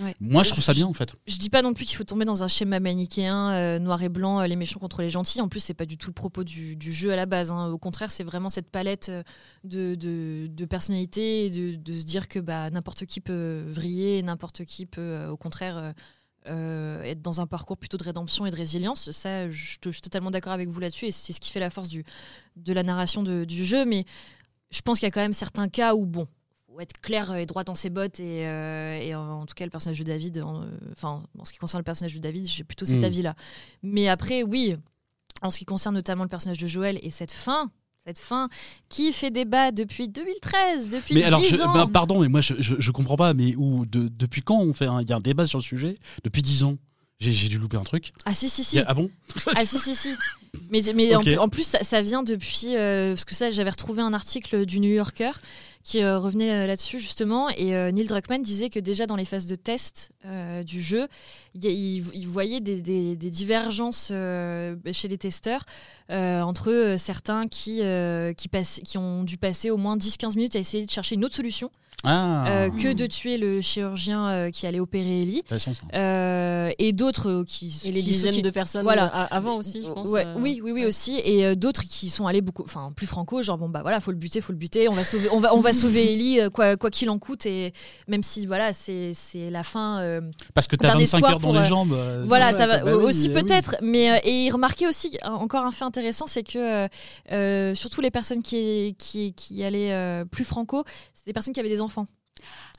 Ouais. 0.00 0.14
Moi, 0.20 0.42
je 0.42 0.50
trouve 0.50 0.64
ça 0.64 0.72
bien 0.72 0.86
en 0.86 0.92
fait. 0.92 1.14
Je 1.26 1.36
dis 1.36 1.50
pas 1.50 1.62
non 1.62 1.74
plus 1.74 1.84
qu'il 1.84 1.96
faut 1.96 2.04
tomber 2.04 2.24
dans 2.24 2.42
un 2.42 2.48
schéma 2.48 2.80
manichéen, 2.80 3.50
euh, 3.52 3.78
noir 3.78 4.02
et 4.02 4.08
blanc, 4.08 4.40
euh, 4.40 4.46
les 4.46 4.56
méchants 4.56 4.80
contre 4.80 5.02
les 5.02 5.10
gentils. 5.10 5.40
En 5.40 5.48
plus, 5.48 5.60
c'est 5.60 5.74
pas 5.74 5.86
du 5.86 5.98
tout 5.98 6.08
le 6.08 6.14
propos 6.14 6.44
du, 6.44 6.76
du 6.76 6.92
jeu 6.92 7.12
à 7.12 7.16
la 7.16 7.26
base. 7.26 7.50
hein. 7.50 7.68
Au 7.70 7.78
contraire, 7.78 8.10
c'est 8.10 8.24
vraiment 8.24 8.48
cette 8.48 8.70
palette 8.70 9.08
euh, 9.10 9.22
de, 9.64 9.94
de, 9.94 10.46
de 10.48 10.64
personnalités 10.64 11.46
et 11.46 11.50
de, 11.50 11.76
de 11.76 11.98
se 11.98 12.04
dire 12.04 12.28
que 12.28 12.38
bah, 12.38 12.70
n'importe 12.70 13.06
qui 13.06 13.20
peut 13.20 13.64
vriller, 13.68 14.22
n'importe 14.22 14.64
qui 14.64 14.86
peut, 14.86 15.00
euh, 15.00 15.30
au 15.30 15.36
contraire, 15.36 15.76
euh, 15.76 15.92
euh, 16.48 17.02
être 17.04 17.22
dans 17.22 17.40
un 17.40 17.46
parcours 17.46 17.76
plutôt 17.76 17.96
de 17.96 18.02
rédemption 18.04 18.46
et 18.46 18.50
de 18.50 18.56
résilience. 18.56 19.10
Ça, 19.12 19.48
je, 19.48 19.76
je 19.84 19.90
suis 19.90 20.00
totalement 20.00 20.30
d'accord 20.32 20.52
avec 20.52 20.68
vous 20.68 20.80
là-dessus 20.80 21.06
et 21.06 21.12
c'est 21.12 21.32
ce 21.32 21.40
qui 21.40 21.50
fait 21.52 21.60
la 21.60 21.70
force 21.70 21.88
du, 21.88 22.04
de 22.56 22.72
la 22.72 22.82
narration 22.82 23.22
de- 23.22 23.44
du 23.44 23.64
jeu. 23.64 23.84
Mais 23.84 24.04
je 24.70 24.80
pense 24.80 24.98
qu'il 24.98 25.06
y 25.06 25.08
a 25.08 25.12
quand 25.12 25.20
même 25.20 25.34
certains 25.34 25.68
cas 25.68 25.94
où, 25.94 26.04
bon, 26.04 26.26
faut 26.72 26.80
être 26.80 27.00
clair 27.00 27.34
et 27.34 27.46
droit 27.46 27.64
dans 27.64 27.74
ses 27.74 27.90
bottes 27.90 28.18
et, 28.20 28.46
euh, 28.46 28.98
et 28.98 29.14
en, 29.14 29.42
en 29.42 29.46
tout 29.46 29.54
cas 29.54 29.64
le 29.64 29.70
personnage 29.70 29.98
de 29.98 30.04
David 30.04 30.38
euh, 30.38 30.44
enfin 30.92 31.22
en 31.38 31.44
ce 31.44 31.52
qui 31.52 31.58
concerne 31.58 31.80
le 31.80 31.84
personnage 31.84 32.14
de 32.14 32.18
David 32.20 32.46
j'ai 32.46 32.64
plutôt 32.64 32.86
cet 32.86 33.02
Mm. 33.02 33.04
avis 33.04 33.22
là 33.22 33.34
mais 33.82 34.08
après 34.08 34.42
oui 34.42 34.76
en 35.42 35.50
ce 35.50 35.58
qui 35.58 35.64
concerne 35.64 35.94
notamment 35.94 36.22
le 36.22 36.28
personnage 36.28 36.58
de 36.58 36.66
Joël 36.66 36.98
et 37.02 37.10
cette 37.10 37.32
fin 37.32 37.70
cette 38.06 38.18
fin 38.18 38.48
qui 38.88 39.12
fait 39.12 39.30
débat 39.30 39.70
depuis 39.70 40.08
2013 40.08 40.88
depuis 40.88 41.14
Mais 41.14 41.20
10 41.20 41.26
alors, 41.26 41.42
je- 41.44 41.56
ans 41.62 41.72
ben, 41.72 41.86
pardon, 41.86 42.20
mais 42.20 42.26
moi, 42.28 42.40
je, 42.40 42.54
je, 42.58 42.74
je 42.76 42.90
comprends 42.90 43.14
pas. 43.16 43.32
Mais 43.32 43.54
où, 43.54 43.86
de- 43.86 44.08
depuis 44.08 44.42
quand 44.42 44.58
on 44.58 44.72
fait 44.72 44.86
un, 44.88 45.00
il 45.02 45.08
y 45.08 45.12
a 45.12 45.16
un 45.16 45.20
débat 45.20 45.46
sur 45.46 45.58
le 45.60 45.62
sujet? 45.62 45.96
Depuis 46.24 46.42
10 46.42 46.64
ans. 46.64 46.78
J'ai 47.20 47.48
dû 47.48 47.58
louper 47.58 47.76
un 47.76 47.84
truc. 47.84 48.12
ah 48.24 48.34
si 48.34 48.48
si 48.48 48.64
si 48.64 48.80
a- 48.80 48.84
ah 48.88 48.94
bon? 48.94 49.08
Ah 49.54 49.64
si 49.64 49.78
si 49.78 49.94
si. 49.94 50.08
Mais, 50.72 50.80
mais 50.96 51.14
en 51.38 51.48
plus 51.48 51.62
ça, 51.62 51.84
ça 51.84 52.02
vient 52.02 52.24
depuis 52.24 52.74
euh, 52.76 53.14
parce 53.14 53.24
que 53.24 53.36
ça 53.36 53.52
j'avais 53.52 53.70
retrouvé 53.70 54.02
un 54.02 54.12
article 54.12 54.66
du 54.66 54.80
New 54.80 54.90
Yorker 54.92 55.30
qui 55.84 56.02
euh, 56.02 56.18
revenait 56.18 56.50
euh, 56.52 56.66
là-dessus 56.66 56.98
justement 57.00 57.48
et 57.50 57.74
euh, 57.74 57.90
Neil 57.90 58.06
Druckmann 58.06 58.40
disait 58.42 58.68
que 58.68 58.78
déjà 58.80 59.06
dans 59.06 59.16
les 59.16 59.24
phases 59.24 59.46
de 59.46 59.54
test 59.56 60.12
euh, 60.26 60.62
du 60.62 60.80
jeu 60.80 61.08
il, 61.54 62.00
voyait 62.26 62.60
des, 62.60 62.80
des- 62.80 63.16
des 63.16 63.30
divergences 63.30 64.08
euh, 64.12 64.76
chez 64.92 65.08
les 65.08 65.18
testeurs 65.18 65.64
euh, 66.10 66.40
entre 66.42 66.94
certains 66.98 67.48
qui, 67.48 67.80
euh, 67.82 68.32
qui, 68.32 68.48
passent- 68.48 68.80
qui 68.84 68.96
ont 68.98 69.24
dû 69.24 69.36
passer 69.38 69.70
au 69.70 69.76
moins 69.76 69.96
10-15 69.96 70.36
minutes 70.36 70.56
à 70.56 70.58
essayer 70.58 70.84
de 70.86 70.90
chercher 70.90 71.14
une 71.16 71.24
autre 71.24 71.34
solution 71.36 71.70
Ah, 72.04 72.46
euh, 72.48 72.70
que 72.70 72.92
de 72.92 73.06
tuer 73.06 73.38
le 73.38 73.60
chirurgien 73.60 74.28
euh, 74.28 74.50
qui 74.50 74.66
allait 74.66 74.80
opérer 74.80 75.22
Ellie. 75.22 75.42
Euh, 75.94 76.70
et 76.78 76.92
d'autres 76.92 77.28
euh, 77.30 77.44
qui 77.44 77.80
Et 77.84 77.92
les 77.92 78.00
qui- 78.00 78.06
dizaines 78.06 78.34
qui- 78.34 78.42
de 78.42 78.50
personnes 78.50 78.82
voilà. 78.82 79.24
euh, 79.24 79.26
avant 79.30 79.56
aussi, 79.56 79.82
je 79.84 79.90
pense. 79.90 80.08
Ouais, 80.10 80.26
euh, 80.26 80.34
oui, 80.38 80.60
oui, 80.62 80.72
oui 80.72 80.80
ouais. 80.82 80.86
aussi, 80.86 81.20
et 81.24 81.44
euh, 81.46 81.54
d'autres 81.54 81.82
qui 81.82 82.10
sont 82.10 82.26
allés 82.26 82.40
beaucoup, 82.40 82.62
enfin 82.64 82.90
plus 82.96 83.06
franco, 83.06 83.42
genre 83.42 83.58
bon 83.58 83.68
bah 83.68 83.82
voilà, 83.82 84.00
faut 84.00 84.10
le 84.10 84.16
buter, 84.16 84.40
faut 84.40 84.52
le 84.52 84.58
buter, 84.58 84.88
on 84.88 84.94
va 84.94 85.04
sauver, 85.04 85.28
on 85.32 85.38
va, 85.38 85.54
on 85.54 85.60
va 85.60 85.71
sauver 85.72 86.12
Ellie 86.12 86.40
euh, 86.40 86.50
quoi, 86.50 86.76
quoi 86.76 86.90
qu'il 86.90 87.08
en 87.10 87.18
coûte, 87.18 87.46
et 87.46 87.72
même 88.08 88.22
si 88.22 88.46
voilà, 88.46 88.72
c'est 88.72 89.12
c'est 89.14 89.50
la 89.50 89.62
fin. 89.62 90.00
euh, 90.00 90.20
Parce 90.54 90.66
que 90.66 90.76
t'as 90.76 90.88
d'un 90.88 90.98
25 90.98 91.02
espoir 91.18 91.32
heures 91.32 91.38
dans 91.38 91.44
pour, 91.44 91.52
les 91.54 91.60
euh, 91.60 91.64
jambes. 91.68 92.24
voilà, 92.26 92.52
bah 92.52 92.94
aussi 92.96 93.28
oui. 93.28 93.34
peut-être, 93.42 93.76
mais 93.82 94.20
et 94.24 94.50
remarquez 94.50 94.86
aussi 94.86 95.18
encore 95.24 95.64
un 95.64 95.72
fait 95.72 95.84
intéressant, 95.84 96.26
c'est 96.26 96.42
que 96.42 96.88
euh, 97.32 97.74
surtout 97.74 98.00
les 98.00 98.10
personnes 98.10 98.42
qui 98.42 98.94
qui 98.98 99.32
qui 99.34 99.62
allaient 99.64 99.92
euh, 99.92 100.24
plus 100.24 100.44
franco, 100.44 100.84
c'est 101.14 101.26
des 101.26 101.32
personnes 101.32 101.52
qui 101.54 101.60
avaient 101.60 101.68
des 101.68 101.80
enfants. 101.80 102.06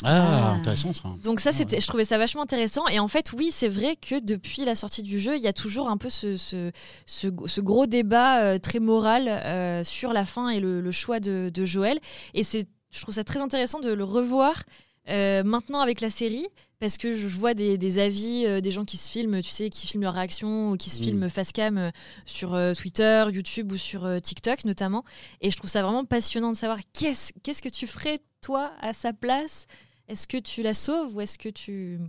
Ah, 0.04 0.50
Ah. 0.52 0.52
intéressant 0.60 0.92
ça. 0.92 1.06
Donc 1.24 1.40
ça, 1.40 1.52
Ah 1.52 1.54
c'était, 1.54 1.80
je 1.80 1.88
trouvais 1.88 2.04
ça 2.04 2.18
vachement 2.18 2.42
intéressant. 2.42 2.86
Et 2.90 3.00
en 3.00 3.08
fait, 3.08 3.32
oui, 3.32 3.50
c'est 3.52 3.70
vrai 3.70 3.96
que 3.96 4.20
depuis 4.20 4.66
la 4.66 4.76
sortie 4.76 5.04
du 5.04 5.20
jeu, 5.20 5.38
il 5.38 5.42
y 5.42 5.48
a 5.48 5.54
toujours 5.54 5.88
un 5.90 5.96
peu 5.98 6.10
ce, 6.10 6.36
ce, 6.36 6.72
ce- 7.06 7.28
ce 7.46 7.62
gros 7.62 7.86
débat 7.86 8.42
euh, 8.42 8.58
très 8.58 8.80
moral 8.80 9.30
euh, 9.30 9.82
sur 9.86 10.12
la 10.12 10.26
fin 10.26 10.50
et 10.50 10.60
le, 10.60 10.82
le 10.82 10.92
choix 10.92 11.22
de, 11.22 11.50
de 11.54 11.64
Joël. 11.66 11.98
Et 12.34 12.44
c'est, 12.44 12.68
je 12.94 13.02
trouve 13.02 13.16
ça 13.16 13.24
très 13.24 13.40
intéressant 13.40 13.80
de 13.80 13.92
le 13.92 14.04
revoir 14.04 14.64
euh, 15.10 15.44
maintenant 15.44 15.82
avec 15.82 16.00
la 16.00 16.10
série. 16.10 16.48
Parce 16.80 16.98
que 16.98 17.14
je 17.14 17.28
vois 17.28 17.54
des, 17.54 17.78
des 17.78 18.00
avis, 18.00 18.46
euh, 18.46 18.60
des 18.60 18.72
gens 18.72 18.84
qui 18.84 18.98
se 18.98 19.10
filment, 19.10 19.42
tu 19.42 19.50
sais, 19.52 19.70
qui 19.70 19.88
filment 19.88 20.04
leurs 20.04 20.14
réactions 20.14 20.72
ou 20.72 20.78
qui 20.78 20.90
se 20.90 21.02
Mm. 21.02 21.06
filment 21.06 21.30
face 21.30 21.52
cam 21.54 21.78
euh, 21.78 21.92
sur 22.26 22.58
Twitter, 22.78 23.26
YouTube 23.32 23.72
ou 23.72 23.78
sur 23.78 24.08
TikTok 24.22 24.66
notamment. 24.66 25.04
Et 25.42 25.50
je 25.50 25.58
trouve 25.58 25.70
ça 25.70 25.82
vraiment 25.82 26.06
passionnant 26.06 26.52
de 26.52 26.58
savoir 26.58 26.80
qu'est-ce, 26.94 27.32
qu'est-ce 27.42 27.62
que 27.62 27.70
tu 27.70 27.88
ferais, 27.88 28.20
toi, 28.42 28.72
à 28.82 28.94
sa 28.94 29.14
place? 29.14 29.66
Est-ce 30.10 30.28
que 30.28 30.38
tu 30.38 30.62
la 30.62 30.74
sauves 30.74 31.16
ou 31.16 31.22
est-ce 31.22 31.38
que 31.38 31.50
tu, 31.50 32.00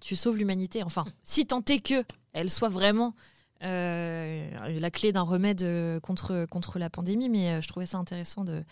tu 0.00 0.14
sauves 0.14 0.38
l'humanité? 0.38 0.84
Enfin, 0.84 1.04
si 1.24 1.46
tant 1.46 1.62
est 1.68 1.80
que 1.80 2.04
elle 2.32 2.50
soit 2.50 2.68
vraiment 2.68 3.14
la 3.60 4.90
clé 4.92 5.10
d'un 5.10 5.22
remède 5.22 5.66
contre, 6.02 6.46
contre 6.50 6.78
la 6.78 6.90
pandémie, 6.90 7.28
mais 7.28 7.62
je 7.62 7.66
trouvais 7.68 7.86
ça 7.86 7.98
intéressant 7.98 8.44
de, 8.44 8.62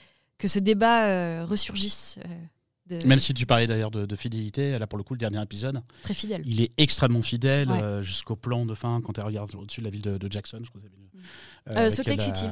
que 0.43 0.49
ce 0.49 0.59
débat 0.59 1.07
euh, 1.07 1.45
ressurgisse. 1.49 2.19
euh, 2.27 2.99
de- 2.99 3.07
Même 3.07 3.21
si 3.21 3.33
tu 3.33 3.47
parlais 3.47 3.69
d'ailleurs 3.69 3.93
de, 3.93 4.07
de 4.07 4.17
fidélité, 4.17 4.77
là 4.77 4.89
pour 4.89 4.99
le 4.99 5.05
coup, 5.05 5.15
le 5.15 5.19
dernier 5.21 5.41
épisode, 5.41 5.81
très 6.03 6.15
fidèle. 6.15 6.43
il 6.45 6.61
est 6.61 6.73
extrêmement 6.79 7.23
fidèle 7.23 7.71
Ouais. 7.71 7.81
euh, 7.81 8.03
jusqu'au 8.03 8.35
plan 8.35 8.67
de 8.67 8.75
fin 8.75 9.01
quand 9.01 9.17
elle 9.19 9.25
regarde 9.25 9.55
au-dessus 9.55 9.81
de 9.83 9.85
la 9.85 9.91
ville 9.91 10.03
de, 10.03 10.19
de 10.19 10.33
Jackson. 10.33 10.59
Je 10.65 10.69
crois. 10.71 10.81
Euh, 11.71 11.77
avec 11.77 11.93
Salt 11.93 12.09
Lake 12.09 12.19
la- 12.19 12.25
City. 12.25 12.47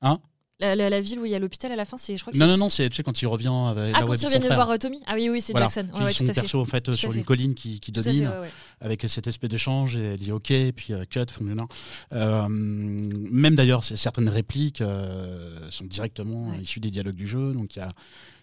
Hein? 0.00 0.18
La, 0.60 0.76
la- 0.76 0.88
la 0.88 1.00
ville 1.00 1.18
où 1.18 1.24
il 1.24 1.32
y 1.32 1.34
a 1.34 1.40
l'hôpital 1.40 1.72
à 1.72 1.76
la 1.76 1.84
fin, 1.84 1.98
c'est 1.98 2.14
je 2.14 2.20
crois 2.20 2.32
que 2.32 2.38
Non, 2.38 2.46
non, 2.46 2.56
non, 2.56 2.70
c'est 2.70 2.88
tu 2.88 2.94
sais, 2.96 3.02
quand 3.02 3.20
il 3.20 3.26
revient 3.26 3.48
avec 3.48 3.92
Ah, 3.96 4.04
où 4.04 4.06
quand 4.06 4.12
ils 4.14 4.18
son 4.20 4.26
reviennent 4.26 4.42
frère. 4.42 4.54
voir 4.54 4.70
euh, 4.70 4.76
Tommy 4.76 5.00
Ah 5.06 5.14
oui, 5.16 5.28
oui, 5.28 5.40
c'est 5.40 5.52
Voilà. 5.52 5.66
Jackson. 5.66 5.88
Ouais, 5.88 5.94
Puis 5.96 6.04
ouais, 6.04 6.12
son 6.12 6.24
tout 6.24 6.30
à 6.30 6.34
fait. 6.34 6.40
perso 6.42 6.60
en 6.60 6.64
fait 6.64 6.92
sur 6.92 7.12
fait. 7.12 7.18
une 7.18 7.24
colline 7.24 7.54
qui, 7.54 7.80
fait, 7.84 7.90
domine 7.92 8.28
ouais, 8.28 8.50
avec 8.80 9.04
cette 9.08 9.26
espèce 9.26 9.50
d'échange 9.50 9.96
et 9.96 10.12
elle 10.12 10.16
dit 10.18 10.30
ok 10.30 10.52
puis 10.76 10.92
euh, 10.92 11.04
cut 11.10 11.20
fond 11.30 11.42
nord. 11.44 11.66
Euh, 12.12 12.46
même 12.48 13.56
d'ailleurs 13.56 13.82
certaines 13.82 14.28
répliques 14.28 14.80
euh, 14.80 15.68
sont 15.70 15.86
directement 15.86 16.54
issues 16.54 16.78
des 16.80 16.90
dialogues 16.90 17.16
du 17.16 17.26
jeu 17.26 17.52
donc 17.52 17.74
il 17.74 17.80
y 17.80 17.82
a 17.82 17.88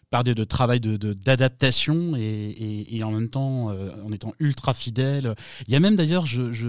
période 0.09 0.35
de 0.35 0.43
travail 0.43 0.81
de 0.81 0.97
de- 0.97 1.13
d'adaptation 1.13 2.17
et, 2.17 2.19
et, 2.21 2.97
et 2.97 3.03
en 3.05 3.11
même 3.11 3.29
temps 3.29 3.69
euh, 3.71 3.91
en 4.05 4.11
étant 4.11 4.33
ultra 4.41 4.73
fidèle. 4.73 5.33
Il 5.67 5.73
y 5.73 5.77
a 5.77 5.79
même 5.79 5.95
d'ailleurs 5.95 6.25
je, 6.25 6.51
je, 6.51 6.67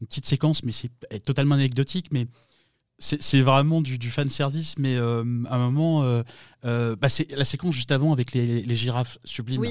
une 0.00 0.06
petite 0.06 0.24
séquence, 0.24 0.62
mais 0.64 0.72
c'est 0.72 0.90
totalement 1.22 1.56
anecdotique, 1.56 2.06
mais 2.10 2.26
c'est 3.00 3.40
vraiment 3.40 3.80
du, 3.80 4.10
fan 4.10 4.28
service. 4.28 4.74
Mais 4.78 4.96
euh, 4.96 5.24
à 5.48 5.56
un 5.56 5.58
moment, 5.58 6.02
euh, 6.04 6.22
euh, 6.64 6.96
bah, 6.96 7.08
c'est 7.08 7.32
la 7.32 7.44
séquence 7.44 7.74
juste 7.74 7.92
avant 7.92 8.12
avec 8.12 8.32
les, 8.32 8.76
girafes 8.76 9.18
sublimes. 9.24 9.64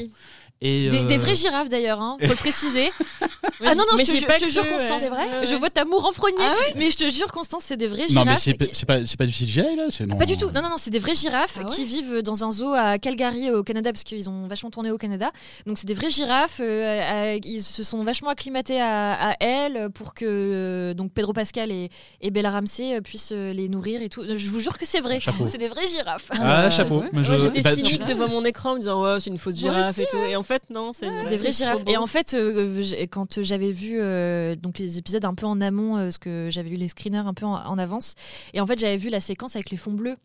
Et, 0.61 0.89
Des, 0.89 0.99
euh, 1.03 1.05
des 1.05 1.17
vraies 1.17 1.35
girafes 1.35 1.69
d'ailleurs, 1.69 2.01
hein, 2.01 2.17
faut 2.19 2.27
le 2.27 2.35
préciser. 2.35 2.91
ah 3.21 3.75
non, 3.75 3.83
non, 3.89 3.95
Mais 3.97 4.03
je 4.03 4.11
te, 4.11 4.43
je 4.45 4.49
jure. 4.49 4.67
Constance. 4.69 5.01
C'est 5.03 5.09
vrai 5.09 5.45
Je 5.49 5.55
vois 5.55 5.69
ta 5.69 5.81
amour 5.83 6.01
renfrogné, 6.03 6.35
Ah 6.41 6.53
mais 6.75 6.91
je 6.91 6.97
te 6.97 7.09
jure, 7.09 7.31
Constance, 7.31 7.63
c'est 7.65 7.77
des 7.77 7.87
vraies 7.87 8.07
Non, 8.11 8.25
mais 8.25 8.31
girafes. 8.37 8.41
c'est 8.43 8.57
qui- 8.57 8.69
c'est 8.73 8.85
pas, 8.85 9.05
c'est 9.05 9.15
pas 9.17 9.25
du 9.25 9.31
CGI 9.31 9.75
là 9.77 9.85
c'est 9.89 10.05
non. 10.05 10.17
Pas 10.17 10.25
du 10.25 10.35
tout. 10.35 10.47
Non, 10.51 10.61
non, 10.61 10.69
non, 10.71 10.75
c'est 10.77 10.89
des 10.89 10.99
vraies 10.99 11.15
girafes 11.15 11.57
Ah 11.59 11.63
ouais 11.63 11.65
qui 11.73 11.85
vivent 11.85 12.21
dans 12.23 12.43
un 12.43 12.51
zoo 12.51 12.73
à 12.73 12.97
Calgary 12.99 13.49
au 13.51 13.63
Canada 13.63 13.91
parce 13.93 14.03
qu'ils 14.03 14.29
ont 14.29 14.47
vachement 14.47 14.69
tourné 14.69 14.91
au 14.91 14.97
Canada. 14.97 15.31
Donc 15.65 15.77
c'est 15.77 15.87
des 15.87 15.93
vraies 15.93 16.09
girafes. 16.09 16.59
euh, 16.61 17.35
à- 17.35 17.35
ils 17.35 17.63
se 17.63 17.83
sont 17.83 18.03
vachement 18.03 18.29
acclimatés 18.29 18.81
à, 18.81 19.29
à 19.29 19.35
elles 19.39 19.89
pour 19.93 20.13
que 20.13 20.25
euh, 20.27 20.93
donc 20.93 21.13
Pedro 21.13 21.31
Pascal 21.31 21.71
et, 21.71 21.89
et 22.19 22.31
Bella 22.31 22.51
Ramsey 22.51 22.97
euh, 22.97 23.01
puissent 23.01 23.31
les 23.31 23.69
nourrir 23.69 24.01
et 24.01 24.09
tout. 24.09 24.23
Je 24.27 24.49
vous 24.49 24.59
jure 24.59 24.77
que 24.77 24.85
c'est 24.85 24.99
vrai. 25.01 25.21
Chapeau. 25.21 25.47
C'est 25.47 25.57
des 25.57 25.69
vraies 25.69 25.87
girafes. 25.87 26.29
Ah, 26.33 26.69
chapeau. 26.69 26.99
ouais. 26.99 27.09
J'étais 27.53 27.63
cynique 27.75 28.03
devant 28.05 28.27
mon 28.27 28.43
écran 28.43 28.71
en 28.71 28.75
me 28.75 28.79
disant 28.79 29.01
ouais 29.01 29.19
c'est 29.21 29.29
une 29.29 29.37
fausse 29.37 29.55
girafe 29.55 29.97
et 29.99 30.05
tout 30.11 30.17
et 30.17 30.35
en 30.35 30.43
fait 30.49 30.69
non 30.69 30.91
c'est 30.93 31.05
des 31.29 31.37
vraies 31.37 31.51
girafes. 31.53 31.83
Et 31.87 31.95
en 31.97 32.07
fait, 32.07 32.33
euh, 32.33 32.81
j'ai- 32.81 33.07
quand 33.07 33.41
j'avais 33.41 33.71
vu 33.71 33.97
euh, 33.99 34.55
donc 34.55 34.77
les 34.79 34.97
épisodes 34.97 35.23
un 35.25 35.33
peu 35.35 35.45
en 35.45 35.61
amont, 35.61 35.95
euh, 35.97 36.03
parce 36.05 36.17
que 36.17 36.49
j'avais 36.51 36.69
vu 36.69 36.75
les 36.75 36.89
screeners 36.89 37.19
un 37.25 37.33
peu 37.33 37.45
en, 37.45 37.55
en 37.55 37.77
avance, 37.77 38.15
et 38.53 38.59
en 38.59 38.67
fait 38.67 38.77
j'avais 38.79 38.97
vu 38.97 39.09
la 39.09 39.21
séquence 39.21 39.55
avec 39.55 39.69
les 39.69 39.77
fonds 39.77 39.93
bleus. 39.93 40.17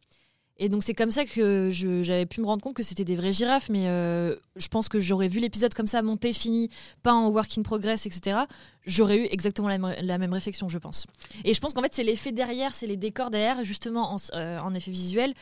Et 0.57 0.69
donc 0.69 0.85
c'est 0.85 0.95
comme 0.95 1.11
ça 1.11 1.25
que 1.25 1.69
j'avais 1.73 2.27
pu 2.27 2.41
me 2.41 2.47
rendre 2.47 2.63
compte 2.63 2.75
que 2.77 2.85
c'était 2.85 3.05
des 3.05 3.17
vraies 3.17 3.33
girafes, 3.33 3.69
mais 3.71 3.89
euh, 3.89 4.37
je 4.55 4.69
pense 4.69 4.89
que 4.89 5.01
j'aurais 5.01 5.27
vu 5.27 5.41
l'épisode 5.41 5.75
comme 5.75 5.89
ça 5.89 6.01
monté, 6.01 6.33
fini, 6.33 6.71
pas 7.03 7.13
en 7.13 7.27
work 7.29 7.59
in 7.59 7.63
progress, 7.63 8.07
etc. 8.07 8.39
J'aurais 8.87 9.17
eu 9.19 9.25
exactement 9.33 9.67
la, 9.69 9.79
même- 9.79 9.97
la 10.01 10.17
même 10.17 10.33
réflexion, 10.33 10.69
je 10.69 10.79
pense. 10.79 11.09
Et 11.45 11.55
je 11.55 11.61
pense 11.61 11.73
qu'en 11.73 11.83
fait 11.83 11.93
c'est 11.93 12.05
l'effet 12.05 12.31
derrière, 12.31 12.73
c'est 12.73 12.87
les 12.87 12.97
décors 12.97 13.31
derrière, 13.31 13.65
justement 13.65 14.15
en, 14.15 14.17
euh, 14.35 14.61
en 14.61 14.73
effet 14.75 14.93
visuel, 14.93 15.35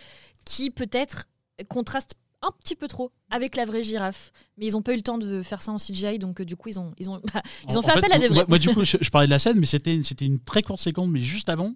qui 0.47 0.71
peut-être 0.71 1.25
contraste 1.69 2.15
un 2.43 2.51
petit 2.61 2.75
peu 2.77 2.89
trop 2.89 3.13
avec 3.31 3.57
la 3.57 3.65
vraie 3.65 3.83
girafe. 3.85 4.33
Mais 4.59 4.67
ils 4.67 4.73
n'ont 4.73 4.83
pas 4.83 4.93
eu 4.93 4.97
le 4.97 5.03
temps 5.03 5.19
de 5.19 5.43
faire 5.43 5.63
ça 5.63 5.73
en 5.73 5.77
CGI, 5.79 6.19
donc 6.19 6.41
euh, 6.41 6.45
du 6.45 6.57
coup 6.57 6.69
ils 6.69 6.79
ont, 6.81 6.91
ils 6.99 7.09
ont, 7.11 7.21
bah, 7.33 7.43
ils 7.69 7.77
ont 7.77 7.81
En- 7.81 7.83
fait 7.83 7.99
appel 7.99 8.13
à 8.13 8.19
des 8.19 8.29
vrais. 8.29 8.35
Moi, 8.37 8.45
moi, 8.49 8.59
du 8.59 8.69
coup, 8.71 8.85
je, 8.85 8.97
je 9.01 9.11
parlais 9.11 9.27
de 9.27 9.31
la 9.33 9.39
scène, 9.39 9.59
mais 9.59 9.67
c'était 9.67 10.01
c'était 10.03 10.25
une 10.27 10.41
très 10.41 10.63
courte 10.63 10.81
séquence, 10.81 11.09
mais 11.09 11.21
juste 11.21 11.49
avant, 11.49 11.75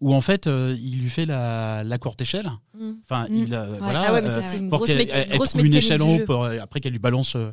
où 0.00 0.14
en 0.14 0.20
fait, 0.20 0.46
euh, 0.46 0.76
il 0.80 1.00
lui 1.00 1.10
fait 1.10 1.26
la, 1.26 1.82
la 1.84 1.98
courte 1.98 2.20
échelle. 2.20 2.50
Mm. 2.78 2.90
Enfin, 3.04 3.26
Mm. 3.28 3.34
il, 3.34 3.54
euh, 3.54 3.74
voilà. 3.78 4.04
ah 4.08 4.12
ouais, 4.12 4.22
mais 4.22 4.28
ça 4.28 4.42
c'est 4.42 4.58
une 4.58 4.68
pour 4.68 4.78
grosse, 4.78 4.90
qu'elle 4.90 4.98
méca- 5.06 5.10
elle- 5.14 5.26
elle 5.30 5.36
grosse 5.36 5.48
trouve 5.50 5.60
une 5.62 5.68
mécanique 5.68 5.84
échelle 5.84 6.02
en 6.02 6.14
haut, 6.14 6.18
pour, 6.26 6.44
euh, 6.44 6.56
après 6.60 6.80
qu'elle 6.80 6.92
lui 6.92 6.98
balance 6.98 7.34
euh, 7.36 7.52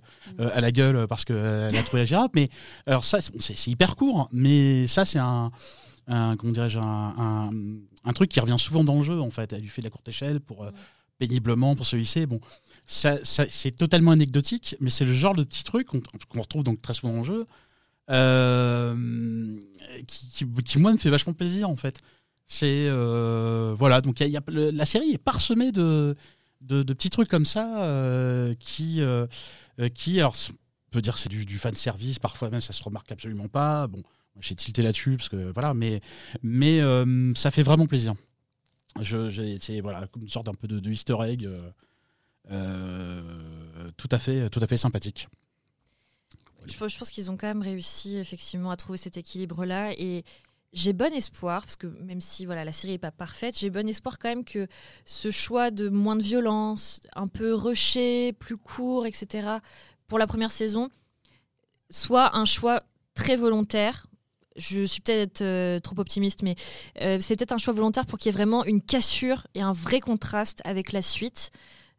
à 0.53 0.61
la 0.61 0.71
gueule 0.71 1.07
parce 1.07 1.25
qu'elle 1.25 1.35
a 1.75 1.83
trouvé 1.83 2.01
la 2.01 2.05
girafe. 2.05 2.31
Mais 2.35 2.47
alors 2.85 3.05
ça, 3.05 3.19
c'est- 3.39 3.67
hyper 3.67 3.95
court, 3.95 4.29
mais 4.31 4.87
ça 4.87 5.05
c'est 5.05 5.19
un, 5.19 5.51
un 6.07 6.31
comment 6.37 6.53
dirais-je, 6.53 6.79
un, 6.79 7.13
un, 7.17 7.49
un 8.05 8.13
truc 8.13 8.29
qui 8.31 8.39
revient 8.39 8.55
souvent 8.59 8.83
dans 8.83 8.95
le 8.97 9.03
jeu 9.03 9.19
en 9.19 9.29
fait. 9.31 9.51
Elle 9.53 9.61
lui 9.61 9.67
fait 9.69 9.81
de 9.81 9.87
la 9.87 9.91
courte 9.91 10.07
échelle 10.07 10.39
pour 10.39 10.63
euh, 10.63 10.71
péniblement 11.17 11.75
pour 11.75 11.85
se 11.85 11.95
hisser. 11.97 12.25
Bon, 12.25 12.39
ça, 12.85 13.17
c'est 13.23 13.75
totalement 13.75 14.11
anecdotique, 14.11 14.75
mais 14.79 14.89
c'est 14.89 15.05
le 15.05 15.13
genre 15.13 15.35
de 15.35 15.43
petit 15.43 15.63
truc 15.63 15.87
qu'on 15.87 16.41
retrouve 16.41 16.63
donc 16.63 16.81
très 16.81 16.93
souvent 16.93 17.17
le 17.17 17.23
jeu. 17.23 17.45
euh, 18.09 19.59
qui, 20.07 20.45
qui, 20.65 20.79
moi 20.79 20.93
me 20.93 20.97
fait 20.97 21.09
vachement 21.09 21.33
plaisir 21.33 21.69
en 21.69 21.75
fait. 21.75 22.01
C'est 22.47 22.87
euh, 22.89 23.75
voilà 23.77 23.99
donc 24.01 24.23
la 24.47 24.85
série 24.85 25.11
est 25.11 25.17
parsemée 25.17 25.71
de, 25.73 26.15
de, 26.61 26.93
petits 26.93 27.09
trucs 27.09 27.27
comme 27.27 27.45
ça 27.45 27.83
euh, 27.83 28.53
qui 28.59 29.01
qui 29.93 30.19
alors 30.19 30.35
on 30.49 30.91
peut 30.91 31.01
dire 31.01 31.17
c'est 31.17 31.29
du, 31.29 31.45
du 31.45 31.59
fan 31.59 31.75
service 31.75 32.19
parfois 32.19 32.49
même 32.49 32.61
ça 32.61 32.71
se 32.71 32.81
remarque 32.81 33.11
absolument 33.11 33.49
pas 33.49 33.87
bon 33.87 34.01
j'ai 34.39 34.55
tilté 34.55 34.81
là-dessus 34.81 35.17
parce 35.17 35.27
que 35.27 35.51
voilà 35.51 35.73
mais 35.73 35.99
mais 36.41 36.79
ça 37.35 37.51
fait 37.51 37.63
vraiment 37.63 37.87
plaisir. 37.87 38.15
J'ai- 39.01 39.57
c'est 39.59 39.81
voilà 39.81 40.07
une 40.19 40.29
sorte 40.29 40.47
un 40.49 40.53
peu 40.53 40.67
de, 40.67 40.79
de 40.79 40.91
egg 41.23 41.45
euh, 41.45 41.71
euh, 42.51 43.91
tout 43.97 44.09
à 44.11 44.19
fait 44.19 44.49
tout 44.49 44.59
à 44.61 44.67
fait 44.67 44.77
sympathique. 44.77 45.27
Je, 46.65 46.73
je 46.73 46.97
pense 46.97 47.11
qu'ils 47.11 47.31
ont 47.31 47.37
quand 47.37 47.47
même 47.47 47.61
réussi 47.61 48.17
effectivement 48.17 48.71
à 48.71 48.75
trouver 48.77 48.97
cet 48.97 49.17
équilibre-là 49.17 49.93
et 49.97 50.23
j'ai 50.73 50.93
bon 50.93 51.13
espoir, 51.13 51.61
parce 51.63 51.77
que 51.77 51.87
même 51.87 52.21
si 52.21 52.45
voilà, 52.45 52.65
la 52.65 52.71
série 52.71 52.93
n'est 52.93 52.97
pas 52.99 53.11
parfaite, 53.11 53.57
j'ai 53.57 53.69
bon 53.69 53.87
espoir 53.87 54.19
quand 54.19 54.29
même 54.29 54.43
que 54.43 54.67
ce 55.05 55.31
choix 55.31 55.71
de 55.71 55.87
moins 55.87 56.15
de 56.15 56.23
violence, 56.23 57.01
un 57.15 57.27
peu 57.27 57.53
rushé, 57.53 58.33
plus 58.33 58.57
court, 58.57 59.05
etc., 59.05 59.47
pour 60.07 60.19
la 60.19 60.27
première 60.27 60.51
saison, 60.51 60.89
soit 61.89 62.35
un 62.35 62.45
choix 62.45 62.83
très 63.15 63.37
volontaire. 63.37 64.07
Je 64.57 64.83
suis 64.83 65.01
peut-être 65.01 65.41
euh, 65.41 65.79
trop 65.79 65.99
optimiste, 65.99 66.41
mais 66.41 66.55
euh, 67.01 67.19
c'est 67.21 67.35
peut-être 67.35 67.53
un 67.53 67.57
choix 67.57 67.73
volontaire 67.73 68.05
pour 68.05 68.17
qu'il 68.17 68.31
y 68.31 68.33
ait 68.33 68.37
vraiment 68.37 68.65
une 68.65 68.81
cassure 68.81 69.45
et 69.53 69.61
un 69.61 69.71
vrai 69.71 69.99
contraste 69.99 70.61
avec 70.65 70.91
la 70.91 71.01
suite. 71.01 71.51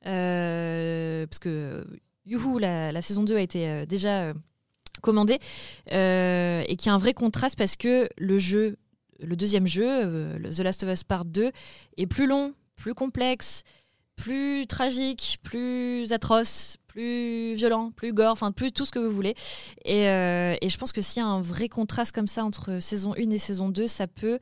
Euh, 0.07 1.27
parce 1.27 1.39
que 1.39 1.87
Youhou, 2.27 2.59
la, 2.59 2.93
la 2.93 3.03
saison 3.03 3.23
2 3.23 3.37
a 3.37 3.41
été 3.41 3.87
déjà 3.87 4.33
commandée 5.03 5.39
et 5.87 6.77
qu'il 6.77 6.87
y 6.87 6.91
a 6.91 6.95
un 6.95 6.99
vrai 6.99 7.15
contraste 7.15 7.57
parce 7.57 7.77
que 7.77 8.09
le 8.19 8.39
jeu, 8.39 8.77
le 9.21 9.37
deuxième 9.37 9.67
jeu, 9.67 10.39
The 10.51 10.61
Last 10.61 10.83
of 10.83 10.91
Us 10.91 11.05
Part 11.05 11.25
2, 11.25 11.51
est 11.97 12.07
plus 12.07 12.27
long, 12.27 12.55
plus 12.77 12.95
complexe, 12.95 13.63
plus 14.17 14.67
tragique, 14.67 15.39
plus 15.43 16.13
atroce, 16.13 16.77
plus 16.99 17.55
violent, 17.55 17.93
plus 17.93 18.13
gore, 18.13 18.33
enfin 18.33 18.51
plus 18.51 18.73
tout 18.73 18.85
ce 18.85 18.91
que 18.91 18.99
vous 18.99 19.13
voulez. 19.13 19.37
Et, 19.85 20.09
euh, 20.09 20.57
et 20.61 20.69
je 20.69 20.77
pense 20.77 20.91
que 20.93 21.01
s'il 21.01 21.23
y 21.23 21.25
a 21.25 21.29
un 21.29 21.41
vrai 21.41 21.69
contraste 21.69 22.13
comme 22.13 22.27
ça 22.27 22.45
entre 22.45 22.81
saison 22.81 23.15
1 23.17 23.31
et 23.31 23.39
saison 23.39 23.69
2, 23.69 23.87
ça 23.87 24.09
peut 24.09 24.41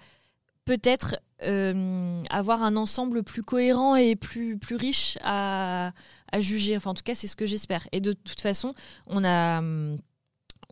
peut-être 0.65 1.17
euh, 1.43 2.23
avoir 2.31 2.63
un 2.63 2.77
ensemble 2.77 3.23
plus 3.23 3.43
cohérent 3.43 3.95
et 3.95 4.17
plus, 4.17 4.57
plus 4.57 4.75
riche 4.75 5.19
à, 5.23 5.93
à 6.33 6.41
juger. 6.41 6.79
Enfin, 6.79 6.93
en 6.93 6.95
tout 6.95 7.03
cas, 7.03 7.15
c'est 7.15 7.27
ce 7.27 7.37
que 7.37 7.45
j'espère. 7.45 7.87
Et 7.93 8.01
de 8.01 8.15
toute 8.15 8.41
façon, 8.41 8.73
on 9.07 9.23
a. 9.23 9.61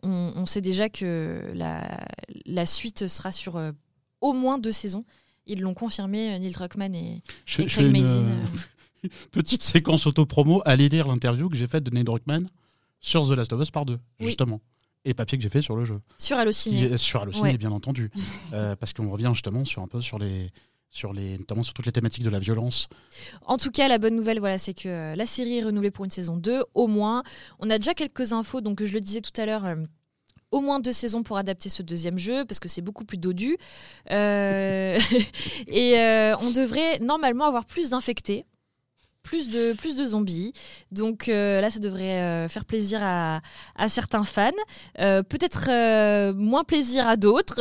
On, 0.03 0.33
on 0.35 0.45
sait 0.45 0.61
déjà 0.61 0.89
que 0.89 1.51
la, 1.53 2.03
la 2.45 2.65
suite 2.65 3.07
sera 3.07 3.31
sur 3.31 3.57
euh, 3.57 3.71
au 4.21 4.33
moins 4.33 4.57
deux 4.57 4.71
saisons. 4.71 5.05
Ils 5.45 5.61
l'ont 5.61 5.75
confirmé, 5.75 6.37
Neil 6.39 6.51
Druckmann 6.51 6.95
et, 6.95 7.21
Je, 7.45 7.61
et 7.61 7.69
je 7.69 7.75
Craig 7.75 7.91
fais 7.91 7.97
une, 7.99 8.01
Mazin. 8.01 8.23
petite 9.31 9.63
séquence 9.63 10.05
auto-promo. 10.07 10.61
Allez 10.65 10.89
lire 10.89 11.07
l'interview 11.07 11.49
que 11.49 11.55
j'ai 11.57 11.67
faite 11.67 11.83
de 11.83 11.91
Nate 11.91 12.05
Druckmann 12.05 12.45
sur 12.99 13.27
The 13.27 13.31
Last 13.37 13.53
of 13.53 13.61
Us 13.61 13.71
par 13.71 13.85
deux, 13.85 13.99
Oui. 14.19 14.27
justement. 14.27 14.61
Et 15.07 15.13
papier 15.13 15.37
que 15.37 15.43
j'ai 15.43 15.49
fait 15.49 15.61
sur 15.61 15.75
le 15.75 15.85
jeu. 15.85 15.99
sur 16.17 16.37
Allociné. 16.37 16.83
est 16.83 16.97
sur 16.97 17.21
Allociné, 17.21 17.51
Ouais. 17.51 17.57
bien 17.57 17.71
entendu. 17.71 18.09
Euh, 18.53 18.75
parce 18.75 18.93
qu'on 18.93 19.09
revient 19.09 19.31
justement 19.33 19.63
sur 19.65 19.81
un 19.81 19.87
peu 19.87 20.01
sur 20.01 20.17
les. 20.19 20.49
Sur 20.91 21.11
les, 21.11 21.37
notamment 21.37 21.61
sur 21.61 21.73
toutes 21.73 21.85
les 21.87 21.91
thématiques 21.91 22.23
de 22.23 22.29
la 22.29 22.39
violence. 22.39 22.87
En 23.45 23.57
tout 23.57 23.69
cas, 23.69 23.89
la 23.89 23.97
bonne 23.97 24.15
nouvelle, 24.15 24.39
voilà, 24.39 24.57
c'est 24.57 24.73
que 24.73 24.87
euh, 24.87 25.15
la 25.17 25.25
série 25.25 25.57
est 25.57 25.63
renouvelée 25.63 25.91
pour 25.91 26.05
une 26.05 26.11
saison 26.11 26.37
2, 26.37 26.63
au 26.73 26.87
moins. 26.87 27.21
On 27.59 27.69
a 27.69 27.77
déjà 27.77 27.93
quelques 27.93 28.31
infos, 28.31 28.61
donc 28.61 28.81
je 28.81 28.93
le 28.93 29.01
disais 29.01 29.19
tout 29.19 29.33
à 29.41 29.45
l'heure. 29.45 29.65
euh, 29.65 29.75
au 30.51 30.61
moins 30.61 30.79
deux 30.79 30.93
saisons 30.93 31.21
pour 31.21 31.37
adapter 31.37 31.67
ce 31.69 31.83
deuxième 31.83 32.17
jeu, 32.17 32.45
parce 32.45 32.61
que 32.61 32.69
c'est 32.69 32.81
beaucoup 32.81 33.03
plus 33.03 33.17
dodu. 33.17 33.57
Euh, 34.11 34.97
et 35.67 35.99
euh, 35.99 36.37
on 36.39 36.51
devrait 36.51 36.99
normalement 36.99 37.45
avoir 37.45 37.65
plus 37.65 37.89
d'infectés, 37.89 38.45
plus 39.25 39.49
de, 39.49 39.73
plus 39.73 39.95
de 39.95 40.03
zombies. 40.05 40.53
Donc 40.91 41.27
euh, 41.27 41.59
là, 41.59 41.69
ça 41.69 41.79
devrait 41.79 42.21
euh, 42.21 42.47
faire 42.47 42.63
plaisir 42.63 42.99
à, 43.01 43.41
certains 43.89 44.23
fans. 44.23 44.51
Euh, 44.99 45.23
Peut-être 45.23 46.31
moins 46.33 46.63
plaisir 46.63 47.07
à 47.07 47.17
d'autres. 47.17 47.59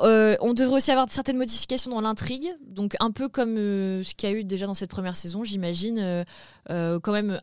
On 0.00 0.52
devrait 0.52 0.76
aussi 0.76 0.90
avoir 0.92 1.10
certaines 1.10 1.38
modifications 1.38 1.90
dans 1.90 2.00
l'intrigue. 2.02 2.48
Donc 2.66 2.94
un 3.00 3.10
peu 3.10 3.28
comme 3.28 3.56
ce 3.56 4.14
qu'il 4.14 4.28
y 4.28 4.32
a 4.32 4.36
eu 4.36 4.44
déjà 4.44 4.66
dans 4.66 4.74
cette 4.74 4.90
première 4.90 5.16
saison, 5.16 5.42
j'imagine. 5.42 6.24
quand 6.68 7.12
même 7.12 7.40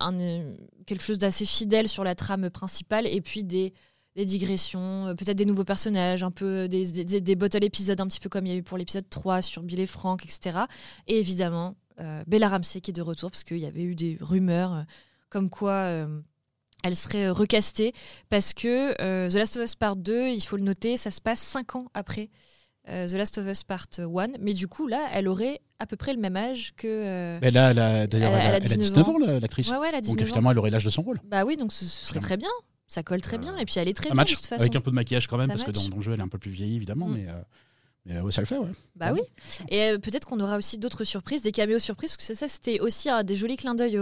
quelque 0.86 1.04
chose 1.04 1.18
d'assez 1.18 1.46
fidèle 1.46 1.90
sur 1.90 2.04
la 2.04 2.16
trame 2.16 2.50
principale. 2.50 3.08
Et 3.08 3.22
puis 3.22 3.44
des 3.44 3.74
des 4.16 4.26
digressions, 4.26 5.14
peut-être 5.16 5.38
des 5.38 5.46
nouveaux 5.46 5.64
personnages, 5.64 6.24
un 6.24 6.32
peu 6.32 6.68
des, 6.68 6.92
des, 6.92 7.06
des- 7.06 7.22
des 7.22 7.36
bottle 7.36 7.64
épisodes, 7.64 8.02
un 8.02 8.08
petit 8.08 8.20
peu 8.20 8.30
comme 8.30 8.48
il 8.48 8.52
y 8.52 8.56
a 8.56 8.58
eu 8.58 8.64
pour 8.64 8.80
l'épisode 8.80 9.08
3 9.08 9.44
sur 9.44 9.62
Bill 9.62 9.80
et 9.80 9.86
Frank, 9.86 10.24
etc. 10.26 10.58
Et 11.06 11.20
évidemment, 11.20 11.76
Bella 12.28 12.50
Ramsey 12.50 12.82
qui 12.82 12.92
est 12.92 12.94
de 12.94 13.02
retour, 13.02 13.32
parce 13.32 13.44
qu'il 13.44 13.58
y 13.60 13.66
avait 13.66 13.84
eu 13.84 13.96
des 13.96 14.18
rumeurs 14.22 14.74
euh, 14.74 14.82
comme 15.30 15.50
quoi 15.50 15.72
euh, 15.72 16.20
elle 16.84 16.96
serait 16.96 17.26
euh, 17.26 17.34
recastée, 17.34 17.94
parce 18.30 18.54
que 18.54 18.94
euh, 19.02 19.30
The 19.30 19.34
Last 19.36 19.58
of 19.58 19.64
Us 19.66 19.76
Part 19.76 19.96
2, 19.96 20.30
il 20.30 20.42
faut 20.42 20.58
le 20.58 20.64
noter, 20.64 20.96
ça 20.98 21.12
se 21.12 21.20
passe 21.22 21.40
5 21.40 21.76
ans 21.76 21.86
après 21.94 22.30
euh, 22.90 23.08
The 23.08 23.14
Last 23.14 23.38
of 23.40 23.48
Us 23.48 23.64
Part 23.64 23.88
1, 23.98 24.06
mais 24.40 24.54
du 24.54 24.68
coup, 24.68 24.88
là, 24.88 25.08
elle 25.14 25.28
aurait 25.28 25.60
à 25.80 25.86
peu 25.86 25.96
près 25.98 26.14
le 26.14 26.20
même 26.20 26.38
âge 26.38 26.74
que... 26.78 26.88
euh, 26.88 27.40
Mais 27.42 27.52
là, 27.52 27.72
elle 27.72 27.80
a- 27.80 28.08
d'ailleurs, 28.08 28.32
Elle 28.32 28.38
a- 28.38 28.40
elle, 28.40 28.46
elle 28.48 28.54
a 28.54 28.56
elle 28.58 28.72
a 28.74 28.76
19 28.76 28.80
19 28.80 29.10
ans. 29.10 29.16
ans, 29.16 29.18
la- 29.20 29.40
l'actrice. 29.40 29.70
Ouais, 29.72 29.78
ouais, 29.78 29.92
Donc 29.92 30.02
19 30.04 30.18
ans. 30.20 30.22
évidemment, 30.24 30.52
elle 30.52 30.60
aurait 30.60 30.70
l'âge 30.70 30.86
de 30.86 30.90
son 30.90 31.02
rôle. 31.02 31.20
Bah 31.26 31.44
oui, 31.46 31.58
donc 31.58 31.74
ce, 31.74 31.84
ce 31.86 32.06
serait 32.06 32.20
très 32.22 32.38
bien. 32.38 32.50
Ça 32.88 33.04
colle 33.04 33.22
très 33.22 33.38
bien. 33.38 33.58
Et 33.58 33.66
puis 33.66 33.74
elle 33.78 33.90
est 33.90 33.94
très 33.94 34.10
bien 34.12 34.24
de 34.24 34.30
toute 34.30 34.46
façon. 34.46 34.62
avec 34.62 34.74
un 34.74 34.80
peu 34.80 34.92
de 34.92 34.96
maquillage 34.96 35.28
quand 35.28 35.38
même, 35.38 35.48
Ça 35.48 35.54
parce 35.56 35.66
que 35.66 35.72
dans, 35.72 35.90
dans 35.90 35.96
le 35.98 36.02
jeu, 36.02 36.14
elle 36.14 36.20
est 36.22 36.24
un 36.24 36.30
peu 36.30 36.38
plus 36.38 36.52
vieillie, 36.52 36.78
évidemment. 36.78 37.08
Mm. 37.10 37.14
Mais, 37.16 37.28
euh, 37.28 37.34
Euh, 38.10 38.22
le. 38.22 38.74
Bah 38.96 39.14
oui. 39.14 39.22
Et 39.70 39.84
euh, 39.84 39.98
peut-être 39.98 40.26
qu'on 40.26 40.40
aura 40.40 40.58
aussi 40.58 40.78
d'autres 40.78 41.04
surprises, 41.04 41.42
des 41.42 41.52
caméos 41.52 41.80
surprises, 41.80 42.16
parce 42.16 42.28
que 42.28 42.34
ça, 42.34 42.48
c'était 42.48 42.80
aussi 42.80 43.10
un 43.10 43.24
des 43.24 43.36
jolis 43.36 43.58
clins 43.58 43.76
d'œil 43.76 44.00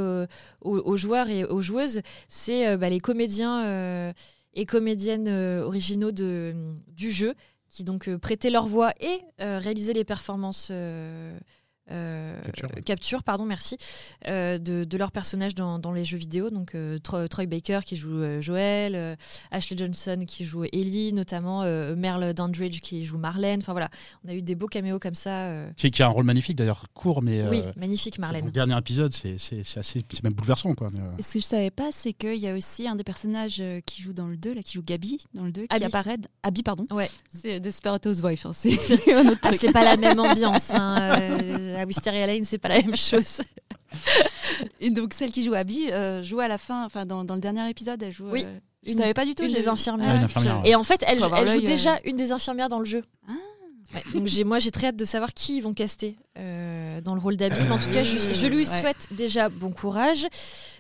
aux, 0.62 0.97
joueurs 0.97 1.30
et 1.30 1.43
aux 1.43 1.62
joueuses. 1.62 2.01
C'est 2.28 2.68
euh, 2.68 2.78
bah, 2.78 2.89
les 2.89 2.99
comédiens 2.99 4.14
et 4.53 4.66
comédiennes 4.66 5.30
originaux 5.30 6.12
de, 6.12 6.53
du 6.88 7.12
jeu 7.12 7.34
qui 7.70 7.84
donc 7.84 8.14
prêtaient 8.18 8.49
leur 8.49 8.68
voix 8.68 8.93
et 9.01 9.22
réalisaient 9.39 9.93
les 9.93 10.06
performances. 10.06 10.72
Euh, 11.91 12.41
Capture. 12.45 12.69
capture, 12.83 13.23
pardon, 13.23 13.45
merci, 13.45 13.77
euh, 14.27 14.57
de, 14.57 14.83
de 14.83 14.97
leurs 14.97 15.11
personnages 15.11 15.53
dans, 15.55 15.77
dans 15.79 15.91
les 15.91 16.03
jeux 16.05 16.17
vidéo. 16.17 16.49
Donc 16.49 16.73
euh, 16.75 16.97
Troy, 16.99 17.27
Troy 17.27 17.45
Baker 17.45 17.81
qui 17.86 17.95
joue 17.95 18.21
euh, 18.21 18.41
Joël, 18.41 18.95
euh, 18.95 19.15
Ashley 19.51 19.77
Johnson 19.77 20.23
qui 20.27 20.45
joue 20.45 20.63
Ellie, 20.65 21.13
notamment 21.13 21.61
euh, 21.63 21.95
Merle 21.95 22.33
Dandridge 22.33 22.79
qui 22.81 23.05
joue 23.05 23.17
Marlène. 23.17 23.59
Enfin 23.61 23.73
voilà, 23.73 23.89
on 24.25 24.29
a 24.29 24.33
eu 24.33 24.41
des 24.41 24.55
beaux 24.55 24.67
caméos 24.67 24.99
comme 24.99 25.15
ça. 25.15 25.45
euh. 25.47 25.69
Qui, 25.77 25.91
qui 25.91 26.01
a 26.01 26.07
un 26.07 26.09
rôle 26.09 26.25
magnifique 26.25 26.55
d'ailleurs, 26.57 26.86
court, 26.93 27.21
mais. 27.21 27.41
euh, 27.41 27.49
oui, 27.49 27.61
magnifique 27.77 28.17
Marlène. 28.19 28.45
le 28.45 28.51
dernier 28.51 28.77
épisode, 28.77 29.13
c'est 29.13 29.38
c'est- 29.38 29.63
c'est 29.63 29.79
assez, 29.79 30.03
c'est 30.11 30.23
même 30.23 30.33
bouleversant, 30.33 30.73
quoi. 30.73 30.89
mais, 30.93 30.99
euh, 30.99 31.17
Et 31.19 31.23
ce 31.23 31.33
que 31.36 31.39
je 31.39 31.45
savais 31.45 31.71
pas, 31.71 31.89
c'est 31.91 32.13
qu'il 32.13 32.36
y 32.38 32.47
a 32.47 32.55
aussi 32.55 32.88
un 32.88 32.95
des 32.95 33.03
personnages 33.03 33.61
qui 33.86 34.01
joue 34.01 34.13
dans 34.13 34.27
le 34.27 34.38
2, 34.38 34.53
là, 34.53 34.63
qui 34.63 34.73
joue 34.73 34.83
Gabi 34.83 35.19
dans 35.33 35.43
le 35.43 35.51
2, 35.51 35.67
qui 35.67 35.83
apparaît. 35.83 36.17
Abby, 36.43 36.63
pardon. 36.63 36.83
Ouais. 36.91 37.09
C'est 37.33 37.59
Desperato's 37.59 38.21
Wife. 38.21 38.45
hein, 38.45 38.51
C'est 38.53 38.75
Ah, 39.43 39.71
pas 39.73 39.83
la 39.83 39.97
même 39.97 40.19
ambiance. 40.19 40.71
Hein. 40.73 41.17
À 41.76 41.86
Wisteria 41.86 42.26
Lane, 42.28 42.43
c'est 42.45 42.57
pas 42.57 42.69
la 42.69 42.82
même 42.82 42.95
chose. 42.97 43.41
Et 44.80 44.89
donc 44.89 45.13
celle 45.13 45.32
qui 45.32 45.43
joue 45.43 45.53
Abby 45.53 45.89
euh, 45.91 46.23
joue 46.23 46.39
à 46.39 46.47
la 46.47 46.57
fin, 46.57 46.86
enfin 46.86 47.05
dans, 47.05 47.23
dans 47.23 47.36
le 47.36 47.39
dernier 47.41 47.69
épisode, 47.69 48.01
elle 48.03 48.11
joue. 48.11 48.30
Oui. 48.30 48.43
euh, 48.45 48.59
je 48.86 48.91
Une- 48.91 48.99
savais 48.99 49.13
pas 49.13 49.26
du 49.26 49.34
tout. 49.36 49.43
une 49.43 49.53
des 49.53 49.67
infirmières. 49.67 50.09
Ouais, 50.13 50.17
une 50.19 50.23
infirmière, 50.26 50.61
j'ai- 50.63 50.71
Et 50.71 50.76
en 50.76 50.84
fait, 50.84 51.03
elle, 51.07 51.19
joue 51.19 51.30
l'œil, 51.30 51.57
euh. 51.63 51.65
déjà 51.67 51.97
une 52.05 52.17
des 52.17 52.32
infirmières 52.32 52.69
dans 52.69 52.80
le 52.80 52.86
jeu. 52.86 53.03
Ah. 53.28 53.32
Ouais, 53.93 54.03
donc 54.13 54.28
j'ai, 54.28 54.43
moi, 54.43 54.59
j'ai 54.59 54.71
très 54.71 54.88
hâte 54.88 54.95
de 54.95 55.05
savoir 55.05 55.34
qui 55.34 55.57
ils 55.57 55.61
vont 55.61 55.73
caster 55.73 56.17
euh, 56.38 56.99
dans 57.01 57.15
le 57.15 57.21
rôle 57.21 57.38
d'Abby. 57.38 57.55
Mais 57.67 57.71
en 57.71 57.78
tout 57.80 57.89
cas, 57.91 58.03
je, 58.03 58.17
je 58.17 58.47
lui 58.47 58.67
Ouais. 58.67 58.82
souhaite 58.82 59.07
déjà 59.11 59.49
bon 59.49 59.71
courage. 59.71 60.28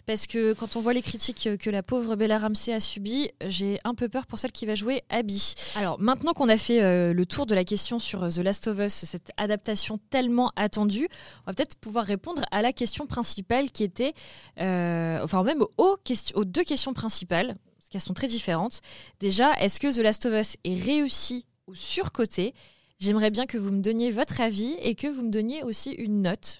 Parce 0.05 0.27
que 0.27 0.53
quand 0.53 0.75
on 0.75 0.81
voit 0.81 0.93
les 0.93 1.01
critiques 1.01 1.49
que 1.59 1.69
la 1.69 1.81
pauvre 1.81 2.15
Bella 2.15 2.37
Ramsey 2.37 2.73
a 2.73 2.79
subies, 2.79 3.31
j'ai 3.45 3.79
un 3.83 3.95
peu 3.95 4.07
peur 4.07 4.27
pour 4.27 4.37
celle 4.37 4.51
qui 4.51 4.65
va 4.65 4.75
jouer 4.75 5.03
Abby. 5.09 5.55
Alors 5.75 5.99
maintenant 5.99 6.33
qu'on 6.33 6.49
a 6.49 6.57
fait 6.57 6.83
euh, 6.83 7.13
le 7.13 7.25
tour 7.25 7.45
de 7.45 7.55
la 7.55 7.63
question 7.63 7.97
sur 7.97 8.23
euh, 8.23 8.29
The 8.29 8.37
Last 8.37 8.67
of 8.67 8.79
Us, 8.79 8.93
cette 8.93 9.31
adaptation 9.37 9.99
tellement 10.09 10.51
attendue, 10.55 11.07
on 11.45 11.51
va 11.51 11.53
peut-être 11.53 11.75
pouvoir 11.75 12.05
répondre 12.05 12.43
à 12.51 12.61
la 12.61 12.71
question 12.71 13.07
principale 13.07 13.71
qui 13.71 13.83
était, 13.83 14.13
euh, 14.59 15.19
enfin 15.23 15.43
même 15.43 15.63
aux, 15.77 15.97
deux 16.45 16.63
questions 16.63 16.93
principales, 16.93 17.55
parce 17.77 17.89
qu'elles 17.89 18.01
sont 18.01 18.13
très 18.13 18.27
différentes. 18.27 18.81
Déjà, 19.19 19.53
est-ce 19.59 19.79
que 19.79 19.93
The 19.93 19.99
Last 19.99 20.25
of 20.25 20.33
Us 20.33 20.57
est 20.63 20.79
réussi 20.79 21.45
ou 21.67 21.73
surcoté? 21.73 22.53
J'aimerais 22.99 23.29
bien 23.29 23.45
que 23.45 23.57
vous 23.57 23.71
me 23.71 23.81
donniez 23.81 24.09
votre 24.09 24.39
avis 24.39 24.75
et 24.81 24.95
que 24.95 25.07
vous 25.07 25.21
me 25.21 25.29
donniez 25.29 25.63
aussi 25.63 25.91
une 25.91 26.21
note, 26.21 26.59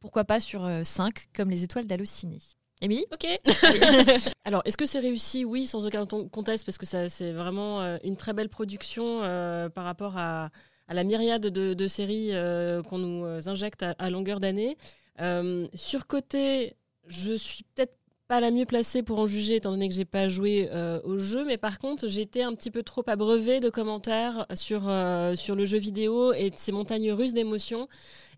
pourquoi 0.00 0.24
pas 0.24 0.38
sur 0.38 0.64
euh, 0.64 0.84
5, 0.84 1.28
comme 1.34 1.50
les 1.50 1.64
étoiles 1.64 1.86
d'Allociné. 1.86 2.38
Émilie? 2.82 3.06
Ok. 3.12 3.26
Alors, 4.44 4.62
est-ce 4.66 4.76
que 4.76 4.84
c'est 4.84 5.00
réussi? 5.00 5.44
Oui, 5.44 5.66
sans 5.66 5.86
aucun 5.86 6.06
conteste, 6.06 6.66
parce 6.66 6.76
que 6.76 6.86
c'est 6.86 7.32
vraiment 7.32 7.80
euh, 7.80 7.96
une 8.04 8.16
très 8.16 8.34
belle 8.34 8.50
production 8.50 9.22
euh, 9.22 9.68
par 9.70 9.84
rapport 9.84 10.18
à, 10.18 10.50
à 10.86 10.94
la 10.94 11.02
myriade 11.02 11.46
de, 11.46 11.72
de 11.72 11.88
séries 11.88 12.30
euh, 12.32 12.82
qu'on 12.82 12.98
nous 12.98 13.48
injecte 13.48 13.82
à, 13.82 13.94
à 13.98 14.10
longueur 14.10 14.40
d'année. 14.40 14.76
Euh, 15.20 15.66
surcoté, 15.74 16.74
je 17.06 17.32
suis 17.32 17.64
peut-être 17.74 17.96
pas 18.28 18.40
la 18.40 18.50
mieux 18.50 18.66
placée 18.66 19.02
pour 19.02 19.20
en 19.20 19.26
juger, 19.26 19.56
étant 19.56 19.70
donné 19.70 19.88
que 19.88 19.94
j'ai 19.94 20.04
pas 20.04 20.28
joué 20.28 20.68
au 21.04 21.16
jeu, 21.16 21.44
mais 21.44 21.58
par 21.58 21.78
contre, 21.78 22.04
été 22.18 22.42
un 22.42 22.54
petit 22.56 22.72
peu 22.72 22.82
trop 22.82 23.04
abreuvé 23.06 23.60
de 23.60 23.70
commentaires 23.70 24.46
sur, 24.52 24.80
sur 25.36 25.54
le 25.54 25.64
jeu 25.64 25.78
vidéo 25.78 26.32
et 26.32 26.50
de 26.50 26.56
ces 26.56 26.72
montagnes 26.72 27.12
russes 27.12 27.34
d'émotions. 27.34 27.86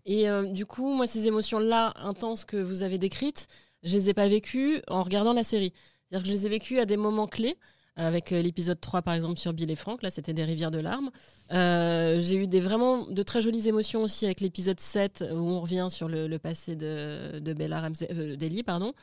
Et 0.05 0.27
du 0.51 0.67
coup, 0.67 0.93
moi, 0.93 1.07
ces 1.07 1.25
émotions-là 1.25 1.93
intenses 1.95 2.45
que 2.45 2.57
vous 2.57 2.83
avez 2.83 2.99
décrites, 2.99 3.47
je 3.83 3.95
les 3.95 4.09
ai 4.09 4.13
pas 4.13 4.27
vécues 4.27 4.81
en 4.87 5.03
regardant 5.03 5.33
la 5.33 5.43
série. 5.43 5.73
C'est-à-dire 6.09 6.23
que 6.23 6.29
je 6.29 6.33
les 6.33 6.45
ai 6.45 6.49
vécues 6.49 6.79
à 6.79 6.85
des 6.85 6.97
moments 6.97 7.27
clés. 7.27 7.57
Avec 7.99 8.31
euh, 8.31 8.41
l'épisode 8.41 8.79
3, 8.79 9.01
par 9.01 9.13
exemple, 9.13 9.37
sur 9.37 9.51
Bill 9.51 9.69
et 9.69 9.75
Frank, 9.75 10.01
là, 10.03 10.09
c'était 10.09 10.31
des 10.31 10.45
rivières 10.45 10.71
de 10.71 10.79
larmes. 10.79 11.11
Euh, 11.51 12.21
j'ai 12.21 12.35
eu 12.35 12.47
des, 12.47 12.61
vraiment 12.61 13.05
de 13.07 13.23
très 13.23 13.41
jolies 13.41 13.67
émotions 13.67 14.03
aussi 14.03 14.25
avec 14.25 14.39
l'épisode 14.39 14.79
7, 14.79 15.25
où 15.33 15.35
on 15.35 15.59
revient 15.59 15.87
sur 15.89 16.07
le, 16.07 16.37
passé 16.37 16.77
de, 16.77 17.39
de 17.39 17.53
Bella 17.53 17.81
Ramsey, 17.81 18.07
euh, 18.13 18.37
d'Ellie, 18.37 18.63
pardon. 18.63 18.93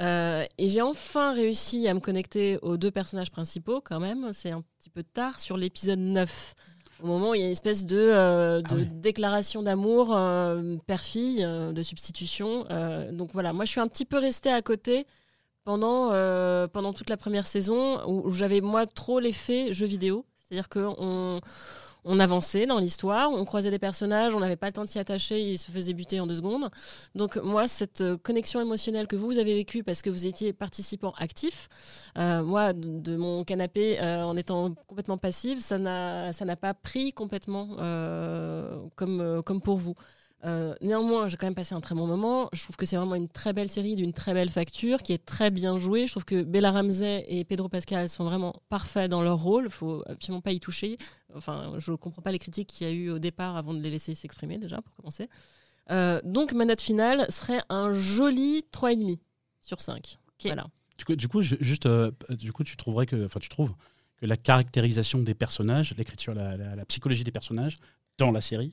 Et 0.00 0.68
j'ai 0.68 0.82
enfin 0.82 1.32
réussi 1.32 1.86
à 1.86 1.94
me 1.94 2.00
connecter 2.00 2.58
aux 2.62 2.76
deux 2.76 2.90
personnages 2.90 3.30
principaux, 3.30 3.80
quand 3.80 4.00
même. 4.00 4.32
C'est 4.32 4.50
un 4.50 4.64
petit 4.80 4.90
peu 4.90 5.04
tard 5.04 5.38
sur 5.38 5.56
l'épisode 5.56 6.00
9. 6.00 6.54
Au 7.02 7.06
moment 7.06 7.30
où 7.30 7.34
il 7.34 7.40
y 7.40 7.42
a 7.42 7.46
une 7.46 7.52
espèce 7.52 7.84
de, 7.86 7.96
euh, 7.98 8.60
de 8.60 8.66
Ah 8.70 8.74
oui. 8.76 8.86
déclaration 8.86 9.62
d'amour 9.62 10.14
euh, 10.14 10.76
père-fille, 10.86 11.44
euh, 11.44 11.72
de 11.72 11.82
substitution. 11.82 12.66
Donc 13.12 13.30
voilà, 13.32 13.52
moi 13.52 13.64
je 13.64 13.70
suis 13.70 13.80
un 13.80 13.88
petit 13.88 14.04
peu 14.04 14.18
restée 14.18 14.50
à 14.52 14.62
côté 14.62 15.06
pendant, 15.64 16.08
pendant 16.68 16.92
toute 16.92 17.10
la 17.10 17.16
première 17.16 17.46
saison 17.46 18.00
où, 18.06 18.26
où 18.26 18.30
j'avais 18.30 18.60
moi 18.60 18.86
trop 18.86 19.20
l'effet 19.20 19.72
jeu 19.72 19.86
vidéo. 19.86 20.24
C'est-à-dire 20.36 20.68
qu'on 20.68 21.40
on 22.04 22.20
avançait 22.20 22.66
dans 22.66 22.78
l'histoire, 22.78 23.30
on 23.30 23.44
croisait 23.44 23.70
des 23.70 23.78
personnages, 23.78 24.34
on 24.34 24.40
n'avait 24.40 24.56
pas 24.56 24.66
le 24.66 24.72
temps 24.72 24.84
de 24.84 24.88
s'y 24.88 24.98
attacher, 24.98 25.40
ils 25.40 25.58
se 25.58 25.70
faisaient 25.70 25.92
buter 25.92 26.20
en 26.20 26.26
deux 26.26 26.36
secondes. 26.36 26.70
Donc 27.14 27.36
moi, 27.36 27.68
cette 27.68 28.00
euh, 28.00 28.16
connexion 28.16 28.60
émotionnelle 28.60 29.06
que 29.06 29.16
vous, 29.16 29.38
avez 29.38 29.54
vécue 29.54 29.82
parce 29.82 30.02
que 30.02 30.10
vous 30.10 30.26
étiez 30.26 30.52
participant 30.52 31.12
actif, 31.18 31.68
euh, 32.18 32.42
moi, 32.42 32.72
de, 32.72 33.16
mon 33.16 33.44
canapé, 33.44 34.00
euh, 34.00 34.22
en 34.22 34.36
étant 34.36 34.74
complètement 34.86 35.18
passive, 35.18 35.58
ça 35.60 35.78
n'a 35.78 36.56
pas 36.60 36.74
pris 36.74 37.12
complètement 37.12 37.76
comme, 38.96 39.42
comme 39.44 39.60
pour 39.60 39.78
vous. 39.78 39.94
Euh, 40.44 40.74
néanmoins, 40.80 41.28
j'ai 41.28 41.36
quand 41.36 41.46
même 41.46 41.54
passé 41.54 41.74
un 41.74 41.80
très 41.82 41.94
bon 41.94 42.06
moment. 42.06 42.48
Je 42.54 42.62
trouve 42.62 42.76
que 42.76 42.86
c'est 42.86 42.96
vraiment 42.96 43.14
une 43.14 43.28
très 43.28 43.52
belle 43.52 43.68
série 43.68 43.94
d'une 43.94 44.12
très 44.14 44.32
belle 44.32 44.48
facture 44.48 45.02
qui 45.02 45.12
est 45.12 45.24
très 45.24 45.50
bien 45.50 45.76
jouée. 45.78 46.06
Je 46.06 46.12
trouve 46.12 46.24
que 46.24 46.42
Bella 46.42 46.70
Ramsey 46.70 47.24
et 47.28 47.44
Pedro 47.44 47.68
Pascal 47.68 48.08
sont 48.08 48.24
vraiment 48.24 48.62
parfaits 48.70 49.10
dans 49.10 49.22
leur 49.22 49.38
rôle. 49.38 49.64
Il 49.66 49.70
faut 49.70 50.02
absolument 50.06 50.40
pas 50.40 50.52
y 50.52 50.60
toucher. 50.60 50.96
Enfin, 51.34 51.74
je 51.78 51.90
ne 51.90 51.96
comprends 51.96 52.22
pas 52.22 52.32
les 52.32 52.38
critiques 52.38 52.68
qu'il 52.68 52.86
y 52.86 52.90
a 52.90 52.92
eu 52.92 53.10
au 53.10 53.18
départ 53.18 53.56
avant 53.56 53.74
de 53.74 53.80
les 53.80 53.90
laisser 53.90 54.14
s'exprimer 54.14 54.58
déjà 54.58 54.80
pour 54.80 54.94
commencer. 54.94 55.28
Euh, 55.90 56.20
donc 56.24 56.52
ma 56.52 56.64
note 56.64 56.80
finale 56.80 57.26
serait 57.30 57.60
un 57.68 57.92
joli 57.92 58.64
3,5 58.72 59.18
sur 59.60 59.80
5. 59.80 60.18
Voilà. 60.44 60.66
Du 60.96 61.04
coup, 61.04 61.16
du 61.16 61.28
coup, 61.28 61.42
je- 61.42 61.56
juste, 61.60 61.84
euh, 61.86 62.10
du 62.30 62.52
coup, 62.52 62.64
tu 62.64 62.76
trouverais 62.76 63.06
que, 63.06 63.26
enfin, 63.26 63.40
tu 63.40 63.48
trouves 63.50 63.74
que 64.16 64.26
la 64.26 64.36
caractérisation 64.36 65.18
des 65.18 65.34
personnages, 65.34 65.94
l'écriture, 65.98 66.32
la, 66.34 66.56
la- 66.56 66.76
la 66.76 66.84
psychologie 66.86 67.24
des 67.24 67.30
personnages 67.32 67.76
dans 68.18 68.30
la 68.30 68.40
série, 68.40 68.72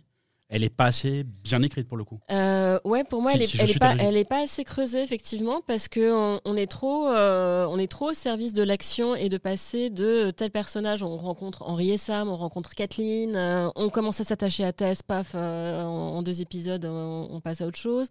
elle 0.49 0.63
est 0.63 0.69
pas 0.69 0.85
assez 0.85 1.23
bien 1.43 1.61
écrite 1.61 1.87
pour 1.87 1.97
le 1.97 2.03
coup. 2.05 2.19
Euh, 2.31 2.79
ouais, 2.85 3.03
pour 3.03 3.21
moi, 3.21 3.31
Si- 3.31 3.37
elle 3.37 3.43
est, 3.43 3.47
si 3.47 3.57
je 3.57 3.61
elle 3.63 3.67
est 3.69 3.71
suis 3.71 3.79
pas, 3.79 3.87
ta 3.87 3.93
logique. 3.95 4.07
elle 4.09 4.17
est 4.17 4.29
pas 4.29 4.41
assez 4.43 4.63
creusée 4.63 5.01
effectivement 5.03 5.61
parce 5.67 5.87
que 5.89 6.13
on, 6.13 6.39
on 6.45 6.55
est 6.55 6.67
trop, 6.71 7.07
euh, 7.09 7.65
on 7.69 7.77
est 7.77 7.87
trop 7.91 8.11
au 8.11 8.13
service 8.13 8.53
de 8.53 8.63
l'action 8.63 9.15
et 9.15 9.27
de 9.29 9.37
passer 9.37 9.89
de 9.89 10.31
tel 10.31 10.49
personnage. 10.51 11.03
On 11.03 11.17
rencontre 11.17 11.63
Henri 11.63 11.91
et 11.91 11.97
Sam, 11.97 12.29
on 12.29 12.37
rencontre 12.37 12.75
Kathleen, 12.75 13.35
euh, 13.35 13.69
on 13.75 13.89
commence 13.89 14.21
à 14.21 14.23
s'attacher 14.23 14.63
à 14.63 14.71
Tess, 14.73 15.03
paf, 15.03 15.31
euh, 15.35 15.81
en, 15.83 16.17
en 16.17 16.21
deux 16.21 16.41
épisodes, 16.41 16.85
on, 16.85 17.27
on 17.29 17.41
passe 17.41 17.59
à 17.61 17.65
autre 17.67 17.77
chose. 17.79 18.07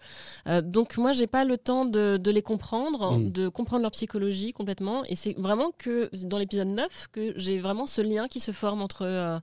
Euh, 0.47 0.61
donc 0.61 0.99
moi, 0.99 1.13
j'ai 1.13 1.27
pas 1.27 1.45
le 1.45 1.57
temps 1.57 1.85
de, 1.87 2.17
de 2.19 2.31
les 2.31 2.43
comprendre, 2.43 3.17
Mm. 3.19 3.31
de 3.31 3.49
comprendre 3.49 3.83
leur 3.83 3.93
psychologie 3.93 4.53
complètement. 4.53 5.05
Et 5.07 5.15
c'est 5.17 5.35
vraiment 5.39 5.71
que 5.79 6.11
dans 6.27 6.39
l'épisode 6.39 6.69
9 6.69 7.09
que 7.13 7.33
j'ai 7.37 7.59
vraiment 7.59 7.87
ce 7.87 8.01
lien 8.03 8.29
qui 8.29 8.41
se 8.41 8.51
forme 8.53 8.83
entre 8.83 9.03
euh, 9.07 9.39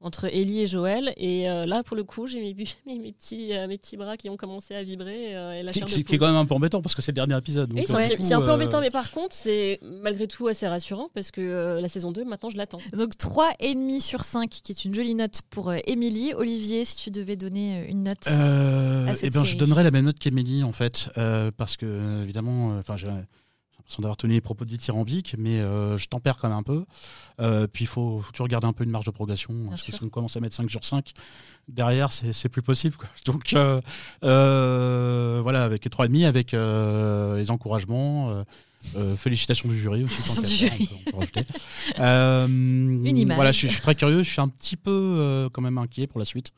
entre 0.00 0.26
Ellie 0.26 0.60
et 0.60 0.66
Joël. 0.66 1.12
Et 1.16 1.48
euh, 1.50 1.66
là, 1.66 1.82
pour 1.82 1.96
le 1.96 2.04
coup, 2.04 2.26
j'ai 2.26 2.40
mes, 2.40 2.54
bu- 2.54 2.66
mes, 2.86 2.98
mes 2.98 3.12
petits, 3.12 3.52
euh, 3.52 3.66
mes 3.66 3.78
petits 3.78 3.96
bras 3.96 4.16
qui 4.16 4.30
ont 4.30 4.36
commencé 4.36 4.74
à 4.74 4.82
vibrer 4.82 5.36
euh, 5.36 5.52
et 5.52 5.62
la 5.62 5.72
Qui, 5.72 5.80
chair 5.80 5.88
de 5.88 5.92
qui- 5.92 6.04
qui 6.04 6.14
est 6.14 6.18
quand 6.18 6.26
même 6.28 6.36
un 6.36 6.46
peu 6.46 6.54
embêtant 6.54 6.80
parce 6.80 6.94
que 6.94 7.02
c'est 7.02 7.10
le 7.12 7.16
dernier 7.16 7.36
épisode. 7.36 7.68
donc, 7.70 7.78
Oui, 7.78 7.84
c'est 7.86 7.94
euh, 7.94 7.98
un, 7.98 8.22
c'est 8.22 8.34
un 8.34 8.40
peu 8.40 8.48
euh, 8.50 8.54
embêtant, 8.54 8.80
mais 8.80 8.90
par 8.90 9.10
contre, 9.10 9.34
c'est 9.34 9.80
malgré 9.82 10.28
tout 10.28 10.46
assez 10.46 10.68
rassurant 10.68 11.08
parce 11.14 11.30
que 11.30 11.40
euh, 11.40 11.80
la 11.80 11.88
saison 11.88 12.12
2, 12.12 12.24
maintenant, 12.24 12.50
je 12.50 12.56
l'attends. 12.56 12.78
Donc 12.96 13.14
3,5 13.14 14.00
sur 14.00 14.24
5, 14.24 14.48
qui 14.48 14.72
est 14.72 14.84
une 14.84 14.94
jolie 14.94 15.14
note 15.14 15.40
pour 15.50 15.70
euh, 15.70 15.78
Émilie. 15.86 16.32
Olivier, 16.34 16.84
si 16.84 16.96
tu 16.96 17.10
devais 17.10 17.36
donner 17.36 17.86
une 17.88 18.04
note. 18.04 18.18
Euh, 18.28 19.06
à 19.08 19.14
cette 19.14 19.24
eh 19.24 19.30
ben, 19.30 19.44
je 19.44 19.56
donnerais 19.56 19.82
la 19.84 19.90
même 19.90 20.04
note 20.04 20.18
qu'Emélie 20.18 20.62
en 20.62 20.72
fait, 20.72 21.10
euh, 21.18 21.50
parce 21.56 21.76
que 21.76 22.22
évidemment, 22.22 22.72
euh, 22.72 22.78
enfin, 22.78 22.96
l'impression 23.88 24.02
d'avoir 24.02 24.16
tenu 24.18 24.34
les 24.34 24.40
propos 24.42 24.64
dithyrambiques, 24.66 25.34
mais 25.38 25.60
euh, 25.60 25.96
je 25.96 26.06
tempère 26.08 26.36
quand 26.36 26.48
même 26.48 26.58
un 26.58 26.62
peu. 26.62 26.84
Euh, 27.40 27.66
puis 27.66 27.84
il 27.84 27.86
faut, 27.86 28.20
faut 28.20 28.32
toujours 28.32 28.48
garder 28.48 28.66
un 28.66 28.72
peu 28.74 28.84
une 28.84 28.90
marge 28.90 29.06
de 29.06 29.10
progression, 29.10 29.54
parce 29.70 29.82
que 29.82 29.92
si 29.92 30.02
on 30.04 30.08
commence 30.10 30.36
à 30.36 30.40
mettre 30.40 30.54
5 30.54 30.70
sur 30.70 30.84
5, 30.84 31.12
derrière, 31.68 32.12
c'est 32.12 32.48
plus 32.50 32.60
possible. 32.62 32.96
quoi. 32.96 33.08
Donc 33.24 33.54
euh, 33.54 33.80
euh, 34.24 35.40
voilà, 35.42 35.64
avec 35.64 35.84
les 35.84 35.90
3,5, 35.90 36.26
avec 36.26 36.52
les 36.52 37.50
encouragements. 37.50 38.44
félicitations 39.16 39.68
du 39.68 39.78
jury 39.80 40.04
aussi. 40.04 40.16
tant 40.16 40.34
Félicitations 40.34 40.68
qu'à 40.68 40.76
du 40.76 40.86
faire, 40.86 40.96
on 40.96 41.10
peut- 41.10 41.16
on 41.16 41.26
peut 41.26 41.40
rajouter. 41.40 43.10
Image. 43.20 43.34
Voilà, 43.36 43.52
je, 43.52 43.58
suis- 43.58 43.68
je 43.68 43.72
suis 43.72 43.82
très 43.82 43.94
curieux, 43.94 44.22
je 44.22 44.30
suis 44.30 44.40
un 44.40 44.48
petit 44.48 44.76
peu 44.76 45.48
quand 45.52 45.62
même 45.62 45.78
inquiet 45.78 46.06
pour 46.06 46.18
la 46.18 46.24
suite 46.26 46.52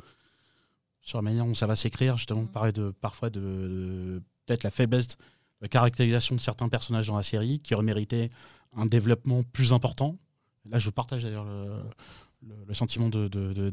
sur 1.03 1.17
la 1.19 1.23
manière 1.23 1.47
dont 1.47 1.55
ça 1.55 1.67
va 1.67 1.77
s'écrire. 1.77 2.17
Justement, 2.17 2.41
on 2.41 2.47
parlait 2.47 2.73
de, 2.73 2.93
parfois 3.01 3.31
de, 3.31 3.41
de- 3.41 4.23
peut-être 4.47 4.65
la 4.65 4.71
faiblesse 4.71 5.17
la 5.61 5.69
caractérisation 5.69 6.35
de 6.35 6.41
certains 6.41 6.69
personnages 6.69 7.07
dans 7.09 7.17
la 7.17 7.23
série 7.23 7.61
qui 7.61 7.75
auraient 7.75 7.83
mérité 7.85 8.31
un 8.77 8.87
développement 8.87 9.43
plus 9.53 9.73
important. 9.73 10.17
Là, 10.69 10.79
je 10.79 10.91
partage 10.91 11.23
d'ailleurs 11.25 11.45
le, 11.45 11.67
le- 12.47 12.65
le 12.67 12.75
sentiment 12.75 13.09
de- 13.09 13.29
de-. 13.29 13.71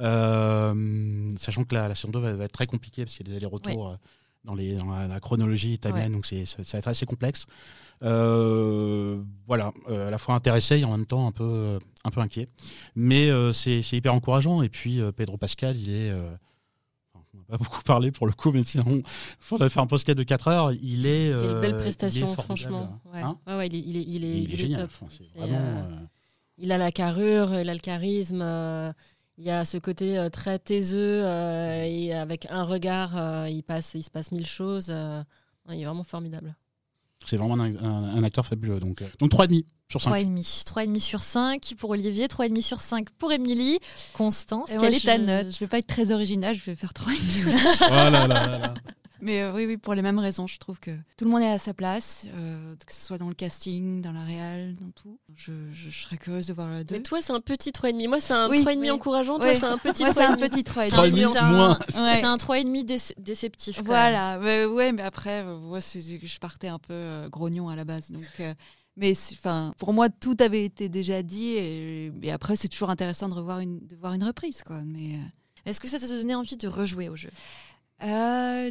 Euh, 0.00 1.30
sachant 1.36 1.64
que 1.64 1.74
la, 1.74 1.88
la 1.88 1.94
saison 1.94 2.10
2 2.10 2.18
va, 2.18 2.34
va 2.36 2.44
être 2.44 2.52
très 2.52 2.66
compliquée 2.66 3.04
parce 3.04 3.16
qu'il 3.16 3.26
y 3.26 3.30
a 3.30 3.32
des 3.32 3.36
allers-retours 3.36 3.90
euh, 3.90 3.96
dans, 4.44 4.54
les, 4.54 4.74
dans 4.74 4.90
la, 4.90 5.06
la 5.08 5.20
chronologie 5.20 5.78
Ouais. 5.84 6.08
donc 6.10 6.26
c'est, 6.26 6.44
ça, 6.44 6.62
va 6.72 6.78
être 6.78 6.88
assez 6.88 7.06
complexe. 7.06 7.46
Euh, 8.02 9.22
voilà, 9.46 9.72
euh, 9.88 10.08
à 10.08 10.10
la 10.10 10.18
fois 10.18 10.34
intéressé 10.34 10.78
et 10.80 10.84
en 10.84 10.92
même 10.92 11.06
temps 11.06 11.26
un 11.26 11.32
peu, 11.32 11.78
un 12.04 12.10
peu 12.10 12.20
inquiet. 12.20 12.48
Mais 12.96 13.30
euh, 13.30 13.52
c'est, 13.52 13.82
hyper 13.92 14.14
encourageant. 14.14 14.62
Et 14.62 14.68
puis 14.68 15.00
Pedro 15.16 15.36
Pascal, 15.36 15.76
il 15.76 15.90
est. 15.90 16.12
euh, 17.34 17.38
on 17.38 17.38
n'a 17.38 17.44
pas 17.58 17.64
beaucoup 17.64 17.82
parlé 17.82 18.10
pour 18.10 18.26
le 18.26 18.32
coup, 18.32 18.50
mais 18.52 18.62
sinon, 18.62 18.84
il 18.88 19.02
faudrait 19.40 19.68
faire 19.68 19.82
un 19.82 19.86
podcast 19.86 20.16
de 20.18 20.22
4 20.22 20.48
heures. 20.48 20.72
Il 20.72 21.06
est. 21.06 21.32
Euh, 21.32 21.60
belle 21.60 21.74
est 21.74 21.78
prestation, 21.78 22.32
franchement. 22.34 23.00
Ouais. 23.12 23.22
Ouais, 23.46 23.56
ouais, 23.56 23.66
il 23.68 23.96
est, 23.96 24.00
est, 24.00 24.14
est, 24.24 24.42
est 24.50 24.52
est 24.52 24.56
génial. 24.56 24.80
top. 24.88 25.08
C'est, 25.10 25.38
vraiment. 25.38 25.58
euh, 25.58 25.82
euh, 25.92 26.06
Il 26.58 26.72
a 26.72 26.78
la 26.78 26.90
carrure, 26.92 27.58
il 27.60 27.68
a 27.68 27.74
le 27.74 27.80
charisme. 27.80 28.40
euh, 28.42 28.92
il 29.38 29.44
y 29.44 29.50
a 29.50 29.64
ce 29.64 29.78
côté 29.78 30.18
euh, 30.18 30.28
très 30.28 30.58
taiseux 30.58 31.22
euh, 31.24 31.82
et 31.82 32.12
avec 32.12 32.46
un 32.50 32.62
regard, 32.62 33.16
euh, 33.16 33.48
il, 33.48 33.62
passe, 33.62 33.94
il 33.94 34.02
se 34.02 34.10
passe 34.10 34.32
mille 34.32 34.46
choses. 34.46 34.88
euh, 34.90 35.22
il 35.70 35.80
est 35.80 35.84
vraiment 35.86 36.04
formidable. 36.04 36.54
C'est 37.24 37.36
vraiment 37.36 37.54
un, 37.54 37.74
un- 37.76 38.16
un 38.16 38.22
acteur 38.22 38.44
fabuleux. 38.44 38.80
Donc, 38.80 39.00
euh, 39.00 39.08
donc 39.18 39.30
3,5 39.30 39.64
sur 39.90 40.00
5. 40.00 40.10
3,5. 40.24 40.64
3,5 40.64 40.98
sur 41.00 41.22
5 41.22 41.74
pour 41.78 41.90
Olivier, 41.90 42.26
3,5 42.28 42.62
sur 42.62 42.80
5 42.80 43.10
pour 43.18 43.32
Émilie. 43.32 43.78
Constance, 44.14 44.70
Et 44.70 44.76
quelle 44.78 44.94
est 44.94 45.04
ta 45.04 45.16
je, 45.16 45.22
note 45.22 45.52
Je 45.52 45.58
vais 45.58 45.66
pas 45.66 45.78
être 45.78 45.86
très 45.86 46.12
original, 46.12 46.54
je 46.54 46.62
vais 46.64 46.76
faire 46.76 46.92
3,5 46.92 47.84
Oh 47.86 47.90
là 47.90 48.10
là 48.10 48.26
là 48.28 48.58
là. 48.58 48.74
Mais 49.22 49.42
euh, 49.42 49.52
oui, 49.52 49.66
oui, 49.66 49.76
pour 49.76 49.92
les 49.92 50.00
mêmes 50.00 50.18
raisons, 50.18 50.46
je 50.46 50.56
trouve 50.58 50.80
que 50.80 50.92
tout 51.18 51.26
le 51.26 51.30
monde 51.30 51.42
est 51.42 51.50
à 51.50 51.58
sa 51.58 51.74
place, 51.74 52.24
euh, 52.34 52.74
que 52.86 52.90
ce 52.94 53.02
soit 53.02 53.18
dans 53.18 53.28
le 53.28 53.34
casting, 53.34 54.00
dans 54.00 54.12
la 54.12 54.22
réal, 54.24 54.72
dans 54.80 54.90
tout. 54.92 55.18
Je, 55.36 55.52
je- 55.74 55.90
je 55.90 56.02
serais 56.04 56.16
curieuse 56.16 56.46
de 56.46 56.54
voir 56.54 56.70
la 56.70 56.84
2. 56.84 56.94
Mais 56.94 57.02
toi, 57.02 57.18
c'est 57.20 57.34
un 57.34 57.40
petit 57.42 57.70
3,5. 57.70 58.08
Moi, 58.08 58.18
c'est 58.20 58.32
un 58.32 58.48
Oui, 58.48 58.62
3,5 58.64 58.78
oui. 58.80 58.90
encourageant. 58.90 59.38
Toi, 59.38 59.48
Oui. 59.50 59.56
c'est 59.60 59.66
un 59.66 59.76
petit 59.76 60.04
Moi, 60.04 60.14
c'est 60.14 60.24
un 60.24 60.36
3,5. 60.36 60.48
petit 60.48 60.62
3,5. 60.62 60.88
3,5 60.90 61.32
c'est 61.34 61.38
un- 61.38 61.52
moins. 61.52 61.78
Ouais. 61.96 62.16
C'est 62.16 62.24
un 62.24 62.36
3,5 62.38 62.84
déce- 62.86 63.12
déceptif. 63.18 63.76
quand 63.76 63.82
même. 63.82 63.88
Voilà, 63.92 64.40
ouais, 64.40 64.92
mais 64.92 65.02
après, 65.02 65.42
euh, 65.44 65.58
moi, 65.58 65.82
c'est- 65.82 66.00
je 66.00 66.38
partais 66.38 66.68
un 66.68 66.78
peu 66.78 66.94
euh, 66.94 67.28
grognon 67.28 67.68
à 67.68 67.76
la 67.76 67.84
base. 67.84 68.10
Donc, 68.12 68.24
euh, 68.40 68.54
mais 68.96 69.12
enfin, 69.32 69.72
pour 69.78 69.92
moi, 69.92 70.08
tout 70.08 70.36
avait 70.40 70.64
été 70.64 70.88
déjà 70.88 71.22
dit. 71.22 71.48
Et, 71.52 72.12
et 72.22 72.30
après, 72.32 72.56
c'est 72.56 72.68
toujours 72.68 72.90
intéressant 72.90 73.28
de, 73.28 73.34
revoir 73.34 73.60
une, 73.60 73.78
de 73.86 73.96
voir 73.96 74.12
une 74.14 74.24
reprise. 74.24 74.62
Quoi. 74.62 74.82
Mais, 74.84 75.18
Est-ce 75.64 75.80
que 75.80 75.88
ça 75.88 75.98
t'a 75.98 76.08
donné 76.08 76.34
envie 76.34 76.56
de 76.56 76.68
rejouer 76.68 77.08
au 77.08 77.16
jeu? 77.16 77.30
Euh, 78.02 78.70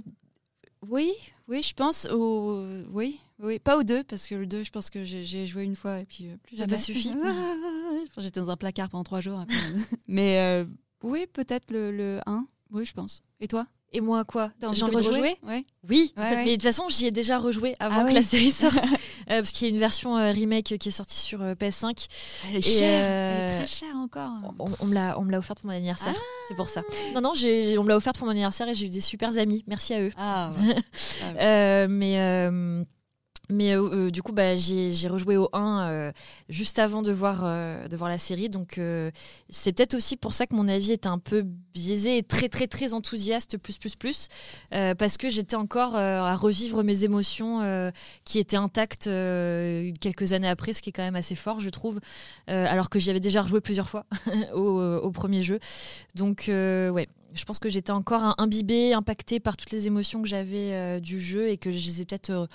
oui, 0.87 1.11
oui, 1.47 1.61
je 1.63 1.73
pense. 1.73 2.05
Au, 2.11 2.63
oui, 2.91 3.19
oui, 3.39 3.59
pas 3.59 3.77
au 3.77 3.83
2, 3.83 4.03
parce 4.03 4.27
que 4.27 4.35
le 4.35 4.45
2, 4.45 4.63
je 4.63 4.71
pense 4.71 4.89
que 4.89 5.03
j'ai 5.03 5.47
joué 5.47 5.63
une 5.63 5.75
fois 5.75 5.99
et 5.99 6.05
puis 6.05 6.27
euh, 6.27 6.37
plus 6.43 6.57
Ça 6.57 6.63
jamais. 6.63 6.73
t'a 6.77 6.81
suffi 6.81 7.11
J'étais 8.17 8.39
dans 8.39 8.49
un 8.49 8.57
placard 8.57 8.89
pendant 8.89 9.03
trois 9.03 9.21
jours. 9.21 9.39
après. 9.39 9.55
mais 10.07 10.39
euh, 10.39 10.65
oui, 11.03 11.25
peut-être 11.31 11.71
le, 11.71 11.91
le 11.91 12.19
1. 12.25 12.45
Oui, 12.71 12.85
je 12.85 12.93
pense. 12.93 13.21
Et 13.39 13.47
toi? 13.47 13.65
Et 13.91 14.01
moi, 14.01 14.23
quoi 14.23 14.51
J'ai 14.61 14.67
de 14.67 14.67
envie 14.67 14.81
de 14.95 15.07
rejouer 15.07 15.37
Ouais. 15.47 15.65
Oui, 15.89 16.13
Ouais, 16.17 16.23
ouais. 16.23 16.35
mais 16.45 16.45
de 16.45 16.51
toute 16.53 16.63
façon, 16.63 16.83
j'y 16.89 17.07
ai 17.07 17.11
déjà 17.11 17.39
rejoué 17.39 17.73
avant 17.79 18.01
Ah 18.01 18.03
que 18.03 18.07
oui. 18.09 18.13
la 18.13 18.21
série 18.21 18.51
sorte. 18.51 18.75
Euh, 18.77 19.39
parce 19.41 19.51
qu'il 19.51 19.67
y 19.67 19.71
a 19.71 19.73
une 19.73 19.79
version 19.79 20.15
euh, 20.17 20.31
remake 20.31 20.77
qui 20.77 20.89
est 20.89 20.91
sortie 20.91 21.17
sur 21.17 21.41
euh, 21.41 21.53
PS5. 21.55 22.05
Elle 22.49 22.57
est 22.57 22.61
chère. 22.61 23.03
Elle 23.03 23.51
est 23.53 23.57
très 23.57 23.67
chère 23.67 23.95
encore. 23.95 24.31
On, 24.59 24.67
on 24.79 24.85
me 24.85 24.93
l'a 24.93 25.37
offerte 25.39 25.59
pour 25.61 25.71
mon 25.71 25.75
anniversaire. 25.75 26.13
c'est 26.47 26.55
pour 26.55 26.69
ça. 26.69 26.81
Non, 27.15 27.21
non, 27.21 27.31
on 27.33 27.83
me 27.83 27.87
l'a 27.87 27.95
offerte 27.97 28.17
pour 28.17 28.25
mon 28.27 28.31
anniversaire 28.31 28.67
et 28.69 28.75
j'ai 28.75 28.85
eu 28.85 28.89
des 28.89 29.01
super 29.01 29.35
amis. 29.37 29.63
Merci 29.67 29.93
à 29.95 30.01
eux. 30.01 30.11
Ah, 30.17 30.51
ouais. 30.61 30.75
Euh, 31.39 31.87
mais 31.89 32.15
mais 33.51 33.75
euh, 33.75 33.89
euh, 34.07 34.11
du 34.11 34.21
coup, 34.21 34.31
bah, 34.31 34.55
j'ai 34.55 35.07
rejoué 35.07 35.35
au 35.35 35.49
1 35.53 35.89
euh, 35.89 36.11
juste 36.49 36.77
avant 36.77 37.01
de 37.01 37.11
voir, 37.11 37.43
la 37.43 38.17
série. 38.17 38.49
Donc, 38.49 38.79
c'est 39.49 39.73
peut-être 39.73 39.95
aussi 39.95 40.17
pour 40.17 40.33
ça 40.33 40.45
que 40.45 40.55
mon 40.55 40.67
avis 40.67 40.91
était 40.91 41.07
un 41.07 41.19
peu 41.19 41.43
biaisé 41.73 42.17
et 42.17 42.23
très, 42.23 42.49
très, 42.49 42.67
très 42.67 42.93
enthousiaste, 42.93 43.57
plus, 43.57 43.77
plus, 43.77 43.95
plus. 43.95 44.27
parce 44.69 45.17
que 45.17 45.29
j'étais 45.29 45.55
encore 45.55 45.95
à 45.95 46.35
revivre 46.35 46.83
mes 46.83 47.03
émotions 47.03 47.91
qui 48.23 48.39
étaient 48.39 48.57
intactes 48.57 49.09
quelques 49.99 50.33
années 50.33 50.49
après, 50.49 50.73
ce 50.73 50.81
qui 50.81 50.89
est 50.89 50.93
quand 50.93 51.03
même 51.03 51.15
assez 51.15 51.35
fort, 51.35 51.59
je 51.59 51.69
trouve. 51.69 51.99
Alors 52.47 52.89
que 52.89 52.99
j'y 52.99 53.09
avais 53.09 53.19
déjà 53.19 53.41
rejoué 53.41 53.61
plusieurs 53.61 53.89
fois 53.89 54.05
au, 54.53 55.11
premier 55.11 55.41
jeu. 55.41 55.59
Donc, 56.15 56.45
ouais. 56.47 57.07
Je 57.35 57.45
pense 57.45 57.59
que 57.59 57.69
j'étais 57.69 57.91
encore 57.91 58.33
imbibée, 58.39 58.91
impactée 58.93 59.39
par 59.39 59.55
toutes 59.55 59.69
les 59.69 59.85
émotions 59.85 60.23
que 60.23 60.27
j'avais 60.27 60.99
du 60.99 61.19
jeu 61.19 61.49
et 61.49 61.57
que 61.57 61.69
je 61.69 61.77
les 61.77 62.01
ai 62.01 62.05
peut-être 62.05 62.49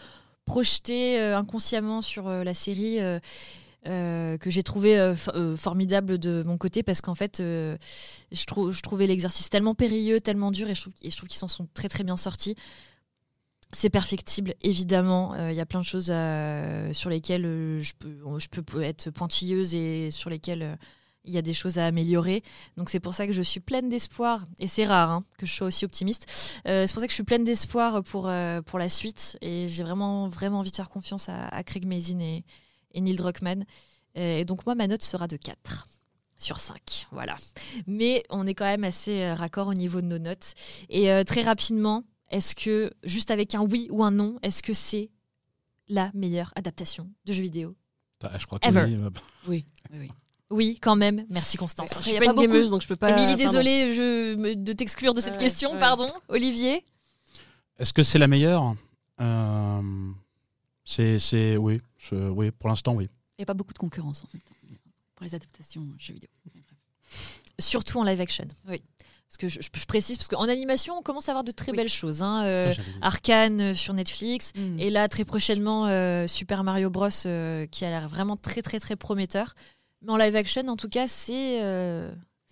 projetées 0.46 1.18
euh, 1.20 1.36
inconsciemment 1.36 2.00
sur 2.00 2.28
euh, 2.28 2.44
la 2.44 2.54
série. 2.54 2.98
euh, 3.00 4.38
que 4.38 4.48
j'ai 4.48 4.62
trouvé 4.62 5.12
formidable 5.58 6.18
de 6.18 6.42
mon 6.46 6.56
côté 6.56 6.82
parce 6.82 7.02
qu'en 7.02 7.14
fait 7.14 7.36
je, 7.40 8.80
trouvais 8.82 9.06
l'exercice 9.06 9.50
tellement 9.50 9.74
périlleux, 9.74 10.20
tellement 10.20 10.50
dur 10.50 10.70
et 10.70 10.74
je 10.74 10.80
trouve, 10.80 10.94
qu'ils 10.94 11.38
s'en 11.38 11.48
sont 11.48 11.68
très 11.74 11.90
très 11.90 12.02
bien 12.02 12.16
sortis. 12.16 12.56
C'est 13.72 13.90
perfectible, 13.90 14.54
évidemment. 14.62 15.34
Il 15.50 15.54
y 15.54 15.60
a 15.60 15.66
plein 15.66 15.80
de 15.80 15.84
choses 15.84 16.10
sur 16.96 17.10
lesquelles 17.10 17.42
je, 17.82 17.92
peux, 17.98 18.16
je 18.38 18.48
peux 18.48 18.82
être 18.82 19.10
pointilleuse 19.10 19.74
et 19.74 20.10
sur 20.10 20.30
lesquelles 20.30 20.78
il 21.24 21.32
y 21.32 21.38
a 21.38 21.42
des 21.42 21.54
choses 21.54 21.78
à 21.78 21.86
améliorer. 21.86 22.42
Donc 22.76 22.90
c'est 22.90 23.00
pour 23.00 23.14
ça 23.14 23.26
que 23.26 23.32
je 23.32 23.42
suis 23.42 23.60
pleine 23.60 23.88
d'espoir, 23.88 24.44
et 24.60 24.66
c'est 24.66 24.84
rare 24.84 25.10
hein, 25.10 25.24
que 25.38 25.46
je 25.46 25.52
sois 25.52 25.66
aussi 25.68 25.84
optimiste. 25.84 26.60
Euh, 26.68 26.86
c'est 26.86 26.92
pour 26.92 27.00
ça 27.00 27.06
que 27.06 27.12
je 27.12 27.16
suis 27.16 27.22
pleine 27.24 27.44
d'espoir 27.44 28.02
pour, 28.02 28.28
euh, 28.28 28.60
pour 28.62 28.78
la 28.78 28.88
suite, 28.88 29.38
et 29.40 29.68
j'ai 29.68 29.82
vraiment, 29.84 30.28
vraiment 30.28 30.58
envie 30.60 30.70
de 30.70 30.76
faire 30.76 30.88
confiance 30.90 31.28
à, 31.28 31.48
à 31.48 31.62
Craig 31.64 31.86
Mazin 31.86 32.20
et, 32.20 32.44
et 32.92 33.00
Neil 33.00 33.16
Druckmann. 33.16 33.64
Euh, 34.16 34.38
Et 34.38 34.44
donc 34.44 34.64
moi, 34.66 34.74
ma 34.74 34.86
note 34.86 35.02
sera 35.02 35.26
de 35.26 35.36
4 35.36 35.88
sur 36.36 36.58
5. 36.58 37.06
Voilà. 37.12 37.36
Mais 37.86 38.22
on 38.28 38.46
est 38.46 38.54
quand 38.54 38.64
même 38.66 38.84
assez 38.84 39.32
raccord 39.32 39.68
au 39.68 39.74
niveau 39.74 40.00
de 40.00 40.06
nos 40.06 40.18
notes. 40.18 40.54
Et 40.88 41.10
euh, 41.10 41.22
très 41.22 41.42
rapidement, 41.42 42.04
est-ce 42.30 42.54
que, 42.54 42.92
juste 43.04 43.30
avec 43.30 43.54
un 43.54 43.62
oui 43.62 43.88
ou 43.90 44.04
un 44.04 44.10
non, 44.10 44.38
est-ce 44.42 44.62
que 44.62 44.72
c'est 44.72 45.10
la 45.88 46.10
meilleure 46.14 46.52
adaptation 46.56 47.10
de 47.24 47.32
jeux 47.32 47.42
vidéo 47.42 47.76
Je 48.38 48.46
crois 48.46 48.58
Ever. 48.62 48.80
est, 48.80 48.94
euh, 48.96 49.10
Oui, 49.48 49.66
oui, 49.92 49.98
oui. 50.00 50.10
Oui, 50.54 50.78
quand 50.80 50.96
même. 50.96 51.26
Merci 51.30 51.56
Constance. 51.56 51.90
Ouais, 51.90 51.96
Je 51.98 52.08
suis 52.08 52.16
a 52.16 52.20
pas, 52.20 52.24
pas 52.26 52.30
une 52.30 52.36
beaucoup. 52.36 52.48
gameuse, 52.48 52.70
donc 52.70 52.82
je 52.82 52.88
peux 52.88 52.96
pas. 52.96 53.10
Émilie, 53.10 53.36
désolée 53.36 53.92
je, 53.94 54.54
de 54.54 54.72
t'exclure 54.72 55.12
de 55.14 55.20
cette 55.20 55.34
Ouais, 55.34 55.38
question, 55.40 55.72
ouais. 55.74 55.78
pardon. 55.78 56.08
Olivier 56.28 56.84
Est-ce 57.78 57.92
que 57.92 58.02
c'est 58.02 58.18
la 58.18 58.28
meilleure? 58.28 58.74
Euh, 59.20 59.80
C'est, 60.84 61.18
c'est, 61.18 61.56
oui, 61.56 61.80
je- 61.98 62.14
oui, 62.28 62.50
pour 62.50 62.68
l'instant, 62.68 62.94
oui. 62.94 63.08
Il 63.38 63.40
n'y 63.40 63.44
a 63.44 63.46
pas 63.46 63.54
beaucoup 63.54 63.72
de 63.72 63.78
concurrence 63.78 64.22
en 64.22 64.26
temps 64.26 64.38
pour 65.16 65.24
les 65.24 65.34
adaptations 65.34 65.86
jeux 65.98 66.14
vidéo. 66.14 66.28
Surtout 67.58 67.98
en 67.98 68.04
live 68.04 68.20
action. 68.20 68.46
Oui. 68.68 68.82
Parce 69.28 69.36
que 69.38 69.48
je, 69.48 69.60
je- 69.62 69.80
je 69.80 69.86
précise, 69.86 70.16
parce 70.16 70.28
qu'en 70.28 70.48
animation, 70.48 70.96
on 70.98 71.02
commence 71.02 71.28
à 71.28 71.32
avoir 71.32 71.44
de 71.44 71.50
très 71.52 71.70
Oui. 71.72 71.76
belles 71.78 71.88
choses. 71.88 72.22
hein. 72.22 72.44
Euh, 72.44 72.74
Ah. 73.00 73.06
Arcane 73.08 73.60
euh, 73.60 73.74
sur 73.74 73.94
Netflix. 73.94 74.52
Mm. 74.56 74.78
Et 74.78 74.90
là, 74.90 75.08
très 75.08 75.24
prochainement, 75.24 75.86
euh, 75.86 76.26
Super 76.26 76.62
Mario 76.64 76.90
Bros. 76.90 77.08
euh, 77.26 77.66
qui 77.66 77.84
a 77.84 77.88
l'air 77.90 78.08
vraiment 78.08 78.36
très, 78.36 78.60
très, 78.62 78.78
très 78.78 78.96
prometteur. 78.96 79.54
Mais 80.04 80.12
en 80.12 80.16
live 80.16 80.36
action, 80.36 80.68
en 80.68 80.76
tout 80.76 80.88
cas, 80.88 81.06
c'est. 81.06 81.60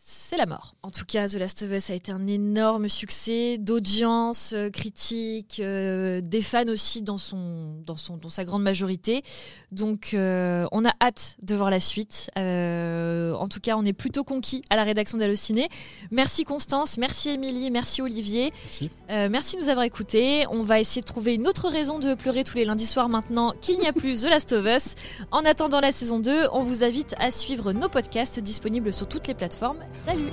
C'est 0.05 0.37
la 0.37 0.47
mort. 0.47 0.75
En 0.83 0.91
tout 0.91 1.05
cas, 1.05 1.29
The 1.29 1.35
Last 1.35 1.63
of 1.63 1.71
Us 1.71 1.91
a 1.91 1.95
été 1.95 2.11
un 2.11 2.27
énorme 2.27 2.89
succès 2.89 3.57
d'audience, 3.59 4.53
euh, 4.53 4.69
critique, 4.69 5.61
euh, 5.61 6.21
des 6.21 6.43
fans 6.43 6.67
aussi 6.67 7.03
dans, 7.03 7.19
son, 7.19 7.81
dans, 7.87 7.97
son, 7.97 8.17
dans 8.17 8.29
sa 8.29 8.45
grande 8.45 8.63
majorité. 8.63 9.23
Donc, 9.71 10.11
euh, 10.15 10.67
on 10.73 10.85
a 10.85 10.93
hâte 11.01 11.37
de 11.43 11.55
voir 11.55 11.71
la 11.71 11.79
suite. 11.81 12.31
Euh, 12.37 13.33
en 13.35 13.47
tout 13.47 13.61
cas, 13.61 13.77
on 13.77 13.85
est 13.85 13.93
plutôt 13.93 14.25
conquis 14.25 14.63
à 14.71 14.77
la 14.77 14.85
rédaction 14.85 15.19
d'Allociné. 15.19 15.69
Merci 16.11 16.45
Constance, 16.45 16.99
merci 16.99 17.31
Émilie, 17.31 17.71
merci 17.71 18.03
Olivier. 18.03 18.53
Merci. 18.65 18.91
Euh, 19.11 19.29
merci 19.31 19.57
de 19.57 19.63
nous 19.63 19.69
avoir 19.69 19.85
écoutés. 19.85 20.47
On 20.51 20.63
va 20.63 20.81
essayer 20.81 21.01
de 21.01 21.07
trouver 21.07 21.35
une 21.35 21.47
autre 21.47 21.69
raison 21.69 21.99
de 21.99 22.15
pleurer 22.15 22.43
tous 22.43 22.57
les 22.57 22.65
lundis 22.65 22.87
soirs 22.87 23.09
maintenant 23.09 23.55
qu'il 23.61 23.79
n'y 23.79 23.87
a 23.87 23.93
plus 23.93 24.23
The 24.23 24.31
Last 24.31 24.53
of 24.53 24.67
Us. 24.67 24.95
En 25.31 25.45
attendant 25.45 25.81
la 25.81 25.93
saison 25.93 26.19
2, 26.19 26.49
on 26.53 26.63
vous 26.63 26.85
invite 26.85 27.15
à 27.19 27.31
suivre 27.31 27.73
nos 27.73 27.89
podcasts 27.89 28.41
disponibles 28.41 28.93
sur 28.93 29.07
toutes 29.07 29.29
les 29.29 29.35
plateformes. 29.35 29.79
Salut. 29.93 30.33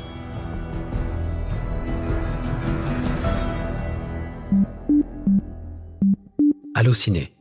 Allociné, 6.75 7.33